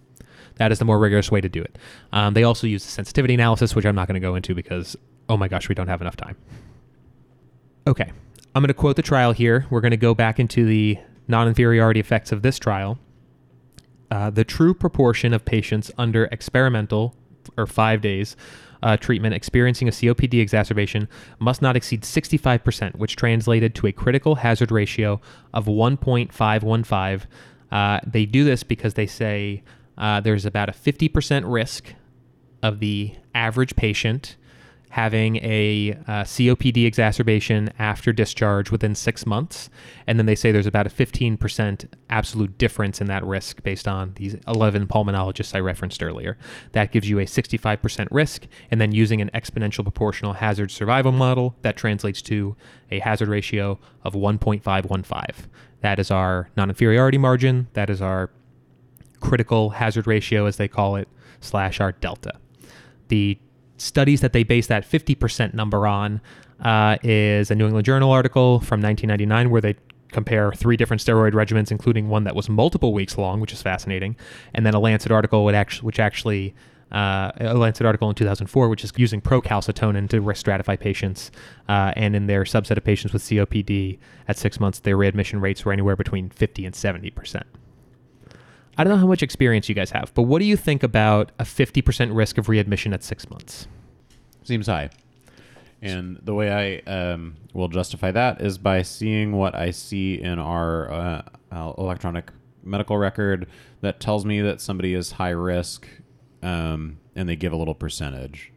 That 0.61 0.71
is 0.71 0.77
the 0.77 0.85
more 0.85 0.99
rigorous 0.99 1.31
way 1.31 1.41
to 1.41 1.49
do 1.49 1.59
it. 1.59 1.79
Um, 2.13 2.35
they 2.35 2.43
also 2.43 2.67
use 2.67 2.85
the 2.85 2.91
sensitivity 2.91 3.33
analysis, 3.33 3.73
which 3.73 3.83
I'm 3.83 3.95
not 3.95 4.07
going 4.07 4.13
to 4.13 4.19
go 4.19 4.35
into 4.35 4.53
because, 4.53 4.95
oh 5.27 5.35
my 5.35 5.47
gosh, 5.47 5.67
we 5.67 5.73
don't 5.73 5.87
have 5.87 6.01
enough 6.01 6.15
time. 6.15 6.37
Okay, 7.87 8.11
I'm 8.53 8.61
going 8.61 8.67
to 8.67 8.75
quote 8.75 8.95
the 8.95 9.01
trial 9.01 9.31
here. 9.31 9.65
We're 9.71 9.81
going 9.81 9.89
to 9.89 9.97
go 9.97 10.13
back 10.13 10.39
into 10.39 10.63
the 10.63 10.99
non 11.27 11.47
inferiority 11.47 11.99
effects 11.99 12.31
of 12.31 12.43
this 12.43 12.59
trial. 12.59 12.99
Uh, 14.11 14.29
the 14.29 14.43
true 14.43 14.75
proportion 14.75 15.33
of 15.33 15.43
patients 15.45 15.89
under 15.97 16.25
experimental 16.25 17.15
or 17.57 17.65
five 17.65 18.01
days 18.01 18.35
uh, 18.83 18.97
treatment 18.97 19.33
experiencing 19.33 19.87
a 19.87 19.91
COPD 19.91 20.39
exacerbation 20.39 21.09
must 21.39 21.63
not 21.63 21.75
exceed 21.75 22.03
65%, 22.03 22.97
which 22.97 23.15
translated 23.15 23.73
to 23.73 23.87
a 23.87 23.91
critical 23.91 24.35
hazard 24.35 24.69
ratio 24.69 25.19
of 25.55 25.65
1.515. 25.65 27.25
Uh, 27.71 27.99
they 28.05 28.27
do 28.27 28.43
this 28.43 28.61
because 28.61 28.93
they 28.93 29.07
say 29.07 29.63
uh, 29.97 30.19
there's 30.21 30.45
about 30.45 30.69
a 30.69 30.73
50% 30.73 31.43
risk 31.45 31.93
of 32.63 32.79
the 32.79 33.15
average 33.33 33.75
patient 33.75 34.35
having 34.91 35.37
a 35.37 35.97
uh, 36.05 36.23
COPD 36.23 36.85
exacerbation 36.85 37.71
after 37.79 38.11
discharge 38.11 38.71
within 38.71 38.93
six 38.93 39.25
months. 39.25 39.69
And 40.05 40.19
then 40.19 40.25
they 40.25 40.35
say 40.35 40.51
there's 40.51 40.67
about 40.67 40.85
a 40.85 40.89
15% 40.89 41.85
absolute 42.09 42.57
difference 42.57 42.99
in 42.99 43.07
that 43.07 43.25
risk 43.25 43.63
based 43.63 43.87
on 43.87 44.11
these 44.15 44.35
11 44.49 44.87
pulmonologists 44.87 45.55
I 45.55 45.59
referenced 45.59 46.03
earlier. 46.03 46.37
That 46.73 46.91
gives 46.91 47.09
you 47.09 47.19
a 47.19 47.25
65% 47.25 48.07
risk. 48.11 48.47
And 48.69 48.81
then 48.81 48.91
using 48.91 49.21
an 49.21 49.31
exponential 49.33 49.83
proportional 49.83 50.33
hazard 50.33 50.71
survival 50.71 51.13
model, 51.13 51.55
that 51.61 51.77
translates 51.77 52.21
to 52.23 52.57
a 52.91 52.99
hazard 52.99 53.29
ratio 53.29 53.79
of 54.03 54.13
1.515. 54.13 55.45
That 55.79 55.99
is 55.99 56.11
our 56.11 56.49
non 56.57 56.69
inferiority 56.69 57.17
margin. 57.17 57.69
That 57.73 57.89
is 57.89 58.01
our 58.01 58.29
critical 59.21 59.69
hazard 59.71 60.07
ratio, 60.07 60.45
as 60.45 60.57
they 60.57 60.67
call 60.67 60.97
it, 60.97 61.07
slash 61.39 61.79
our 61.79 61.93
delta. 61.93 62.33
The 63.07 63.37
studies 63.77 64.21
that 64.21 64.33
they 64.33 64.43
base 64.43 64.67
that 64.67 64.89
50% 64.89 65.53
number 65.53 65.87
on 65.87 66.21
uh, 66.59 66.97
is 67.03 67.49
a 67.49 67.55
New 67.55 67.65
England 67.65 67.85
Journal 67.85 68.11
article 68.11 68.59
from 68.59 68.81
1999 68.81 69.49
where 69.49 69.61
they 69.61 69.75
compare 70.11 70.51
three 70.51 70.77
different 70.77 71.01
steroid 71.01 71.31
regimens, 71.31 71.71
including 71.71 72.09
one 72.09 72.25
that 72.25 72.35
was 72.35 72.49
multiple 72.49 72.93
weeks 72.93 73.17
long, 73.17 73.39
which 73.39 73.53
is 73.53 73.61
fascinating, 73.61 74.15
and 74.53 74.65
then 74.65 74.73
a 74.73 74.79
Lancet 74.79 75.11
article 75.11 75.45
which 75.45 75.55
actually, 75.55 75.85
which 75.85 75.99
actually 75.99 76.53
uh, 76.91 77.31
a 77.39 77.53
Lancet 77.53 77.85
article 77.85 78.09
in 78.09 78.15
2004, 78.15 78.67
which 78.69 78.83
is 78.83 78.91
using 78.97 79.21
procalcitonin 79.21 80.09
to 80.09 80.19
risk 80.19 80.45
stratify 80.45 80.77
patients, 80.77 81.31
uh, 81.69 81.93
and 81.95 82.15
in 82.15 82.27
their 82.27 82.43
subset 82.43 82.77
of 82.77 82.83
patients 82.83 83.13
with 83.13 83.23
COPD 83.23 83.97
at 84.27 84.37
six 84.37 84.59
months, 84.59 84.79
their 84.79 84.97
readmission 84.97 85.39
rates 85.39 85.63
were 85.63 85.71
anywhere 85.71 85.95
between 85.95 86.29
50 86.29 86.65
and 86.65 86.75
70 86.75 87.09
percent. 87.11 87.45
I 88.81 88.83
don't 88.83 88.93
know 88.93 88.99
how 88.99 89.05
much 89.05 89.21
experience 89.21 89.69
you 89.69 89.75
guys 89.75 89.91
have, 89.91 90.11
but 90.15 90.23
what 90.23 90.39
do 90.39 90.45
you 90.45 90.57
think 90.57 90.81
about 90.81 91.31
a 91.37 91.43
50% 91.43 92.15
risk 92.15 92.39
of 92.39 92.49
readmission 92.49 92.93
at 92.93 93.03
six 93.03 93.29
months? 93.29 93.67
Seems 94.41 94.65
high. 94.65 94.89
And 95.83 96.19
the 96.23 96.33
way 96.33 96.81
I 96.87 96.91
um, 96.91 97.35
will 97.53 97.67
justify 97.67 98.09
that 98.09 98.41
is 98.41 98.57
by 98.57 98.81
seeing 98.81 99.33
what 99.33 99.53
I 99.53 99.69
see 99.69 100.19
in 100.19 100.39
our 100.39 100.91
uh, 100.91 101.21
uh, 101.51 101.73
electronic 101.77 102.31
medical 102.63 102.97
record 102.97 103.47
that 103.81 103.99
tells 103.99 104.25
me 104.25 104.41
that 104.41 104.59
somebody 104.59 104.95
is 104.95 105.11
high 105.11 105.29
risk, 105.29 105.87
um, 106.41 106.97
and 107.15 107.29
they 107.29 107.35
give 107.35 107.53
a 107.53 107.57
little 107.57 107.75
percentage. 107.75 108.51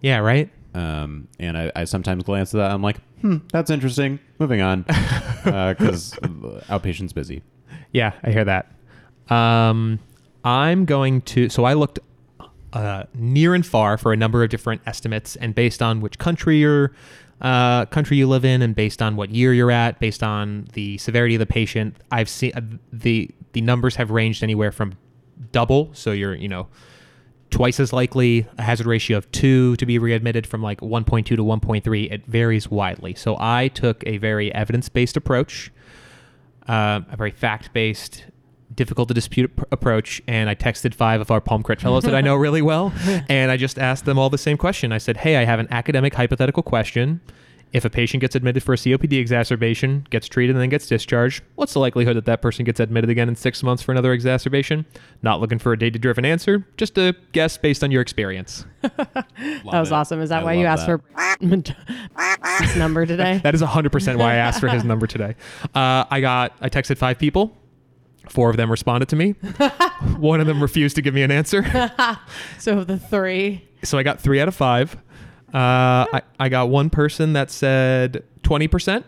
Yeah, 0.00 0.18
right? 0.18 0.50
Um, 0.74 1.28
and 1.38 1.56
I, 1.56 1.70
I 1.76 1.84
sometimes 1.84 2.24
glance 2.24 2.52
at 2.54 2.58
that. 2.58 2.72
I'm 2.72 2.82
like, 2.82 2.96
hmm, 3.20 3.36
that's 3.52 3.70
interesting. 3.70 4.18
Moving 4.40 4.62
on, 4.62 4.82
because 5.44 6.14
outpatient's 6.68 7.12
busy. 7.12 7.44
Yeah, 7.92 8.14
I 8.24 8.32
hear 8.32 8.44
that. 8.46 8.72
Um, 9.30 10.00
I'm 10.44 10.84
going 10.84 11.22
to. 11.22 11.48
So 11.48 11.64
I 11.64 11.74
looked 11.74 11.98
uh, 12.72 13.04
near 13.14 13.54
and 13.54 13.64
far 13.64 13.96
for 13.96 14.12
a 14.12 14.16
number 14.16 14.42
of 14.42 14.50
different 14.50 14.82
estimates, 14.86 15.36
and 15.36 15.54
based 15.54 15.82
on 15.82 16.00
which 16.00 16.18
country 16.18 16.58
you're, 16.58 16.92
uh, 17.40 17.86
country 17.86 18.16
you 18.16 18.28
live 18.28 18.44
in, 18.44 18.62
and 18.62 18.74
based 18.74 19.00
on 19.00 19.16
what 19.16 19.30
year 19.30 19.52
you're 19.54 19.70
at, 19.70 20.00
based 20.00 20.22
on 20.22 20.68
the 20.72 20.98
severity 20.98 21.34
of 21.36 21.40
the 21.40 21.46
patient, 21.46 21.96
I've 22.10 22.28
seen 22.28 22.52
uh, 22.54 22.60
the 22.92 23.30
the 23.52 23.60
numbers 23.60 23.96
have 23.96 24.10
ranged 24.10 24.42
anywhere 24.42 24.72
from 24.72 24.94
double. 25.52 25.90
So 25.94 26.12
you're 26.12 26.34
you 26.34 26.48
know 26.48 26.68
twice 27.50 27.80
as 27.80 27.92
likely 27.92 28.46
a 28.58 28.62
hazard 28.62 28.86
ratio 28.86 29.18
of 29.18 29.30
two 29.32 29.76
to 29.76 29.84
be 29.84 29.98
readmitted 29.98 30.46
from 30.46 30.62
like 30.62 30.80
1.2 30.80 31.24
to 31.24 31.36
1.3. 31.36 32.12
It 32.12 32.24
varies 32.26 32.70
widely. 32.70 33.14
So 33.16 33.36
I 33.40 33.66
took 33.68 34.04
a 34.06 34.18
very 34.18 34.54
evidence 34.54 34.88
based 34.88 35.16
approach, 35.16 35.72
uh, 36.68 37.00
a 37.10 37.16
very 37.16 37.32
fact 37.32 37.72
based 37.72 38.24
difficult 38.80 39.08
to 39.08 39.14
dispute 39.14 39.50
ap- 39.58 39.70
approach, 39.72 40.22
and 40.26 40.48
I 40.48 40.54
texted 40.54 40.94
five 40.94 41.20
of 41.20 41.30
our 41.30 41.42
Pulm 41.42 41.62
Crit 41.62 41.82
fellows 41.82 42.04
that 42.04 42.14
I 42.14 42.22
know 42.22 42.34
really 42.34 42.62
well, 42.62 42.94
and 43.28 43.50
I 43.50 43.58
just 43.58 43.78
asked 43.78 44.06
them 44.06 44.18
all 44.18 44.30
the 44.30 44.38
same 44.38 44.56
question. 44.56 44.90
I 44.90 44.96
said, 44.96 45.18
"Hey, 45.18 45.36
I 45.36 45.44
have 45.44 45.58
an 45.60 45.68
academic 45.70 46.14
hypothetical 46.14 46.62
question. 46.62 47.20
If 47.72 47.84
a 47.84 47.90
patient 47.90 48.22
gets 48.22 48.34
admitted 48.34 48.62
for 48.64 48.72
a 48.72 48.76
COPD 48.76 49.12
exacerbation, 49.20 50.04
gets 50.10 50.26
treated, 50.28 50.56
and 50.56 50.62
then 50.62 50.70
gets 50.70 50.86
discharged, 50.88 51.44
what's 51.54 51.72
the 51.74 51.78
likelihood 51.78 52.16
that 52.16 52.24
that 52.24 52.42
person 52.42 52.64
gets 52.64 52.80
admitted 52.80 53.10
again 53.10 53.28
in 53.28 53.36
six 53.36 53.62
months 53.62 53.80
for 53.80 53.92
another 53.92 54.12
exacerbation? 54.12 54.86
Not 55.22 55.40
looking 55.40 55.60
for 55.60 55.72
a 55.72 55.78
data-driven 55.78 56.24
answer, 56.24 56.66
just 56.78 56.98
a 56.98 57.14
guess 57.32 57.58
based 57.58 57.84
on 57.84 57.90
your 57.90 58.00
experience." 58.00 58.64
that 58.80 59.26
was 59.72 59.92
awesome. 59.92 60.20
Is 60.22 60.30
that 60.30 60.42
why 60.42 60.54
you 60.54 60.64
asked 60.64 60.86
for 60.86 61.02
his 62.62 62.76
number 62.76 63.04
today? 63.04 63.40
That 63.42 63.54
is 63.54 63.60
100% 63.60 64.16
why 64.16 64.32
I 64.32 64.36
asked 64.36 64.58
for 64.58 64.68
his 64.68 64.84
number 64.84 65.06
today. 65.06 65.34
Uh, 65.74 66.06
I 66.10 66.22
got, 66.22 66.54
I 66.62 66.70
texted 66.70 66.96
five 66.96 67.18
people. 67.18 67.54
Four 68.30 68.48
of 68.48 68.56
them 68.56 68.70
responded 68.70 69.08
to 69.08 69.16
me. 69.16 69.32
One 70.18 70.40
of 70.40 70.46
them 70.46 70.62
refused 70.62 70.94
to 70.94 71.02
give 71.02 71.12
me 71.14 71.22
an 71.22 71.32
answer. 71.32 71.64
so 72.58 72.84
the 72.84 72.96
three, 72.96 73.66
So 73.82 73.98
I 73.98 74.04
got 74.04 74.20
three 74.20 74.40
out 74.40 74.46
of 74.46 74.54
five. 74.54 74.94
Uh, 75.52 76.06
I, 76.12 76.22
I 76.38 76.48
got 76.48 76.68
one 76.68 76.90
person 76.90 77.32
that 77.32 77.50
said 77.50 78.22
20%. 78.42 79.02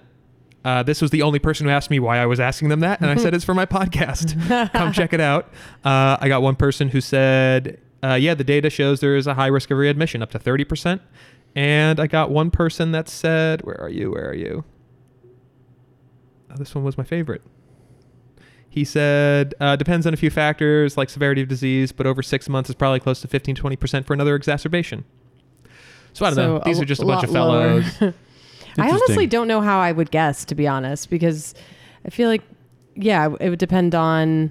Uh, 0.64 0.82
this 0.82 1.00
was 1.00 1.12
the 1.12 1.22
only 1.22 1.38
person 1.38 1.66
who 1.66 1.72
asked 1.72 1.88
me 1.88 2.00
why 2.00 2.18
I 2.18 2.26
was 2.26 2.40
asking 2.40 2.68
them 2.68 2.80
that. 2.80 3.00
And 3.00 3.10
I 3.10 3.14
said, 3.14 3.32
it's 3.32 3.44
for 3.44 3.54
my 3.54 3.64
podcast. 3.64 4.72
Come 4.72 4.92
check 4.92 5.12
it 5.12 5.20
out. 5.20 5.46
Uh, 5.84 6.16
I 6.20 6.26
got 6.26 6.42
one 6.42 6.56
person 6.56 6.88
who 6.88 7.00
said, 7.00 7.80
uh, 8.02 8.14
yeah, 8.14 8.34
the 8.34 8.42
data 8.42 8.70
shows 8.70 8.98
there 8.98 9.14
is 9.14 9.28
a 9.28 9.34
high 9.34 9.46
risk 9.46 9.70
of 9.70 9.78
readmission, 9.78 10.20
up 10.20 10.32
to 10.32 10.38
30%. 10.40 10.98
And 11.54 12.00
I 12.00 12.08
got 12.08 12.32
one 12.32 12.50
person 12.50 12.90
that 12.90 13.08
said, 13.08 13.62
where 13.62 13.80
are 13.80 13.88
you? 13.88 14.10
Where 14.10 14.28
are 14.28 14.34
you? 14.34 14.64
Oh, 16.50 16.56
this 16.56 16.74
one 16.74 16.82
was 16.82 16.98
my 16.98 17.04
favorite. 17.04 17.42
He 18.72 18.84
said, 18.84 19.54
uh, 19.60 19.76
depends 19.76 20.06
on 20.06 20.14
a 20.14 20.16
few 20.16 20.30
factors 20.30 20.96
like 20.96 21.10
severity 21.10 21.42
of 21.42 21.48
disease, 21.48 21.92
but 21.92 22.06
over 22.06 22.22
six 22.22 22.48
months 22.48 22.70
is 22.70 22.74
probably 22.74 23.00
close 23.00 23.20
to 23.20 23.28
15 23.28 23.54
20% 23.54 24.06
for 24.06 24.14
another 24.14 24.34
exacerbation. 24.34 25.04
So 26.14 26.24
I 26.24 26.30
don't 26.30 26.38
know. 26.38 26.62
These 26.64 26.80
are 26.80 26.86
just 26.86 27.02
a 27.02 27.04
bunch 27.04 27.22
of 27.22 27.30
fellows. 27.30 27.84
I 28.78 28.90
honestly 28.90 29.26
don't 29.26 29.46
know 29.46 29.60
how 29.60 29.78
I 29.78 29.92
would 29.92 30.10
guess, 30.10 30.46
to 30.46 30.54
be 30.54 30.66
honest, 30.66 31.10
because 31.10 31.54
I 32.06 32.08
feel 32.08 32.30
like, 32.30 32.40
yeah, 32.94 33.28
it 33.40 33.50
would 33.50 33.58
depend 33.58 33.94
on 33.94 34.50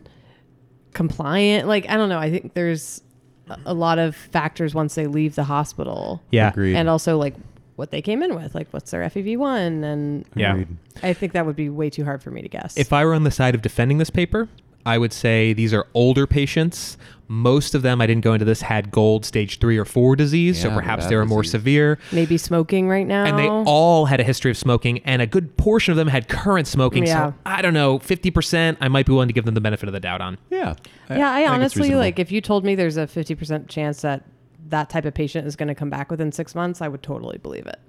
compliant. 0.93 1.67
Like, 1.67 1.89
I 1.89 1.95
don't 1.97 2.09
know. 2.09 2.19
I 2.19 2.29
think 2.29 2.53
there's 2.53 3.01
a- 3.49 3.57
a 3.65 3.73
lot 3.73 3.97
of 3.97 4.15
factors 4.15 4.75
once 4.75 4.93
they 4.93 5.07
leave 5.07 5.33
the 5.33 5.45
hospital, 5.45 6.21
yeah. 6.31 6.49
Agreed. 6.49 6.75
and 6.75 6.87
also 6.89 7.17
like 7.17 7.33
what 7.75 7.91
they 7.91 8.01
came 8.01 8.21
in 8.23 8.35
with, 8.35 8.53
like 8.55 8.67
what's 8.71 8.91
their 8.91 9.01
FEV1, 9.01 9.83
and 9.83 10.25
Yeah. 10.35 10.51
Agreed. 10.51 10.67
I 11.03 11.13
think 11.13 11.33
that 11.33 11.45
would 11.45 11.55
be 11.55 11.69
way 11.69 11.89
too 11.89 12.03
hard 12.03 12.21
for 12.21 12.31
me 12.31 12.41
to 12.41 12.49
guess. 12.49 12.77
If 12.77 12.93
I 12.93 13.05
were 13.05 13.13
on 13.13 13.23
the 13.23 13.31
side 13.31 13.55
of 13.55 13.61
defending 13.61 13.97
this 13.97 14.09
paper, 14.09 14.49
I 14.85 14.97
would 14.97 15.13
say 15.13 15.53
these 15.53 15.73
are 15.73 15.85
older 15.93 16.25
patients. 16.25 16.97
Most 17.27 17.75
of 17.75 17.81
them, 17.81 18.01
I 18.01 18.07
didn't 18.07 18.23
go 18.23 18.33
into 18.33 18.43
this, 18.45 18.61
had 18.61 18.91
gold 18.91 19.25
stage 19.25 19.59
three 19.59 19.77
or 19.77 19.85
four 19.85 20.17
disease, 20.17 20.61
so 20.61 20.69
perhaps 20.69 21.05
they 21.07 21.15
were 21.15 21.25
more 21.25 21.43
disease. 21.43 21.51
severe. 21.51 21.99
maybe 22.11 22.37
smoking 22.37 22.89
right 22.89 23.07
now, 23.07 23.23
And 23.23 23.39
they 23.39 23.47
all 23.47 24.05
had 24.05 24.19
a 24.19 24.23
history 24.23 24.51
of 24.51 24.57
smoking, 24.57 24.99
and 25.05 25.21
a 25.21 25.27
good 25.27 25.55
portion 25.55 25.91
of 25.91 25.97
them 25.97 26.09
had 26.09 26.27
current 26.27 26.67
smoking. 26.67 27.05
Yeah. 27.05 27.29
So 27.29 27.35
I 27.45 27.61
don't 27.61 27.73
know, 27.73 27.99
50%, 27.99 28.77
I 28.81 28.87
might 28.89 29.05
be 29.05 29.13
willing 29.13 29.29
to 29.29 29.33
give 29.33 29.45
them 29.45 29.53
the 29.53 29.61
benefit 29.61 29.87
of 29.87 29.93
the 29.93 29.99
doubt 30.01 30.19
on. 30.19 30.39
Yeah. 30.49 30.73
yeah, 31.09 31.31
I, 31.31 31.35
think 31.35 31.45
it's 31.45 31.51
honestly 31.51 31.95
like 31.95 32.19
if 32.19 32.31
you 32.33 32.41
told 32.41 32.65
me 32.65 32.75
there's 32.75 32.97
a 32.97 33.07
50% 33.07 33.69
chance 33.69 34.01
that 34.01 34.25
that 34.71 34.89
type 34.89 35.05
of 35.05 35.13
patient 35.13 35.47
is 35.47 35.55
going 35.55 35.67
to 35.69 35.75
come 35.75 35.89
back 35.89 36.09
within 36.11 36.31
six 36.31 36.55
months, 36.55 36.81
I 36.81 36.87
would 36.87 37.03
totally 37.03 37.37
believe 37.37 37.67
it. 37.67 37.79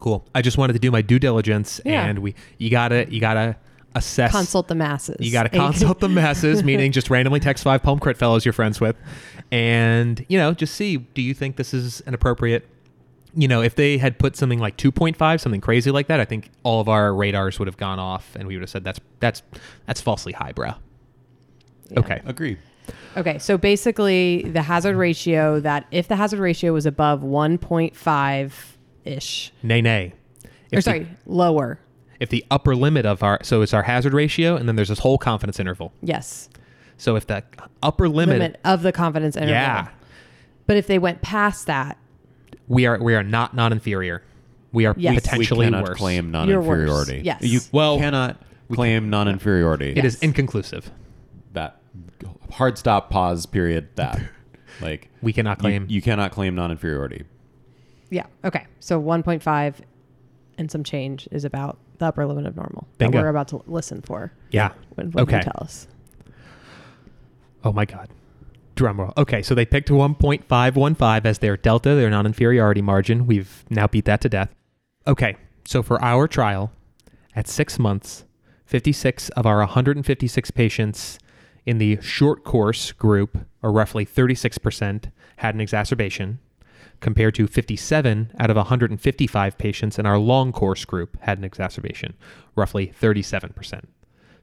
Cool. 0.00 0.24
I 0.34 0.42
just 0.42 0.56
wanted 0.58 0.74
to 0.74 0.78
do 0.78 0.90
my 0.90 1.02
due 1.02 1.18
diligence, 1.18 1.80
Yeah. 1.84 2.04
and 2.06 2.20
we 2.20 2.34
you 2.58 2.70
gotta 2.70 3.06
you 3.10 3.20
gotta 3.20 3.56
assess 3.96 4.30
Consult 4.30 4.68
the 4.68 4.76
masses. 4.76 5.16
You 5.18 5.32
got 5.32 5.42
to 5.44 5.48
consult 5.48 5.98
the 5.98 6.08
masses, 6.08 6.62
meaning 6.62 6.92
just 6.92 7.10
randomly 7.10 7.40
text 7.40 7.64
five 7.64 7.82
Pulm 7.82 7.98
Crit 7.98 8.16
fellows 8.16 8.44
you're 8.44 8.52
friends 8.52 8.80
with, 8.80 8.94
and 9.50 10.24
you 10.28 10.38
know, 10.38 10.52
just 10.54 10.74
see 10.74 10.98
do 10.98 11.20
you 11.22 11.34
think 11.34 11.56
this 11.56 11.74
is 11.74 12.00
an 12.02 12.14
appropriate. 12.14 12.66
You 13.34 13.46
know, 13.46 13.60
if 13.60 13.74
they 13.74 13.98
had 13.98 14.18
put 14.18 14.36
something 14.36 14.58
like 14.58 14.76
2.5, 14.78 15.40
something 15.40 15.60
crazy 15.60 15.90
like 15.90 16.06
that, 16.06 16.18
I 16.18 16.24
think 16.24 16.50
all 16.62 16.80
of 16.80 16.88
our 16.88 17.12
radars 17.14 17.58
would 17.58 17.68
have 17.68 17.76
gone 17.76 17.98
off, 17.98 18.34
and 18.36 18.48
we 18.48 18.54
would 18.56 18.62
have 18.62 18.70
said 18.70 18.84
that's 18.84 19.00
that's 19.20 19.42
that's 19.86 20.00
falsely 20.00 20.32
highbrow. 20.32 20.76
Yeah. 21.90 21.98
Okay, 21.98 22.22
Agreed. 22.24 22.58
Okay, 23.16 23.38
so 23.38 23.58
basically, 23.58 24.42
the 24.42 24.62
hazard 24.62 24.96
ratio 24.96 25.60
that 25.60 25.86
if 25.90 26.08
the 26.08 26.16
hazard 26.16 26.38
ratio 26.38 26.72
was 26.72 26.86
above 26.86 27.22
1.5 27.22 28.52
ish, 29.04 29.52
nay 29.62 29.80
nay. 29.80 30.12
or 30.44 30.50
If 30.70 30.76
the, 30.78 30.82
sorry, 30.82 31.06
lower. 31.26 31.78
if 32.20 32.28
the 32.28 32.44
upper 32.50 32.74
limit 32.76 33.06
of 33.06 33.22
our 33.22 33.38
so 33.42 33.62
it's 33.62 33.74
our 33.74 33.82
hazard 33.82 34.12
ratio, 34.14 34.56
and 34.56 34.68
then 34.68 34.76
there's 34.76 34.88
this 34.88 35.00
whole 35.00 35.18
confidence 35.18 35.58
interval. 35.58 35.92
Yes, 36.02 36.48
So 36.96 37.16
if 37.16 37.26
the 37.26 37.42
upper 37.82 38.08
limit, 38.08 38.38
limit 38.38 38.60
of 38.64 38.82
the 38.82 38.92
confidence 38.92 39.36
interval. 39.36 39.54
yeah, 39.54 39.88
But 40.66 40.76
if 40.76 40.86
they 40.86 40.98
went 40.98 41.22
past 41.22 41.66
that, 41.66 41.96
we 42.68 42.86
are 42.86 43.02
we 43.02 43.14
are 43.14 43.22
not 43.22 43.54
non 43.54 43.72
inferior. 43.72 44.22
We 44.72 44.84
are 44.84 44.94
Yes. 44.98 45.14
Potentially 45.22 45.60
we 45.66 45.72
cannot 45.72 45.88
worse. 45.88 45.98
claim 45.98 46.30
non-inferiority. 46.30 47.22
Yes. 47.24 47.40
You 47.40 47.60
Well, 47.72 47.96
cannot 47.98 48.36
claim 48.70 49.08
non-inferiority. 49.08 49.92
It 49.96 50.04
is 50.04 50.14
Yes. 50.16 50.22
inconclusive. 50.22 50.90
that 51.54 51.80
hard 52.52 52.78
stop 52.78 53.10
pause 53.10 53.46
period 53.46 53.88
that 53.96 54.20
like 54.80 55.08
We 55.22 55.32
cannot 55.32 55.58
claim. 55.58 55.86
you, 55.88 56.00
cannot 56.02 56.30
claim 56.32 56.54
non-inferiority. 56.54 57.24
yeah, 58.10 58.26
okay. 58.44 58.66
So 58.80 59.00
1.5 59.00 59.74
and 60.56 60.70
some 60.70 60.82
change 60.84 61.28
is 61.30 61.44
about 61.44 61.78
the 61.98 62.06
upper 62.06 62.26
limit 62.26 62.46
of 62.46 62.56
normal 62.56 62.86
Bingo. 62.98 63.18
that 63.18 63.22
we're 63.24 63.28
about 63.28 63.48
to 63.48 63.62
listen 63.66 64.02
for 64.02 64.32
yeah. 64.50 64.70
when, 64.94 65.10
when 65.12 65.22
Okay. 65.24 65.40
tell 65.40 65.56
us. 65.60 65.88
Oh 67.64 67.72
my 67.72 67.84
God. 67.84 68.08
Drum 68.76 69.00
roll. 69.00 69.12
Okay, 69.16 69.42
so 69.42 69.54
they 69.56 69.66
picked 69.66 69.88
1.515 69.88 71.24
as 71.26 71.38
their 71.40 71.56
delta, 71.56 71.96
their 71.96 72.10
non 72.10 72.26
inferiority 72.26 72.80
margin. 72.80 73.26
We've 73.26 73.64
now 73.68 73.88
beat 73.88 74.04
that 74.04 74.20
to 74.20 74.28
death. 74.28 74.54
Okay, 75.06 75.36
so 75.64 75.82
for 75.82 76.00
our 76.02 76.28
trial, 76.28 76.70
at 77.34 77.48
six 77.48 77.78
months, 77.80 78.24
56 78.66 79.30
of 79.30 79.46
our 79.46 79.58
156 79.58 80.50
patients 80.52 81.18
in 81.68 81.76
the 81.76 82.00
short 82.00 82.44
course 82.44 82.92
group, 82.92 83.36
or 83.62 83.70
roughly 83.70 84.06
36%, 84.06 85.12
had 85.36 85.54
an 85.54 85.60
exacerbation, 85.60 86.38
compared 87.00 87.34
to 87.34 87.46
57 87.46 88.32
out 88.38 88.48
of 88.48 88.56
155 88.56 89.58
patients 89.58 89.98
in 89.98 90.06
our 90.06 90.16
long 90.16 90.50
course 90.50 90.86
group 90.86 91.20
had 91.20 91.36
an 91.36 91.44
exacerbation, 91.44 92.14
roughly 92.56 92.90
37%. 92.98 93.82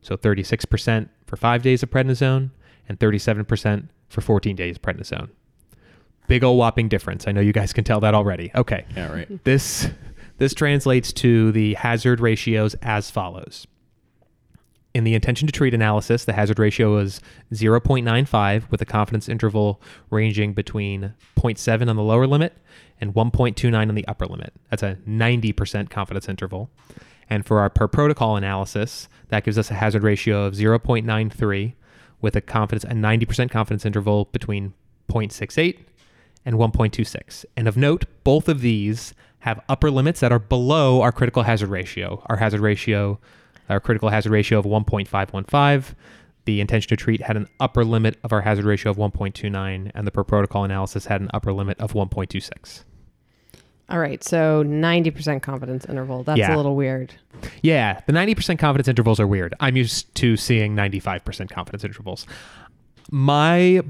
So 0.04 0.16
36% 0.16 1.10
for 1.26 1.36
five 1.36 1.64
days 1.64 1.82
of 1.82 1.90
prednisone 1.90 2.52
and 2.88 3.00
37% 3.00 3.88
for 4.08 4.22
14 4.22 4.56
days 4.56 4.76
of 4.76 4.84
prednisone. 4.84 5.30
Big 6.28 6.44
ol' 6.44 6.58
whopping 6.58 6.88
difference. 6.88 7.28
I 7.28 7.32
know 7.32 7.42
you 7.42 7.54
guys 7.54 7.74
can 7.74 7.84
tell 7.84 8.02
that 8.02 8.14
already. 8.14 8.52
Okay. 8.54 8.86
Yeah, 8.96 9.12
right. 9.12 9.44
This 9.46 9.90
this 10.38 10.54
translates 10.54 11.12
to 11.14 11.52
the 11.54 11.74
hazard 11.74 12.20
ratios 12.20 12.76
as 12.84 13.10
follows. 13.10 13.66
In 14.96 15.04
the 15.04 15.14
intention 15.14 15.46
to 15.46 15.52
treat 15.52 15.74
analysis, 15.74 16.24
the 16.24 16.32
hazard 16.32 16.58
ratio 16.58 16.96
was 16.96 17.20
0.95 17.52 18.72
with 18.72 18.82
a 18.82 18.86
confidence 18.86 19.28
interval 19.28 19.82
ranging 20.10 20.54
between 20.54 21.14
0.7 21.36 21.90
on 21.90 21.98
the 21.98 22.02
lower 22.02 22.26
limit 22.26 22.54
and 23.02 23.14
1.29 23.14 23.90
on 23.90 23.94
the 23.94 24.08
upper 24.08 24.26
limit. 24.26 24.54
That's 24.70 24.84
a 24.84 24.98
90% 25.06 25.90
confidence 25.90 26.30
interval. 26.30 26.70
And 27.30 27.46
for 27.46 27.60
our 27.60 27.70
per 27.70 27.90
protocol 27.90 28.38
analysis, 28.38 29.10
that 29.28 29.44
gives 29.44 29.58
us 29.58 29.70
a 29.70 29.74
hazard 29.74 30.02
ratio 30.02 30.46
of 30.46 30.54
0.93 30.54 31.74
with 32.22 32.38
a 32.38 32.42
confidence 32.42 32.86
a 32.86 32.96
90% 32.96 33.52
confidence 33.52 33.86
interval 33.86 34.30
between 34.32 34.74
0.68 35.10 35.78
and 36.46 36.56
1.26. 36.56 37.44
And 37.58 37.68
of 37.68 37.76
note, 37.76 38.06
both 38.24 38.48
of 38.48 38.62
these 38.62 39.14
have 39.40 39.60
upper 39.68 39.92
limits 39.92 40.22
that 40.22 40.32
are 40.32 40.40
below 40.40 41.02
our 41.02 41.12
critical 41.12 41.44
hazard 41.44 41.68
ratio. 41.68 42.24
Our 42.28 42.38
hazard 42.38 42.62
ratio, 42.62 43.20
our 43.70 43.80
critical 43.80 44.10
hazard 44.10 44.32
ratio 44.32 44.60
of 44.60 44.66
1.515. 44.66 45.94
The 46.46 46.62
intention 46.62 46.90
to 46.90 46.96
treat 46.96 47.22
had 47.24 47.38
an 47.38 47.48
upper 47.60 47.84
limit 47.84 48.18
of 48.24 48.32
our 48.32 48.42
hazard 48.42 48.66
ratio 48.66 48.92
of 48.92 48.98
1.29, 48.98 49.92
and 49.96 50.06
the 50.08 50.12
per 50.12 50.24
protocol 50.24 50.64
analysis 50.64 51.06
had 51.06 51.22
an 51.22 51.30
upper 51.34 51.52
limit 51.52 51.80
of 51.80 51.94
1.26. 51.94 52.84
All 53.90 54.00
right, 54.00 54.24
so 54.24 54.64
90% 54.64 55.42
confidence 55.42 55.86
interval. 55.86 56.24
That's 56.24 56.40
Yeah. 56.40 56.56
a 56.56 56.58
little 56.58 56.76
weird. 56.76 57.14
Yeah, 57.62 58.00
the 58.08 58.14
90% 58.14 58.58
confidence 58.60 58.88
intervals 58.88 59.20
are 59.20 59.28
weird. 59.28 59.54
I'm 59.60 59.76
used 59.76 60.14
to 60.16 60.38
seeing 60.38 60.76
95% 60.76 61.50
confidence 61.52 61.84
intervals. 61.84 62.26
My 63.12 63.82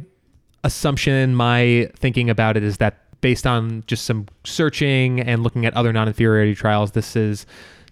assumption, 0.63 1.35
my 1.35 1.89
thinking 1.95 2.29
about 2.29 2.57
it 2.57 2.63
is 2.63 2.77
that 2.77 2.99
based 3.21 3.47
on 3.47 3.83
just 3.87 4.05
some 4.05 4.27
searching 4.43 5.19
and 5.21 5.43
looking 5.43 5.65
at 5.65 5.73
other 5.75 5.93
non 5.93 6.07
inferiority 6.07 6.55
trials, 6.55 6.91
this 6.91 7.15
is 7.15 7.45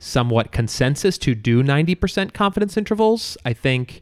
somewhat 0.03 0.51
consensus 0.51 1.17
to 1.17 1.33
do 1.33 1.63
90% 1.63 2.33
confidence 2.33 2.75
intervals. 2.75 3.37
I 3.45 3.53
think, 3.53 4.01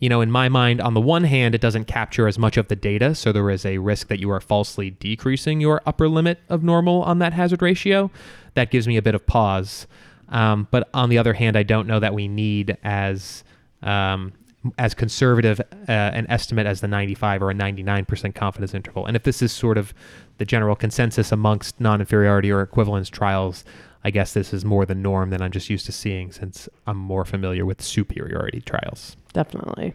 you 0.00 0.08
know, 0.08 0.20
in 0.20 0.30
my 0.30 0.48
mind, 0.48 0.80
on 0.80 0.94
the 0.94 1.00
one 1.00 1.24
hand, 1.24 1.54
it 1.54 1.60
doesn't 1.60 1.84
capture 1.84 2.26
as 2.26 2.38
much 2.38 2.56
of 2.56 2.68
the 2.68 2.76
data. 2.76 3.14
So 3.14 3.30
there 3.30 3.48
is 3.50 3.64
a 3.64 3.78
risk 3.78 4.08
that 4.08 4.18
you 4.18 4.30
are 4.30 4.40
falsely 4.40 4.90
decreasing 4.90 5.60
your 5.60 5.80
upper 5.86 6.08
limit 6.08 6.40
of 6.48 6.64
normal 6.64 7.02
on 7.02 7.20
that 7.20 7.32
hazard 7.32 7.62
ratio. 7.62 8.10
That 8.54 8.70
gives 8.70 8.88
me 8.88 8.96
a 8.96 9.02
bit 9.02 9.14
of 9.14 9.26
pause. 9.26 9.86
Um, 10.28 10.66
but 10.70 10.88
on 10.92 11.08
the 11.08 11.18
other 11.18 11.34
hand, 11.34 11.56
I 11.56 11.62
don't 11.62 11.86
know 11.86 12.00
that 12.00 12.14
we 12.14 12.26
need 12.28 12.76
as 12.82 13.44
um, 13.82 14.32
as 14.76 14.92
conservative 14.92 15.60
uh, 15.60 15.92
an 15.92 16.26
estimate 16.28 16.66
as 16.66 16.80
the 16.80 16.88
95 16.88 17.44
or 17.44 17.50
a 17.50 17.54
99% 17.54 18.34
confidence 18.34 18.74
interval. 18.74 19.06
And 19.06 19.16
if 19.16 19.22
this 19.22 19.40
is 19.40 19.52
sort 19.52 19.78
of 19.78 19.94
the 20.38 20.44
general 20.44 20.74
consensus 20.74 21.30
amongst 21.30 21.80
non 21.80 22.00
inferiority 22.00 22.50
or 22.50 22.60
equivalence 22.60 23.08
trials, 23.08 23.64
I 24.04 24.10
guess 24.10 24.32
this 24.32 24.52
is 24.54 24.64
more 24.64 24.86
the 24.86 24.94
norm 24.94 25.30
than 25.30 25.42
I'm 25.42 25.50
just 25.50 25.68
used 25.68 25.86
to 25.86 25.92
seeing 25.92 26.30
since 26.32 26.68
I'm 26.86 26.96
more 26.96 27.24
familiar 27.24 27.66
with 27.66 27.82
superiority 27.82 28.60
trials. 28.60 29.16
Definitely. 29.32 29.94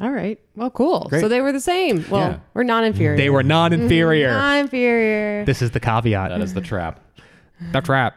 All 0.00 0.10
right. 0.10 0.38
Well, 0.56 0.70
cool. 0.70 1.06
Great. 1.08 1.20
So 1.20 1.28
they 1.28 1.40
were 1.40 1.52
the 1.52 1.60
same. 1.60 2.04
Well, 2.10 2.30
Yeah. 2.32 2.38
we're 2.52 2.64
non-inferior. 2.64 3.16
They 3.16 3.30
were 3.30 3.42
non 3.44 3.72
inferior. 3.72 4.30
non-inferior. 4.32 5.44
This 5.44 5.62
is 5.62 5.70
the 5.70 5.80
caveat. 5.80 6.30
That 6.30 6.40
is 6.40 6.52
the 6.54 6.60
trap. 6.60 7.00
The 7.72 7.80
trap. 7.80 8.16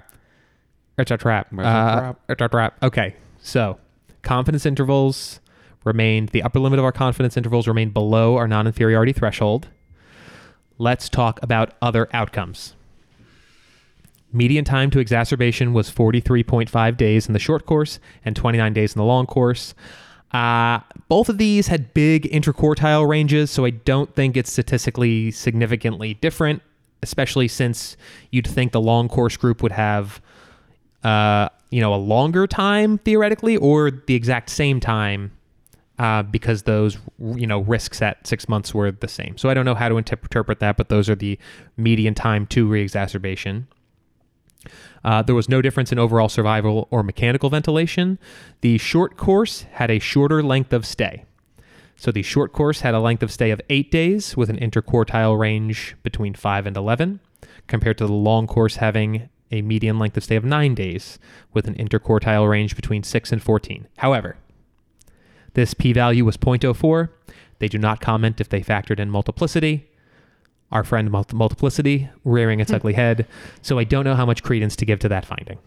It's 0.98 1.12
a 1.12 1.18
trap. 1.18 1.48
Where's 1.52 1.66
the 1.66 1.70
Uh, 1.70 2.00
trap? 2.00 2.20
It's 2.30 2.42
a 2.42 2.48
trap. 2.48 2.78
Okay. 2.84 3.16
So 3.40 3.78
confidence 4.24 4.66
intervals 4.66 5.40
remained, 5.84 6.30
the 6.30 6.42
upper 6.42 6.60
limit 6.60 6.80
of 6.80 6.86
our 6.86 6.92
confidence 6.92 7.38
intervals 7.38 7.68
remained 7.68 7.94
below 7.94 8.36
our 8.38 8.48
non 8.48 8.66
inferiority 8.66 9.14
threshold. 9.14 9.68
Let's 10.80 11.08
talk 11.10 11.40
about 11.44 11.74
other 11.82 12.08
outcomes. 12.12 12.74
Median 14.38 14.64
time 14.64 14.92
to 14.92 15.00
exacerbation 15.00 15.74
was 15.74 15.90
43.5 15.90 16.98
days 16.98 17.28
in 17.28 17.34
the 17.34 17.40
short 17.40 17.66
course 17.66 18.00
and 18.24 18.36
29 18.36 18.72
days 18.74 18.94
in 18.94 19.00
the 19.00 19.06
long 19.06 19.26
course. 19.26 19.74
Uh, 20.32 20.80
both 21.08 21.30
of 21.30 21.38
these 21.38 21.68
had 21.68 21.94
big 21.94 22.24
interquartile 22.24 23.08
ranges, 23.08 23.50
so 23.50 23.66
I 23.66 23.72
don't 23.72 24.14
think 24.14 24.38
it's 24.38 24.52
statistically 24.52 25.32
significantly 25.32 26.16
different, 26.16 26.62
especially 27.02 27.48
since 27.48 27.98
you'd 28.32 28.48
think 28.48 28.74
the 28.74 28.82
long 28.82 29.08
course 29.08 29.38
group 29.38 29.64
would 29.64 29.72
have, 29.72 30.22
uh, 31.04 31.50
you 31.72 31.82
know, 31.82 31.94
a 31.94 31.98
longer 31.98 32.46
time 32.46 32.98
theoretically, 33.00 33.58
or 33.58 33.90
the 33.90 34.16
exact 34.16 34.50
same 34.50 34.80
time, 34.80 35.32
uh, 35.98 36.24
because 36.24 36.64
those, 36.64 36.98
you 37.20 37.48
know, 37.48 37.62
risks 37.62 38.02
at 38.02 38.28
six 38.28 38.50
months 38.50 38.74
were 38.74 38.92
the 38.92 39.08
same. 39.08 39.38
So 39.38 39.50
I 39.50 39.54
don't 39.54 39.66
know 39.66 39.76
how 39.76 39.88
to 39.88 39.98
interpret 39.98 40.60
that, 40.60 40.76
but 40.76 40.90
those 40.90 41.10
are 41.10 41.16
the 41.16 41.40
median 41.78 42.14
time 42.14 42.46
to 42.48 42.68
reexacerbation. 42.68 43.68
Uh, 45.04 45.22
there 45.22 45.36
was 45.36 45.50
no 45.50 45.62
difference 45.62 45.92
in 45.92 46.00
overall 46.00 46.30
survival 46.30 46.88
or 46.92 47.04
mechanical 47.04 47.50
ventilation. 47.50 48.20
The 48.62 48.78
short 48.78 49.18
course 49.18 49.64
had 49.74 49.92
a 49.92 50.00
shorter 50.00 50.44
length 50.44 50.74
of 50.74 50.86
stay. 50.86 51.26
So 51.96 52.12
the 52.12 52.22
short 52.22 52.54
course 52.54 52.82
had 52.82 52.94
a 52.94 53.00
length 53.00 53.24
of 53.24 53.32
stay 53.32 53.52
of 53.52 53.62
eight 53.70 53.90
days 53.90 54.38
with 54.38 54.50
an 54.50 54.58
interquartile 54.58 55.38
range 55.38 55.96
between 56.04 56.36
5 56.36 56.68
and 56.68 56.78
11, 56.78 57.20
compared 57.68 57.98
to 57.98 58.06
the 58.06 58.14
long 58.14 58.46
course 58.46 58.76
having 58.78 59.30
a 59.52 59.62
median 59.62 59.98
length 59.98 60.18
of 60.18 60.24
stay 60.24 60.36
of 60.36 60.44
nine 60.44 60.76
days 60.76 61.18
with 61.54 61.68
an 61.68 61.76
interquartile 61.76 62.48
range 62.48 62.76
between 62.76 63.02
6 63.02 63.32
and 63.32 63.42
14. 63.42 63.88
However, 63.98 64.38
this 65.54 65.74
p 65.74 65.92
value 65.92 66.24
was 66.24 66.38
0.04. 66.38 67.10
They 67.60 67.68
do 67.68 67.80
not 67.80 68.02
comment 68.02 68.40
if 68.40 68.50
they 68.50 68.62
factored 68.62 69.00
in 69.00 69.10
multiplicity 69.10 69.90
our 70.72 70.84
friend 70.84 71.10
multiplicity 71.12 72.10
rearing 72.24 72.60
its 72.60 72.72
ugly 72.72 72.94
head. 72.94 73.26
So 73.62 73.80
I 73.80 73.84
don't 73.84 74.04
know 74.04 74.16
how 74.16 74.26
much 74.26 74.44
credence 74.44 74.76
to 74.78 74.86
give 74.86 75.00
to 75.00 75.10
that 75.10 75.26
finding. 75.26 75.58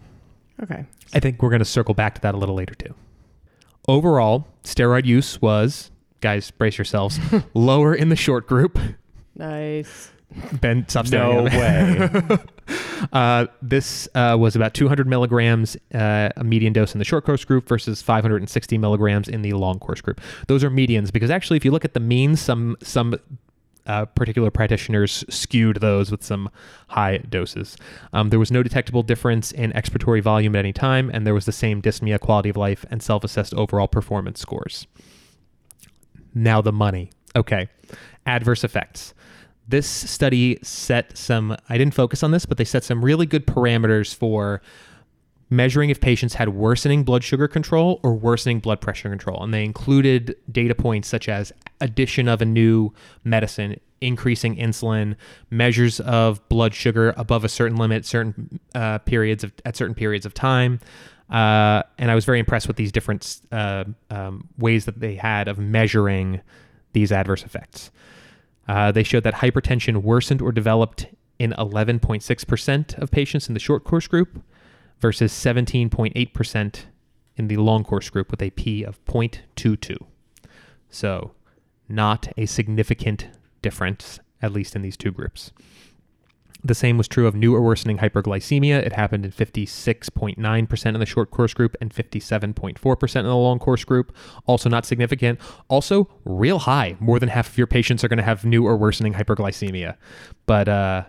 okay. 0.61 0.85
I 1.13 1.19
think 1.19 1.41
we're 1.41 1.49
going 1.49 1.59
to 1.59 1.65
circle 1.65 1.93
back 1.93 2.15
to 2.15 2.21
that 2.21 2.35
a 2.35 2.37
little 2.37 2.55
later 2.55 2.75
too. 2.75 2.93
Overall, 3.87 4.47
steroid 4.63 5.05
use 5.05 5.41
was, 5.41 5.89
guys, 6.21 6.51
brace 6.51 6.77
yourselves, 6.77 7.19
lower 7.53 7.95
in 7.95 8.09
the 8.09 8.15
short 8.15 8.47
group. 8.47 8.77
Nice. 9.35 10.11
Ben, 10.61 10.87
stop 10.87 11.05
No 11.11 11.47
staring 11.47 12.15
at 12.15 12.29
way. 12.29 12.37
Uh, 13.11 13.47
this 13.61 14.07
uh, 14.15 14.37
was 14.39 14.55
about 14.55 14.73
200 14.73 15.05
milligrams, 15.05 15.75
uh, 15.93 16.29
a 16.37 16.43
median 16.43 16.71
dose 16.71 16.93
in 16.93 16.99
the 16.99 17.03
short 17.03 17.25
course 17.25 17.43
group 17.43 17.67
versus 17.67 18.01
560 18.01 18.77
milligrams 18.77 19.27
in 19.27 19.41
the 19.41 19.51
long 19.53 19.79
course 19.79 19.99
group. 19.99 20.21
Those 20.47 20.63
are 20.63 20.69
medians 20.69 21.11
because 21.11 21.29
actually, 21.29 21.57
if 21.57 21.65
you 21.65 21.71
look 21.71 21.83
at 21.83 21.93
the 21.93 21.99
means, 21.99 22.39
some 22.39 22.77
some 22.81 23.15
uh, 23.85 24.05
particular 24.05 24.51
practitioners 24.51 25.23
skewed 25.29 25.77
those 25.77 26.11
with 26.11 26.23
some 26.23 26.49
high 26.89 27.17
doses. 27.17 27.77
Um, 28.13 28.29
there 28.29 28.39
was 28.39 28.51
no 28.51 28.63
detectable 28.63 29.03
difference 29.03 29.51
in 29.51 29.71
expiratory 29.71 30.21
volume 30.21 30.55
at 30.55 30.59
any 30.59 30.73
time, 30.73 31.09
and 31.13 31.25
there 31.25 31.33
was 31.33 31.45
the 31.45 31.51
same 31.51 31.81
dyspnea, 31.81 32.19
quality 32.19 32.49
of 32.49 32.57
life, 32.57 32.85
and 32.91 33.01
self-assessed 33.01 33.53
overall 33.53 33.87
performance 33.87 34.39
scores. 34.39 34.87
Now 36.33 36.61
the 36.61 36.71
money. 36.71 37.11
Okay, 37.35 37.69
adverse 38.25 38.63
effects 38.63 39.13
this 39.67 39.87
study 39.87 40.59
set 40.61 41.17
some 41.17 41.55
i 41.69 41.77
didn't 41.77 41.93
focus 41.93 42.23
on 42.23 42.31
this 42.31 42.45
but 42.45 42.57
they 42.57 42.65
set 42.65 42.83
some 42.83 43.03
really 43.03 43.25
good 43.25 43.47
parameters 43.47 44.13
for 44.13 44.61
measuring 45.51 45.89
if 45.89 45.99
patients 45.99 46.33
had 46.35 46.49
worsening 46.49 47.03
blood 47.03 47.23
sugar 47.23 47.47
control 47.47 47.99
or 48.03 48.15
worsening 48.15 48.59
blood 48.59 48.79
pressure 48.79 49.09
control. 49.09 49.43
And 49.43 49.53
they 49.53 49.65
included 49.65 50.35
data 50.49 50.73
points 50.73 51.09
such 51.09 51.27
as 51.27 51.51
addition 51.81 52.27
of 52.27 52.41
a 52.41 52.45
new 52.45 52.93
medicine 53.23 53.79
increasing 53.99 54.55
insulin 54.55 55.15
measures 55.51 55.99
of 55.99 56.47
blood 56.49 56.73
sugar 56.73 57.13
above 57.17 57.43
a 57.43 57.49
certain 57.49 57.77
limit 57.77 58.05
certain 58.05 58.59
uh, 58.73 58.97
periods 58.99 59.43
of 59.43 59.51
at 59.65 59.75
certain 59.75 59.93
periods 59.93 60.25
of 60.25 60.33
time. 60.33 60.79
Uh, 61.29 61.83
and 61.97 62.11
i 62.11 62.15
was 62.15 62.25
very 62.25 62.39
impressed 62.39 62.67
with 62.67 62.75
these 62.75 62.91
different 62.91 63.39
uh, 63.53 63.85
um, 64.09 64.49
ways 64.57 64.83
that 64.83 64.99
they 64.99 65.15
had 65.15 65.47
of 65.47 65.57
measuring 65.59 66.41
these 66.93 67.11
adverse 67.11 67.43
effects. 67.43 67.91
Uh, 68.67 68.91
they 68.91 69.03
showed 69.03 69.23
that 69.23 69.35
hypertension 69.35 69.97
worsened 69.97 70.41
or 70.41 70.51
developed 70.51 71.07
in 71.39 71.51
11.6% 71.53 72.97
of 72.99 73.11
patients 73.11 73.47
in 73.47 73.53
the 73.53 73.59
short 73.59 73.83
course 73.83 74.07
group 74.07 74.43
versus 75.01 75.33
17.8% 75.33 76.85
in 77.35 77.47
the 77.47 77.57
long 77.57 77.83
course 77.83 78.09
group 78.09 78.31
with 78.31 78.41
a 78.41 78.51
p 78.51 78.83
of 78.83 79.03
0.22. 79.05 79.97
So, 80.89 81.31
not 81.89 82.31
a 82.37 82.45
significant 82.45 83.27
difference, 83.61 84.19
at 84.41 84.53
least 84.53 84.75
in 84.75 84.81
these 84.81 84.97
two 84.97 85.11
groups. 85.11 85.51
The 86.63 86.75
same 86.75 86.97
was 86.97 87.07
true 87.07 87.25
of 87.25 87.33
new 87.33 87.55
or 87.55 87.61
worsening 87.61 87.97
hyperglycemia. 87.97 88.85
It 88.85 88.93
happened 88.93 89.25
in 89.25 89.31
56.9% 89.31 90.85
in 90.85 90.99
the 90.99 91.05
short 91.07 91.31
course 91.31 91.55
group 91.55 91.75
and 91.81 91.91
57.4% 91.91 93.15
in 93.15 93.25
the 93.25 93.35
long 93.35 93.57
course 93.57 93.83
group. 93.83 94.15
Also 94.45 94.69
not 94.69 94.85
significant. 94.85 95.39
Also 95.69 96.07
real 96.23 96.59
high. 96.59 96.97
More 96.99 97.19
than 97.19 97.29
half 97.29 97.49
of 97.49 97.57
your 97.57 97.65
patients 97.65 98.03
are 98.03 98.07
going 98.07 98.17
to 98.17 98.23
have 98.23 98.45
new 98.45 98.65
or 98.65 98.77
worsening 98.77 99.13
hyperglycemia. 99.13 99.95
But 100.45 100.69
uh, 100.69 101.05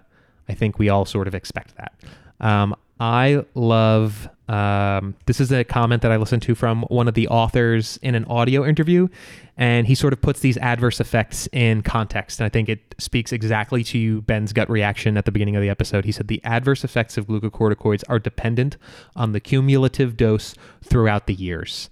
I 0.49 0.55
think 0.55 0.79
we 0.79 0.89
all 0.89 1.05
sort 1.05 1.29
of 1.29 1.35
expect 1.35 1.75
that. 1.77 1.93
Um, 2.41 2.75
I 3.03 3.45
love 3.57 4.29
um, 4.49 5.17
this 5.27 5.41
is 5.41 5.51
a 5.51 5.65
comment 5.65 6.03
that 6.03 6.13
I 6.13 6.17
listened 6.19 6.43
to 6.43 6.55
from 6.55 6.83
one 6.83 7.09
of 7.09 7.15
the 7.15 7.27
authors 7.27 7.99
in 8.01 8.15
an 8.15 8.25
audio 8.27 8.65
interview, 8.65 9.09
and 9.57 9.89
he 9.89 9.97
sort 9.97 10.13
of 10.13 10.23
puts 10.23 10.39
these 10.39 10.57
adverse 10.59 11.01
effects 11.01 11.49
in 11.51 11.83
context. 11.83 12.39
And 12.39 12.47
I 12.47 12.49
think 12.49 12.69
it 12.69 12.95
speaks 12.99 13.33
exactly 13.33 13.83
to 13.83 14.23
Ben's 14.23 14.53
gut 14.53 14.71
reaction 14.71 15.17
at 15.17 15.25
the 15.25 15.33
beginning 15.33 15.57
of 15.57 15.63
the 15.63 15.69
episode. 15.69 16.05
He 16.05 16.13
said 16.13 16.29
the 16.29 16.41
adverse 16.45 16.85
effects 16.85 17.19
of 17.19 17.27
glucocorticoids 17.27 18.05
are 18.09 18.21
dependent 18.21 18.77
on 19.17 19.33
the 19.33 19.41
cumulative 19.41 20.17
dose 20.17 20.55
throughout 20.85 21.27
the 21.27 21.35
years. 21.35 21.91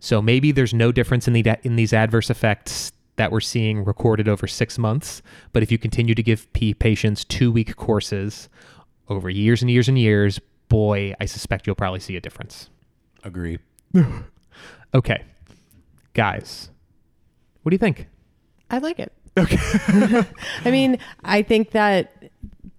So 0.00 0.22
maybe 0.22 0.52
there's 0.52 0.72
no 0.72 0.90
difference 0.90 1.28
in 1.28 1.34
the 1.34 1.58
in 1.64 1.76
these 1.76 1.92
adverse 1.92 2.30
effects 2.30 2.92
that 3.16 3.30
we're 3.30 3.40
seeing 3.40 3.84
recorded 3.84 4.26
over 4.26 4.46
six 4.46 4.78
months. 4.78 5.20
But 5.52 5.62
if 5.62 5.70
you 5.70 5.76
continue 5.76 6.14
to 6.14 6.22
give 6.22 6.50
P 6.54 6.72
patients 6.72 7.26
two 7.26 7.52
week 7.52 7.76
courses 7.76 8.48
over 9.08 9.30
years 9.30 9.62
and 9.62 9.70
years 9.70 9.88
and 9.88 9.98
years, 9.98 10.40
boy, 10.68 11.14
I 11.20 11.26
suspect 11.26 11.66
you'll 11.66 11.76
probably 11.76 12.00
see 12.00 12.16
a 12.16 12.20
difference. 12.20 12.70
Agree. 13.24 13.58
Okay, 14.94 15.24
guys, 16.14 16.70
what 17.62 17.70
do 17.70 17.74
you 17.74 17.78
think? 17.78 18.06
I 18.70 18.78
like 18.78 18.98
it. 18.98 19.12
Okay. 19.36 19.58
I 20.64 20.70
mean, 20.70 20.98
I 21.24 21.42
think 21.42 21.72
that 21.72 22.30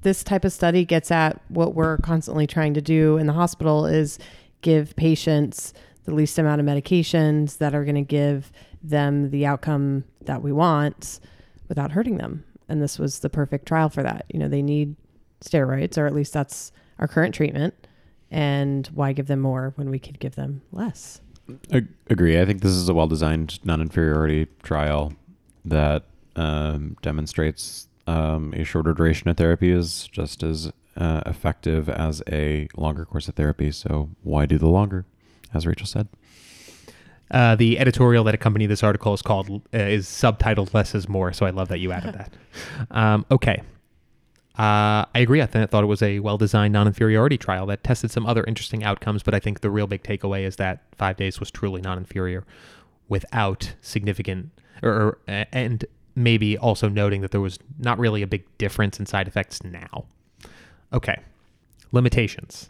this 0.02 0.24
type 0.24 0.44
of 0.44 0.52
study 0.52 0.84
gets 0.84 1.12
at 1.12 1.40
what 1.50 1.76
we're 1.76 1.98
constantly 1.98 2.48
trying 2.48 2.74
to 2.74 2.82
do 2.82 3.18
in 3.18 3.28
the 3.28 3.34
hospital 3.34 3.86
is 3.86 4.18
give 4.62 4.96
patients 4.96 5.74
the 6.06 6.14
least 6.14 6.40
amount 6.40 6.60
of 6.60 6.66
medications 6.66 7.58
that 7.60 7.76
are 7.76 7.84
going 7.84 7.96
to 7.96 8.02
give 8.02 8.52
them 8.82 9.30
the 9.30 9.46
outcome 9.46 10.04
that 10.22 10.42
we 10.42 10.52
want 10.52 11.20
without 11.68 11.92
hurting 11.92 12.18
them. 12.18 12.44
And 12.70 12.82
this 12.82 12.98
was 12.98 13.20
the 13.20 13.30
perfect 13.30 13.68
trial 13.68 13.90
for 13.90 14.02
that. 14.02 14.26
You 14.30 14.40
know, 14.40 14.48
they 14.48 14.62
need 14.62 14.96
steroids, 15.42 15.98
or 15.98 16.08
at 16.08 16.14
least 16.14 16.34
that's 16.34 16.72
our 17.00 17.08
current 17.08 17.34
treatment. 17.36 17.74
And 18.30 18.88
why 18.88 19.14
give 19.14 19.28
them 19.28 19.40
more 19.40 19.74
when 19.76 19.90
we 19.90 20.00
could 20.00 20.20
give 20.20 20.36
them 20.36 20.62
less? 20.72 21.22
Ag- 21.72 21.88
agree. 22.10 22.40
I 22.40 22.46
think 22.46 22.62
this 22.62 22.74
is 22.74 22.90
a 22.90 22.94
well-designed 22.94 23.64
non-inferiority 23.66 24.48
trial 24.64 25.14
that 25.64 26.04
um, 26.36 26.98
demonstrates 27.02 27.88
um, 28.06 28.54
a 28.56 28.64
shorter 28.64 28.94
duration 28.94 29.30
of 29.30 29.38
therapy 29.38 29.72
is 29.72 30.08
just 30.12 30.44
as 30.44 30.72
uh, 30.98 31.22
effective 31.26 31.90
as 31.90 32.22
a 32.30 32.68
longer 32.76 33.06
course 33.06 33.28
of 33.28 33.36
therapy. 33.36 33.72
So 33.72 34.10
why 34.24 34.46
do 34.46 34.58
the 34.58 34.68
longer, 34.68 35.06
as 35.54 35.66
Rachel 35.66 35.88
said? 35.88 36.08
Uh, 37.30 37.56
the 37.56 37.78
editorial 37.78 38.24
that 38.24 38.34
accompanied 38.34 38.68
this 38.68 38.84
article 38.84 39.14
is 39.14 39.22
called 39.22 39.50
uh, 39.74 39.78
is 39.78 40.08
subtitled 40.08 40.74
"Less 40.74 40.96
is 40.96 41.10
More," 41.10 41.34
so 41.34 41.46
I 41.46 41.50
love 41.50 41.68
that 41.68 41.80
you 41.80 41.92
added 41.92 42.14
that. 42.18 42.34
Um, 42.90 43.26
okay, 43.30 43.62
uh, 44.58 45.06
I 45.14 45.20
agree. 45.20 45.42
I 45.42 45.46
th- 45.46 45.70
thought 45.70 45.84
it 45.84 45.88
was 45.88 46.02
a 46.02 46.20
well-designed 46.20 46.74
non-inferiority 46.74 47.38
trial 47.38 47.66
that 47.68 47.84
tested 47.84 48.12
some 48.12 48.26
other 48.26 48.44
interesting 48.46 48.84
outcomes, 48.84 49.24
but 49.24 49.34
I 49.34 49.40
think 49.40 49.62
the 49.62 49.70
real 49.70 49.88
big 49.88 50.04
takeaway 50.04 50.46
is 50.46 50.56
that 50.56 50.82
five 50.96 51.18
days 51.18 51.40
was 51.40 51.52
truly 51.52 51.82
non-inferior. 51.82 52.44
without 53.10 53.74
significant 53.82 54.52
or, 54.84 54.92
or 54.92 55.18
and 55.52 55.86
maybe 56.16 56.58
also 56.58 56.90
noting 56.90 57.22
that 57.22 57.32
there 57.32 57.42
was 57.42 57.60
not 57.78 58.00
really 58.00 58.22
a 58.22 58.28
big 58.28 58.46
difference 58.58 59.00
in 59.00 59.06
side 59.06 59.28
effects 59.28 59.64
now. 59.64 60.06
Okay. 60.92 61.20
Limitations. 61.92 62.70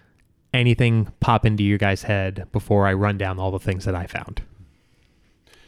Anything 0.54 1.12
pop 1.20 1.46
into 1.46 1.64
your 1.64 1.78
guys' 1.78 2.04
head 2.04 2.48
before 2.52 2.88
I 2.88 2.94
run 2.94 3.18
down 3.18 3.40
all 3.40 3.52
the 3.52 3.60
things 3.60 3.86
that 3.86 3.96
I 3.96 4.06
found? 4.06 4.42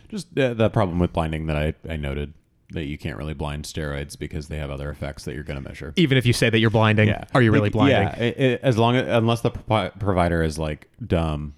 Just 0.10 0.38
uh, 0.38 0.54
the 0.54 0.70
problem 0.70 1.00
with 1.00 1.14
blinding 1.14 1.46
that 1.48 1.56
I, 1.56 1.74
I 1.88 1.96
noted 1.96 2.34
that 2.72 2.86
you 2.86 2.98
can't 2.98 3.18
really 3.18 3.34
blind 3.34 3.66
steroids 3.66 4.18
because 4.18 4.48
they 4.48 4.58
have 4.58 4.70
other 4.70 4.90
effects 4.92 5.26
that 5.26 5.34
you're 5.34 5.44
going 5.44 5.62
to 5.62 5.68
measure. 5.68 5.94
Even 5.96 6.18
if 6.18 6.26
you 6.26 6.34
say 6.34 6.50
that 6.50 6.60
you're 6.60 6.70
blinding, 6.70 7.12
are 7.34 7.42
you 7.42 7.52
really 7.52 7.70
blinding? 7.70 7.98
Yeah, 8.04 8.16
it, 8.20 8.40
it- 8.40 8.62
as 8.64 8.78
long 8.78 8.96
as 8.96 9.08
unless 9.08 9.42
the 9.42 9.50
pro- 9.52 9.90
provider 9.92 10.44
is 10.44 10.58
like 10.60 10.88
dumb. 11.06 11.56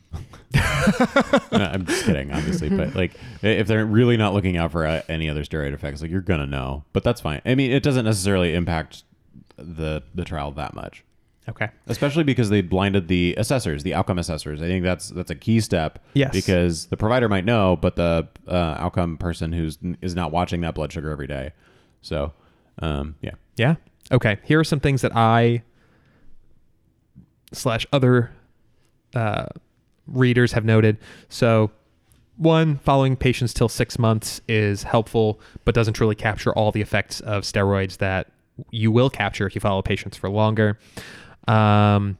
No, 1.51 1.65
I'm 1.65 1.85
just 1.85 2.05
kidding, 2.05 2.31
obviously, 2.31 2.69
but 2.69 2.95
like 2.95 3.11
if 3.43 3.67
they're 3.67 3.85
really 3.85 4.17
not 4.17 4.33
looking 4.33 4.57
out 4.57 4.71
for 4.71 4.85
uh, 4.87 5.01
any 5.09 5.29
other 5.29 5.43
steroid 5.43 5.73
effects, 5.73 6.01
like 6.01 6.09
you're 6.09 6.21
gonna 6.21 6.47
know. 6.47 6.83
But 6.93 7.03
that's 7.03 7.21
fine. 7.21 7.41
I 7.45 7.55
mean, 7.55 7.71
it 7.71 7.83
doesn't 7.83 8.05
necessarily 8.05 8.53
impact 8.55 9.03
the 9.57 10.01
the 10.15 10.23
trial 10.25 10.51
that 10.53 10.73
much, 10.73 11.03
Okay. 11.49 11.69
especially 11.87 12.23
because 12.23 12.49
they 12.49 12.61
blinded 12.61 13.07
the 13.07 13.33
assessors, 13.37 13.83
the 13.83 13.93
outcome 13.95 14.19
assessors. 14.19 14.61
I 14.61 14.67
think 14.67 14.83
that's 14.83 15.09
that's 15.09 15.31
a 15.31 15.35
key 15.35 15.59
step. 15.59 15.99
Yes. 16.13 16.31
because 16.31 16.85
the 16.85 16.97
provider 16.97 17.27
might 17.27 17.45
know, 17.45 17.75
but 17.75 17.95
the 17.95 18.27
uh, 18.47 18.75
outcome 18.77 19.17
person 19.17 19.51
who's 19.51 19.77
is 20.01 20.13
not 20.15 20.31
watching 20.31 20.61
that 20.61 20.75
blood 20.75 20.91
sugar 20.93 21.09
every 21.09 21.27
day. 21.27 21.51
So, 22.01 22.33
um, 22.79 23.15
yeah. 23.21 23.31
Yeah. 23.57 23.75
Okay. 24.11 24.37
Here 24.43 24.59
are 24.59 24.63
some 24.63 24.79
things 24.79 25.01
that 25.01 25.15
I 25.15 25.63
slash 27.53 27.85
other 27.91 28.31
uh, 29.15 29.45
readers 30.07 30.51
have 30.53 30.65
noted. 30.65 30.97
So, 31.29 31.71
one, 32.37 32.77
following 32.77 33.15
patients 33.15 33.53
till 33.53 33.69
six 33.69 33.99
months 33.99 34.41
is 34.47 34.83
helpful, 34.83 35.39
but 35.65 35.75
doesn't 35.75 35.93
truly 35.93 36.15
capture 36.15 36.53
all 36.53 36.71
the 36.71 36.81
effects 36.81 37.19
of 37.21 37.43
steroids 37.43 37.97
that 37.97 38.27
you 38.71 38.91
will 38.91 39.09
capture 39.09 39.45
if 39.45 39.53
you 39.55 39.61
follow 39.61 39.81
patients 39.81 40.17
for 40.17 40.29
longer. 40.29 40.79
Um, 41.47 42.17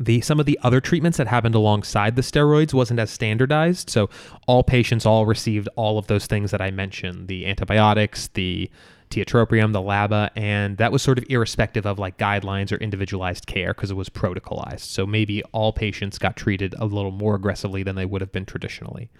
the 0.00 0.20
some 0.20 0.40
of 0.40 0.46
the 0.46 0.58
other 0.62 0.80
treatments 0.80 1.18
that 1.18 1.26
happened 1.26 1.54
alongside 1.54 2.16
the 2.16 2.22
steroids 2.22 2.74
wasn't 2.74 2.98
as 2.98 3.10
standardized. 3.10 3.90
So 3.90 4.10
all 4.46 4.62
patients 4.62 5.06
all 5.06 5.26
received 5.26 5.68
all 5.76 5.98
of 5.98 6.06
those 6.06 6.26
things 6.26 6.50
that 6.50 6.60
I 6.60 6.70
mentioned: 6.70 7.28
the 7.28 7.46
antibiotics, 7.46 8.28
the 8.28 8.70
tiotropium, 9.10 9.72
the 9.72 9.80
LABA, 9.80 10.30
and 10.36 10.78
that 10.78 10.90
was 10.90 11.02
sort 11.02 11.18
of 11.18 11.24
irrespective 11.28 11.86
of 11.86 11.98
like 11.98 12.16
guidelines 12.16 12.72
or 12.72 12.76
individualized 12.76 13.46
care 13.46 13.74
because 13.74 13.90
it 13.90 13.94
was 13.94 14.08
protocolized. 14.08 14.80
So 14.80 15.06
maybe 15.06 15.42
all 15.52 15.72
patients 15.72 16.18
got 16.18 16.34
treated 16.34 16.74
a 16.78 16.86
little 16.86 17.10
more 17.10 17.34
aggressively 17.34 17.82
than 17.82 17.94
they 17.94 18.06
would 18.06 18.22
have 18.22 18.32
been 18.32 18.46
traditionally. 18.46 19.10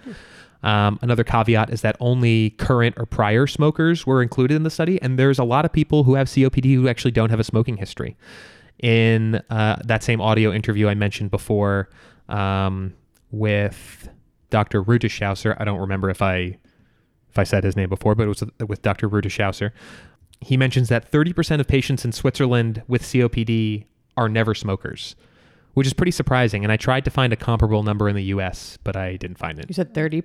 Um, 0.63 0.99
another 1.03 1.25
caveat 1.25 1.71
is 1.71 1.83
that 1.83 1.97
only 2.01 2.51
current 2.51 2.95
or 2.97 3.05
prior 3.05 3.47
smokers 3.47 4.07
were 4.07 4.23
included 4.23 4.55
in 4.55 4.63
the 4.63 4.71
study, 4.71 5.01
and 5.03 5.19
there's 5.19 5.39
a 5.39 5.45
lot 5.45 5.65
of 5.65 5.73
people 5.73 6.05
who 6.05 6.15
have 6.15 6.29
COPD 6.29 6.75
who 6.75 6.89
actually 6.89 7.11
don't 7.11 7.31
have 7.31 7.41
a 7.41 7.45
smoking 7.45 7.77
history. 7.77 8.17
In 8.83 9.37
uh, 9.49 9.81
that 9.85 10.03
same 10.03 10.21
audio 10.21 10.53
interview 10.53 10.89
I 10.89 10.95
mentioned 10.95 11.31
before 11.31 11.89
um, 12.29 12.95
with 13.31 14.09
Dr. 14.51 14.83
Rutishauser, 14.83 15.57
I 15.59 15.65
don't 15.65 15.79
remember 15.79 16.11
if 16.11 16.21
I 16.21 16.59
if 17.31 17.39
I 17.39 17.45
said 17.45 17.65
his 17.65 17.77
name 17.77 17.89
before, 17.89 18.15
but 18.15 18.25
it 18.25 18.29
was 18.29 18.45
with 18.69 18.83
Dr. 18.83 19.09
Rutishauser. 19.09 19.71
He 20.41 20.57
mentions 20.59 20.89
that 20.91 21.11
30% 21.11 21.61
of 21.61 21.67
patients 21.67 22.05
in 22.05 22.13
Switzerland 22.13 22.83
with 22.89 23.03
COPD 23.03 23.87
are 24.19 24.29
never 24.29 24.55
smokers, 24.55 25.17
which 25.73 25.87
is 25.87 25.95
pretty 25.95 26.11
surprising. 26.11 26.63
And 26.63 26.71
I 26.71 26.77
tried 26.77 27.05
to 27.07 27.11
find 27.11 27.33
a 27.33 27.37
comparable 27.37 27.85
number 27.85 28.09
in 28.09 28.17
the 28.17 28.25
US, 28.25 28.77
but 28.85 28.97
I 28.97 29.17
didn't 29.17 29.39
find 29.39 29.59
it. 29.59 29.67
You 29.69 29.75
said 29.75 29.95
30%? 29.95 30.23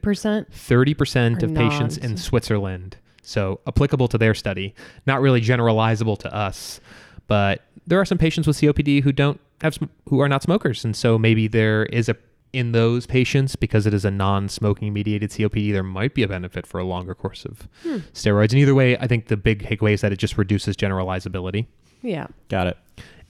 30% 0.51 1.41
Are 1.41 1.45
of 1.45 1.55
patients 1.55 1.95
in 1.95 2.18
Switzerland. 2.18 2.97
So 3.22 3.62
applicable 3.68 4.08
to 4.10 4.18
their 4.18 4.34
study, 4.34 4.74
not 5.05 5.22
really 5.22 5.41
generalizable 5.41 6.18
to 6.20 6.34
us, 6.34 6.82
but 7.28 7.62
there 7.88 7.99
are 7.99 8.05
some 8.05 8.17
patients 8.17 8.45
with 8.47 8.57
COPD 8.57 9.01
who 9.03 9.11
don't 9.11 9.39
have 9.61 9.73
sm- 9.75 9.85
who 10.09 10.19
are 10.19 10.27
not 10.29 10.43
smokers, 10.43 10.85
and 10.85 10.95
so 10.95 11.17
maybe 11.17 11.47
there 11.47 11.85
is 11.88 12.09
a 12.09 12.15
in 12.53 12.71
those 12.71 13.05
patients 13.05 13.55
because 13.57 13.85
it 13.85 13.93
is 13.93 14.05
a 14.05 14.09
non-smoking 14.11 14.93
mediated 14.93 15.29
COPD, 15.31 15.73
there 15.73 15.83
might 15.83 16.13
be 16.13 16.23
a 16.23 16.27
benefit 16.29 16.65
for 16.65 16.79
a 16.79 16.83
longer 16.83 17.13
course 17.13 17.43
of 17.43 17.67
steroids. 18.13 18.51
And 18.51 18.55
either 18.59 18.73
way, 18.73 18.97
I 18.97 19.05
think 19.05 19.27
the 19.27 19.35
big 19.35 19.63
takeaway 19.63 19.91
is 19.91 20.01
that 20.01 20.13
it 20.13 20.15
just 20.17 20.38
reduces 20.38 20.77
generalizability 20.77 21.65
Yeah. 22.01 22.27
Got 22.47 22.67
it. 22.67 22.77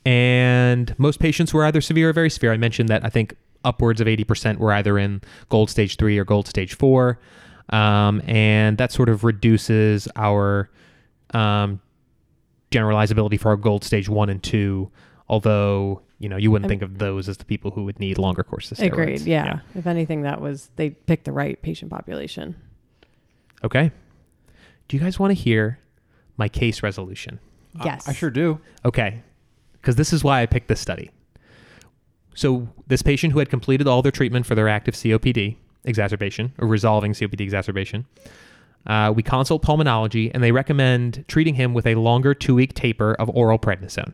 and 0.06 0.98
most 1.00 1.20
patients 1.20 1.52
were 1.54 1.66
either 1.66 1.82
severe 1.82 2.10
or 2.10 2.14
very 2.14 2.30
severe. 2.30 2.54
I 2.54 2.58
mentioned 2.58 2.90
that 2.90 3.04
I 3.04 3.10
think 3.10 3.36
upwards 3.66 4.00
of 4.00 4.08
80% 4.08 4.58
were 4.60 4.72
either 4.72 4.98
in 5.00 5.22
gold 5.50 5.70
stage 5.72 5.98
three 5.98 6.18
or 6.18 6.24
gold 6.24 6.48
stage 6.48 6.76
four. 6.76 7.20
Um, 7.70 8.22
and 8.28 8.78
that 8.78 8.92
sort 8.92 9.10
of 9.10 9.24
reduces 9.24 10.08
our 10.16 10.70
um, 11.34 11.82
generalizability 12.72 13.40
for 13.40 13.50
our 13.50 13.56
gold 13.58 13.84
stage 13.84 14.10
one 14.10 14.30
and 14.30 14.42
two, 14.44 14.92
although, 15.30 16.02
you 16.20 16.30
know, 16.30 16.38
you 16.38 16.52
wouldn't 16.52 16.66
I'm- 16.66 16.80
think 16.80 16.82
of 16.82 16.98
those 17.00 17.30
as 17.30 17.38
the 17.38 17.46
people 17.46 17.72
who 17.72 17.84
would 17.86 18.00
need 18.00 18.18
longer 18.18 18.44
courses 18.44 18.74
of 18.74 18.78
steroids. 18.80 18.92
Agreed. 18.92 19.22
Yeah. 19.22 19.60
If 19.76 19.88
anything, 19.88 20.22
that 20.24 20.42
was, 20.42 20.70
they 20.76 20.92
picked 20.92 21.26
the 21.26 21.32
right 21.32 21.62
patient 21.62 21.92
population. 21.92 22.56
Okay. 23.64 23.92
Do 24.88 24.98
you 24.98 25.04
guys 25.04 25.20
want 25.20 25.32
to 25.32 25.36
hear 25.36 25.80
my 26.38 26.48
case 26.48 26.84
resolution? 26.84 27.40
Yes. 27.84 28.08
I, 28.08 28.12
I 28.12 28.14
sure 28.14 28.30
do. 28.30 28.60
Okay. 28.86 29.22
Because 29.74 29.96
this 29.96 30.14
is 30.14 30.24
why 30.24 30.42
I 30.42 30.46
picked 30.46 30.68
this 30.68 30.80
study. 30.80 31.12
So, 32.36 32.70
this 32.86 33.02
patient 33.02 33.34
who 33.34 33.40
had 33.40 33.50
completed 33.50 33.88
all 33.88 34.02
their 34.04 34.12
treatment 34.12 34.46
for 34.46 34.54
their 34.54 34.70
active 34.70 34.94
COPD 34.94 35.56
exacerbation 35.86 36.54
or 36.60 36.68
resolving 36.68 37.14
COPD 37.14 37.42
exacerbation, 37.42 38.06
uh, 38.88 39.14
we 39.16 39.22
consult 39.22 39.62
pulmonology 39.62 40.32
and 40.34 40.44
they 40.44 40.52
recommend 40.52 41.24
treating 41.28 41.56
him 41.56 41.74
with 41.74 41.86
a 41.86 41.96
longer 41.96 42.34
two 42.34 42.56
week 42.56 42.74
taper 42.74 43.14
of 43.16 43.30
oral 43.36 43.60
prednisone. 43.60 44.14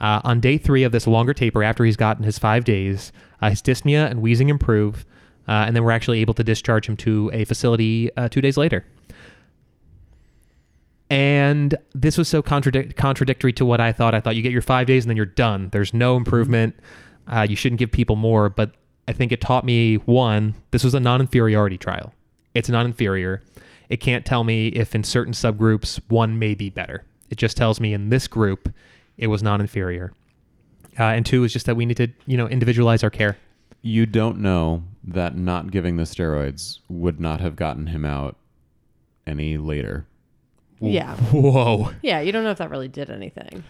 Uh, 0.00 0.20
on 0.24 0.40
day 0.40 0.56
three 0.56 0.82
of 0.82 0.92
this 0.92 1.06
longer 1.06 1.34
taper, 1.34 1.62
after 1.62 1.84
he's 1.84 1.96
gotten 1.96 2.24
his 2.24 2.38
five 2.38 2.64
days, 2.64 3.12
uh, 3.42 3.50
his 3.50 3.60
dyspnea 3.60 4.10
and 4.10 4.22
wheezing 4.22 4.48
improve, 4.48 5.04
uh, 5.48 5.64
and 5.66 5.76
then 5.76 5.84
we're 5.84 5.90
actually 5.90 6.20
able 6.20 6.32
to 6.34 6.44
discharge 6.44 6.88
him 6.88 6.96
to 6.96 7.30
a 7.34 7.44
facility 7.44 8.10
uh, 8.16 8.28
two 8.28 8.40
days 8.40 8.56
later. 8.56 8.86
And 11.10 11.74
this 11.92 12.16
was 12.16 12.28
so 12.28 12.42
contradic- 12.42 12.96
contradictory 12.96 13.52
to 13.54 13.64
what 13.64 13.80
I 13.80 13.92
thought. 13.92 14.14
I 14.14 14.20
thought 14.20 14.36
you 14.36 14.42
get 14.42 14.52
your 14.52 14.62
five 14.62 14.86
days 14.86 15.04
and 15.04 15.10
then 15.10 15.16
you're 15.16 15.26
done. 15.26 15.68
There's 15.70 15.92
no 15.92 16.16
improvement. 16.16 16.76
Uh, 17.26 17.46
you 17.48 17.56
shouldn't 17.56 17.80
give 17.80 17.90
people 17.90 18.14
more. 18.14 18.48
But 18.48 18.74
I 19.08 19.12
think 19.12 19.32
it 19.32 19.40
taught 19.40 19.64
me 19.64 19.96
one, 19.96 20.54
this 20.70 20.84
was 20.84 20.94
a 20.94 21.00
non 21.00 21.20
inferiority 21.20 21.76
trial. 21.76 22.14
It's 22.54 22.68
non 22.68 22.86
inferior. 22.86 23.42
It 23.90 23.98
can't 23.98 24.24
tell 24.24 24.44
me 24.44 24.68
if 24.68 24.94
in 24.94 25.04
certain 25.04 25.34
subgroups 25.34 26.00
one 26.08 26.38
may 26.38 26.54
be 26.54 26.70
better. 26.70 27.04
It 27.28 27.36
just 27.36 27.56
tells 27.58 27.78
me 27.80 27.92
in 27.92 28.08
this 28.08 28.26
group 28.26 28.72
it 29.18 29.26
was 29.26 29.42
non 29.42 29.60
inferior. 29.60 30.12
Uh, 30.98 31.04
and 31.04 31.26
two 31.26 31.44
is 31.44 31.52
just 31.52 31.66
that 31.66 31.76
we 31.76 31.84
need 31.86 31.96
to, 31.98 32.08
you 32.26 32.36
know, 32.38 32.48
individualize 32.48 33.02
our 33.04 33.10
care. 33.10 33.36
You 33.82 34.06
don't 34.06 34.38
know 34.38 34.84
that 35.04 35.36
not 35.36 35.70
giving 35.70 35.96
the 35.96 36.02
steroids 36.04 36.78
would 36.88 37.20
not 37.20 37.40
have 37.40 37.56
gotten 37.56 37.88
him 37.88 38.04
out 38.04 38.36
any 39.26 39.56
later. 39.58 40.06
Yeah. 40.80 41.16
Whoa. 41.16 41.90
Yeah. 42.02 42.20
You 42.20 42.32
don't 42.32 42.44
know 42.44 42.50
if 42.50 42.58
that 42.58 42.70
really 42.70 42.88
did 42.88 43.10
anything. 43.10 43.64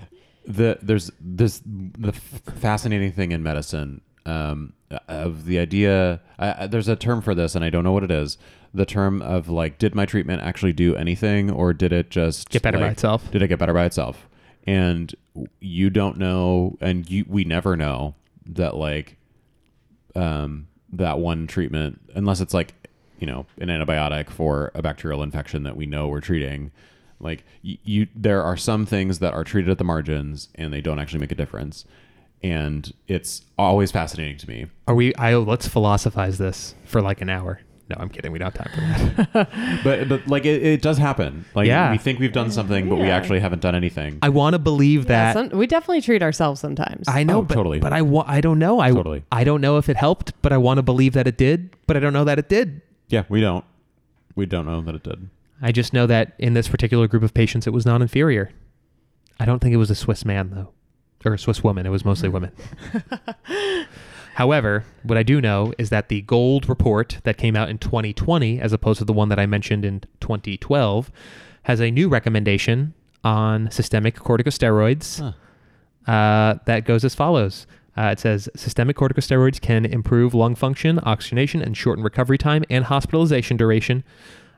the 0.46 0.78
there's 0.82 1.10
this 1.20 1.60
the 1.64 2.08
f- 2.08 2.42
fascinating 2.58 3.12
thing 3.12 3.32
in 3.32 3.42
medicine 3.42 4.00
um, 4.26 4.72
of 5.08 5.44
the 5.44 5.58
idea. 5.58 6.20
I, 6.38 6.64
I- 6.64 6.66
there's 6.66 6.88
a 6.88 6.96
term 6.96 7.20
for 7.20 7.34
this, 7.34 7.54
and 7.54 7.64
I 7.64 7.70
don't 7.70 7.84
know 7.84 7.92
what 7.92 8.04
it 8.04 8.10
is. 8.10 8.38
The 8.72 8.86
term 8.86 9.20
of 9.22 9.48
like, 9.48 9.78
did 9.78 9.94
my 9.94 10.06
treatment 10.06 10.42
actually 10.42 10.72
do 10.72 10.94
anything, 10.94 11.50
or 11.50 11.72
did 11.72 11.92
it 11.92 12.10
just 12.10 12.50
Get 12.50 12.62
better 12.62 12.78
by 12.78 12.88
itself. 12.88 13.30
Did 13.30 13.42
it 13.42 13.48
get 13.48 13.58
better 13.58 13.74
by 13.74 13.84
itself? 13.84 14.28
And 14.64 15.14
you 15.60 15.90
don't 15.90 16.18
know, 16.18 16.76
and 16.80 17.08
you 17.10 17.24
we 17.28 17.44
never 17.44 17.76
know 17.76 18.14
that 18.46 18.76
like 18.76 19.16
um, 20.14 20.68
that 20.92 21.18
one 21.18 21.46
treatment, 21.46 22.00
unless 22.14 22.40
it's 22.40 22.54
like 22.54 22.74
you 23.18 23.26
know 23.26 23.46
an 23.58 23.68
antibiotic 23.68 24.30
for 24.30 24.70
a 24.74 24.82
bacterial 24.82 25.22
infection 25.22 25.64
that 25.64 25.76
we 25.76 25.86
know 25.86 26.08
we're 26.08 26.20
treating. 26.20 26.70
Like 27.18 27.44
you, 27.62 27.78
you 27.84 28.06
there 28.14 28.42
are 28.42 28.56
some 28.56 28.86
things 28.86 29.18
that 29.18 29.34
are 29.34 29.44
treated 29.44 29.70
at 29.70 29.78
the 29.78 29.84
margins 29.84 30.48
and 30.54 30.72
they 30.72 30.80
don't 30.80 30.98
actually 30.98 31.20
make 31.20 31.32
a 31.32 31.34
difference, 31.34 31.84
and 32.42 32.92
it's 33.08 33.42
always 33.58 33.90
fascinating 33.90 34.38
to 34.38 34.48
me. 34.48 34.66
Are 34.86 34.94
we, 34.94 35.14
I, 35.16 35.34
let's 35.36 35.68
philosophize 35.68 36.38
this 36.38 36.74
for 36.84 37.02
like 37.02 37.20
an 37.20 37.28
hour. 37.28 37.60
No, 37.90 37.96
I'm 37.98 38.08
kidding. 38.08 38.30
We 38.32 38.38
don't 38.38 38.54
have 38.56 38.72
time 38.72 38.72
for 39.24 39.26
that. 39.32 39.48
But 39.84 40.08
but 40.08 40.26
like 40.28 40.44
it, 40.44 40.62
it 40.62 40.80
does 40.82 40.96
happen. 40.96 41.44
Like 41.54 41.66
Yeah. 41.66 41.90
we 41.90 41.98
think 41.98 42.18
we've 42.20 42.32
done 42.32 42.50
something, 42.50 42.88
but 42.88 42.96
we 42.96 43.10
actually 43.10 43.40
haven't 43.40 43.60
done 43.62 43.74
anything. 43.74 44.18
I 44.22 44.28
want 44.28 44.54
to 44.54 44.58
believe 44.60 45.02
Yeah, 45.10 45.32
that. 45.32 45.50
some, 45.50 45.58
we 45.58 45.66
definitely 45.66 46.00
treat 46.02 46.22
ourselves 46.22 46.60
sometimes. 46.60 47.08
I 47.08 47.24
know, 47.24 47.38
Oh, 47.38 47.42
but, 47.42 47.54
totally. 47.54 47.80
but 47.80 47.92
I, 47.92 48.02
wa- 48.02 48.24
I 48.26 48.40
don't 48.40 48.58
know. 48.58 48.78
I, 48.80 48.90
Totally. 48.92 49.24
I 49.32 49.42
don't 49.44 49.60
know 49.60 49.76
if 49.78 49.88
it 49.88 49.96
helped, 49.96 50.32
but 50.42 50.52
I 50.52 50.56
want 50.58 50.78
to 50.78 50.82
believe 50.82 51.12
that 51.14 51.26
it 51.26 51.36
did, 51.36 51.70
but 51.86 51.96
I 51.96 52.00
don't 52.00 52.12
know 52.12 52.24
that 52.24 52.38
it 52.38 52.48
did. 52.48 52.80
yeah, 53.08 53.24
we 53.28 53.40
don't. 53.40 53.64
We 54.36 54.46
don't 54.46 54.66
know 54.66 54.80
that 54.82 54.94
it 54.94 55.02
did. 55.02 55.28
I 55.60 55.72
just 55.72 55.92
know 55.92 56.06
that 56.06 56.32
in 56.38 56.54
this 56.54 56.68
particular 56.68 57.08
group 57.08 57.22
of 57.22 57.34
patients, 57.34 57.66
it 57.66 57.70
was 57.70 57.84
non 57.84 58.00
inferior. 58.02 58.50
I 59.40 59.44
don't 59.44 59.58
think 59.58 59.74
it 59.74 59.78
was 59.78 59.90
a 59.90 59.94
Swiss 59.94 60.24
man, 60.24 60.50
though, 60.54 60.70
or 61.24 61.34
a 61.34 61.38
Swiss 61.38 61.64
woman. 61.64 61.84
It 61.86 61.90
was 61.90 62.04
mostly 62.04 62.28
women. 62.28 62.52
However, 64.40 64.86
what 65.02 65.18
I 65.18 65.22
do 65.22 65.38
know 65.38 65.74
is 65.76 65.90
that 65.90 66.08
the 66.08 66.22
gold 66.22 66.66
report 66.66 67.18
that 67.24 67.36
came 67.36 67.54
out 67.56 67.68
in 67.68 67.76
2020, 67.76 68.58
as 68.58 68.72
opposed 68.72 68.98
to 69.00 69.04
the 69.04 69.12
one 69.12 69.28
that 69.28 69.38
I 69.38 69.44
mentioned 69.44 69.84
in 69.84 70.00
2012, 70.20 71.10
has 71.64 71.78
a 71.78 71.90
new 71.90 72.08
recommendation 72.08 72.94
on 73.22 73.70
systemic 73.70 74.16
corticosteroids 74.16 75.20
Huh. 76.06 76.10
uh, 76.10 76.58
that 76.64 76.86
goes 76.86 77.04
as 77.04 77.14
follows. 77.14 77.66
Uh, 77.98 78.04
it 78.12 78.18
says 78.18 78.48
systemic 78.56 78.96
corticosteroids 78.96 79.60
can 79.60 79.84
improve 79.84 80.32
lung 80.32 80.54
function, 80.54 80.98
oxygenation, 81.02 81.60
and 81.60 81.76
shorten 81.76 82.02
recovery 82.02 82.38
time 82.38 82.64
and 82.70 82.86
hospitalization 82.86 83.58
duration. 83.58 84.02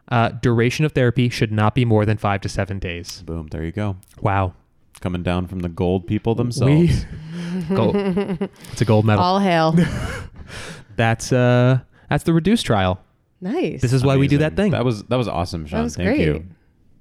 Uh, 0.07 0.29
duration 0.29 0.85
of 0.85 0.93
therapy 0.93 1.29
should 1.29 1.51
not 1.51 1.75
be 1.75 1.85
more 1.85 2.07
than 2.07 2.19
five 2.19 2.41
to 2.43 2.49
seven 2.49 2.79
days. 2.79 3.23
Boom. 3.23 3.49
There 3.49 3.65
you 3.65 3.73
go. 3.73 3.97
Wow. 4.21 4.55
Coming 5.03 5.23
down 5.23 5.47
from 5.49 5.59
the 5.61 5.69
gold 5.69 6.07
people 6.07 6.35
themselves. 6.35 7.05
We, 7.69 7.75
gold. 7.77 7.97
It's 7.97 8.81
a 8.81 8.85
gold 8.87 9.05
medal. 9.05 9.23
All 9.23 9.39
hail. 9.41 9.75
That's 10.97 11.33
uh, 11.33 11.81
that's 12.09 12.25
the 12.25 12.33
reduced 12.33 12.67
trial. 12.67 13.01
nice. 13.41 13.81
This 13.81 13.93
is 13.93 14.05
why 14.05 14.17
we 14.17 14.29
do 14.29 14.39
that 14.39 14.55
thing. 14.57 14.71
That 14.73 14.85
was 14.85 15.03
that 15.05 15.17
was 15.17 15.27
awesome, 15.29 15.67
Sean. 15.67 15.79
that 15.79 15.83
was 15.85 15.97
Thank 15.97 16.07
great. 16.09 16.21
you. 16.21 16.47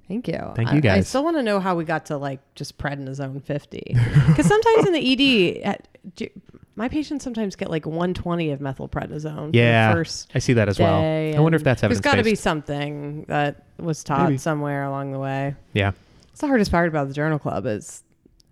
Thank 0.08 0.28
you. 0.28 0.52
Thank 0.56 0.68
I- 0.70 0.72
you, 0.72 0.78
I 0.78 0.80
guys. 0.80 1.08
still 1.08 1.22
want 1.24 1.36
to 1.36 1.42
know 1.42 1.60
how 1.60 1.74
we 1.76 1.84
got 1.84 2.06
to 2.06 2.16
like 2.16 2.40
just 2.54 2.76
prednisone 2.78 3.42
50. 3.42 3.96
Because 4.28 4.46
sometimes 4.46 4.86
in 4.86 4.92
the 4.92 5.60
ED, 5.60 5.62
at, 5.62 5.88
do- 6.16 6.28
my 6.74 6.88
patients 6.88 7.22
sometimes 7.22 7.54
get 7.54 7.70
like 7.70 7.86
120 7.86 8.50
of 8.50 8.60
methylprednisone. 8.60 9.46
for 9.46 9.50
the 9.52 9.58
yeah, 9.58 9.92
first 9.92 10.30
I 10.34 10.38
see 10.38 10.54
that 10.54 10.68
as 10.68 10.78
well. 10.78 10.94
I 11.00 11.38
wonder 11.38 11.56
if 11.56 11.60
and 11.60 11.66
that's 11.66 11.82
There's 11.82 11.92
evidence 11.98 12.00
got 12.00 12.14
to 12.16 12.24
be 12.24 12.34
something 12.34 13.24
that 13.28 13.64
was 13.78 14.02
taught 14.02 14.24
Maybe. 14.30 14.38
somewhere 14.38 14.84
along 14.84 15.12
the 15.12 15.18
way. 15.18 15.54
Yeah, 15.74 15.92
It's 16.32 16.40
the 16.40 16.46
hardest 16.48 16.70
part 16.70 16.88
about 16.88 17.08
the 17.08 17.14
Journal 17.14 17.38
Club 17.38 17.66
is 17.66 18.02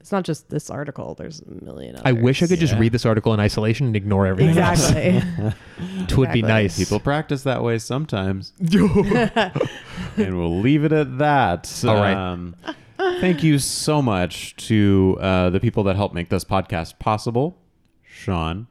it's 0.00 0.12
not 0.12 0.24
just 0.24 0.48
this 0.48 0.70
article. 0.70 1.14
There's 1.14 1.40
a 1.42 1.64
million 1.64 1.96
others. 1.96 2.06
I 2.06 2.12
wish 2.12 2.42
I 2.42 2.46
could 2.46 2.58
just 2.58 2.72
Yeah. 2.74 2.78
read 2.78 2.92
this 2.92 3.04
article 3.04 3.34
in 3.34 3.40
isolation 3.40 3.86
and 3.86 3.96
ignore 3.96 4.26
everything. 4.26 4.56
Exactly. 4.56 5.22
It 6.10 6.16
would 6.16 6.32
be 6.32 6.40
Exactly. 6.40 6.42
nice. 6.42 6.78
People 6.78 7.00
practice 7.00 7.42
that 7.44 7.62
way 7.62 7.78
sometimes. 7.78 8.52
and 8.60 10.38
we'll 10.38 10.60
leave 10.60 10.84
it 10.84 10.92
at 10.92 11.18
that. 11.18 11.82
All 11.86 11.94
right. 11.94 12.14
Um, 12.14 12.56
thank 12.98 13.42
you 13.42 13.58
so 13.58 14.00
much 14.02 14.56
to 14.68 15.18
uh, 15.20 15.50
the 15.50 15.60
people 15.60 15.82
that 15.84 15.96
helped 15.96 16.14
make 16.14 16.28
this 16.30 16.44
podcast 16.44 16.98
possible 16.98 17.58
Sean, 18.02 18.66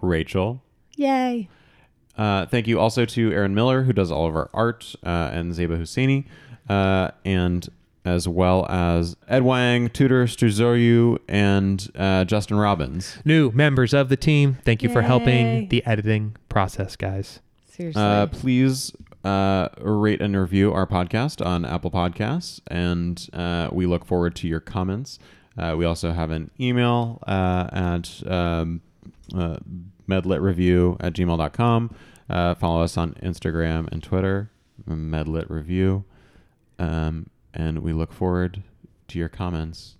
Rachel. 0.00 0.62
Yay. 0.96 1.48
Uh, 2.18 2.44
thank 2.46 2.66
you 2.66 2.78
also 2.78 3.04
to 3.06 3.32
Aaron 3.32 3.54
Miller, 3.54 3.84
who 3.84 3.92
does 3.94 4.10
all 4.10 4.26
of 4.26 4.34
our 4.36 4.50
art, 4.52 4.94
uh, 5.04 5.30
and 5.32 5.52
Zeba 5.54 5.78
Husseini, 5.78 6.26
uh, 6.68 7.10
and 7.24 7.68
as 8.04 8.26
well 8.26 8.66
as 8.70 9.16
Ed 9.28 9.42
Wang, 9.42 9.88
Tudor 9.88 10.26
Struzoriu, 10.26 11.18
and 11.28 11.90
uh, 11.94 12.24
Justin 12.24 12.56
Robbins. 12.56 13.18
New 13.24 13.50
members 13.52 13.92
of 13.92 14.08
the 14.08 14.16
team, 14.16 14.58
thank 14.64 14.82
you 14.82 14.88
for 14.88 15.00
Yay. 15.02 15.06
helping 15.06 15.68
the 15.68 15.84
editing 15.84 16.36
process, 16.48 16.96
guys. 16.96 17.40
Seriously. 17.66 18.02
Uh, 18.02 18.26
please 18.26 18.92
uh, 19.24 19.68
rate 19.80 20.20
and 20.20 20.36
review 20.36 20.72
our 20.72 20.86
podcast 20.86 21.44
on 21.44 21.64
Apple 21.64 21.90
Podcasts, 21.90 22.60
and 22.68 23.28
uh, 23.32 23.68
we 23.72 23.86
look 23.86 24.04
forward 24.04 24.34
to 24.36 24.48
your 24.48 24.60
comments. 24.60 25.18
Uh, 25.58 25.74
we 25.76 25.84
also 25.84 26.12
have 26.12 26.30
an 26.30 26.50
email 26.58 27.18
uh, 27.26 27.68
at 27.72 28.22
um, 28.26 28.80
uh, 29.36 29.56
medlitreview 30.08 30.96
at 31.00 31.12
gmail.com. 31.12 31.94
Uh, 32.28 32.54
follow 32.54 32.82
us 32.82 32.96
on 32.96 33.12
Instagram 33.14 33.90
and 33.92 34.02
Twitter, 34.02 34.50
medlitreview. 34.88 36.04
Um, 36.78 37.28
and 37.54 37.80
we 37.80 37.92
look 37.92 38.12
forward 38.12 38.62
to 39.08 39.18
your 39.18 39.28
comments. 39.28 39.96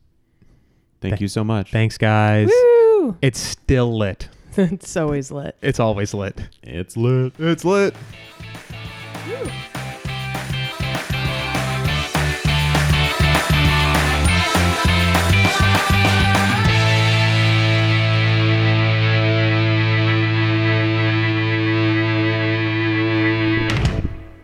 Thank 1.00 1.14
Th- 1.14 1.22
you 1.22 1.28
so 1.28 1.44
much. 1.44 1.70
Thanks, 1.70 1.98
guys. 1.98 2.48
Woo! 2.48 3.16
It's 3.22 3.40
still 3.40 3.96
lit. 3.96 4.28
it's 4.56 4.96
always 4.96 5.30
lit. 5.30 5.56
It's 5.62 5.80
always 5.80 6.12
lit. 6.14 6.40
It's 6.62 6.96
lit. 6.96 7.32
It's 7.38 7.64
lit. 7.64 7.94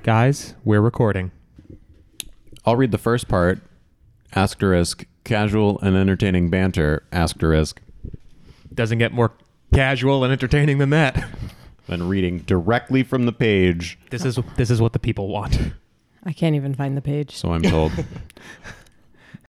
Guys, 0.02 0.54
we're 0.64 0.80
recording. 0.80 1.32
I'll 2.66 2.76
read 2.76 2.90
the 2.90 2.98
first 2.98 3.28
part. 3.28 3.60
Asterisk, 4.34 5.06
casual 5.24 5.78
and 5.80 5.96
entertaining 5.96 6.50
banter. 6.50 7.04
Asterisk, 7.12 7.80
Doesn't 8.74 8.98
get 8.98 9.12
more 9.12 9.32
casual 9.72 10.24
and 10.24 10.32
entertaining 10.32 10.78
than 10.78 10.90
that. 10.90 11.24
and 11.88 12.10
reading 12.10 12.38
directly 12.40 13.02
from 13.04 13.24
the 13.26 13.32
page. 13.32 13.98
This 14.10 14.24
is 14.24 14.38
this 14.56 14.70
is 14.70 14.80
what 14.80 14.92
the 14.92 14.98
people 14.98 15.28
want. 15.28 15.58
I 16.24 16.32
can't 16.32 16.56
even 16.56 16.74
find 16.74 16.96
the 16.96 17.02
page. 17.02 17.36
So 17.36 17.52
I'm 17.52 17.62
told. 17.62 17.92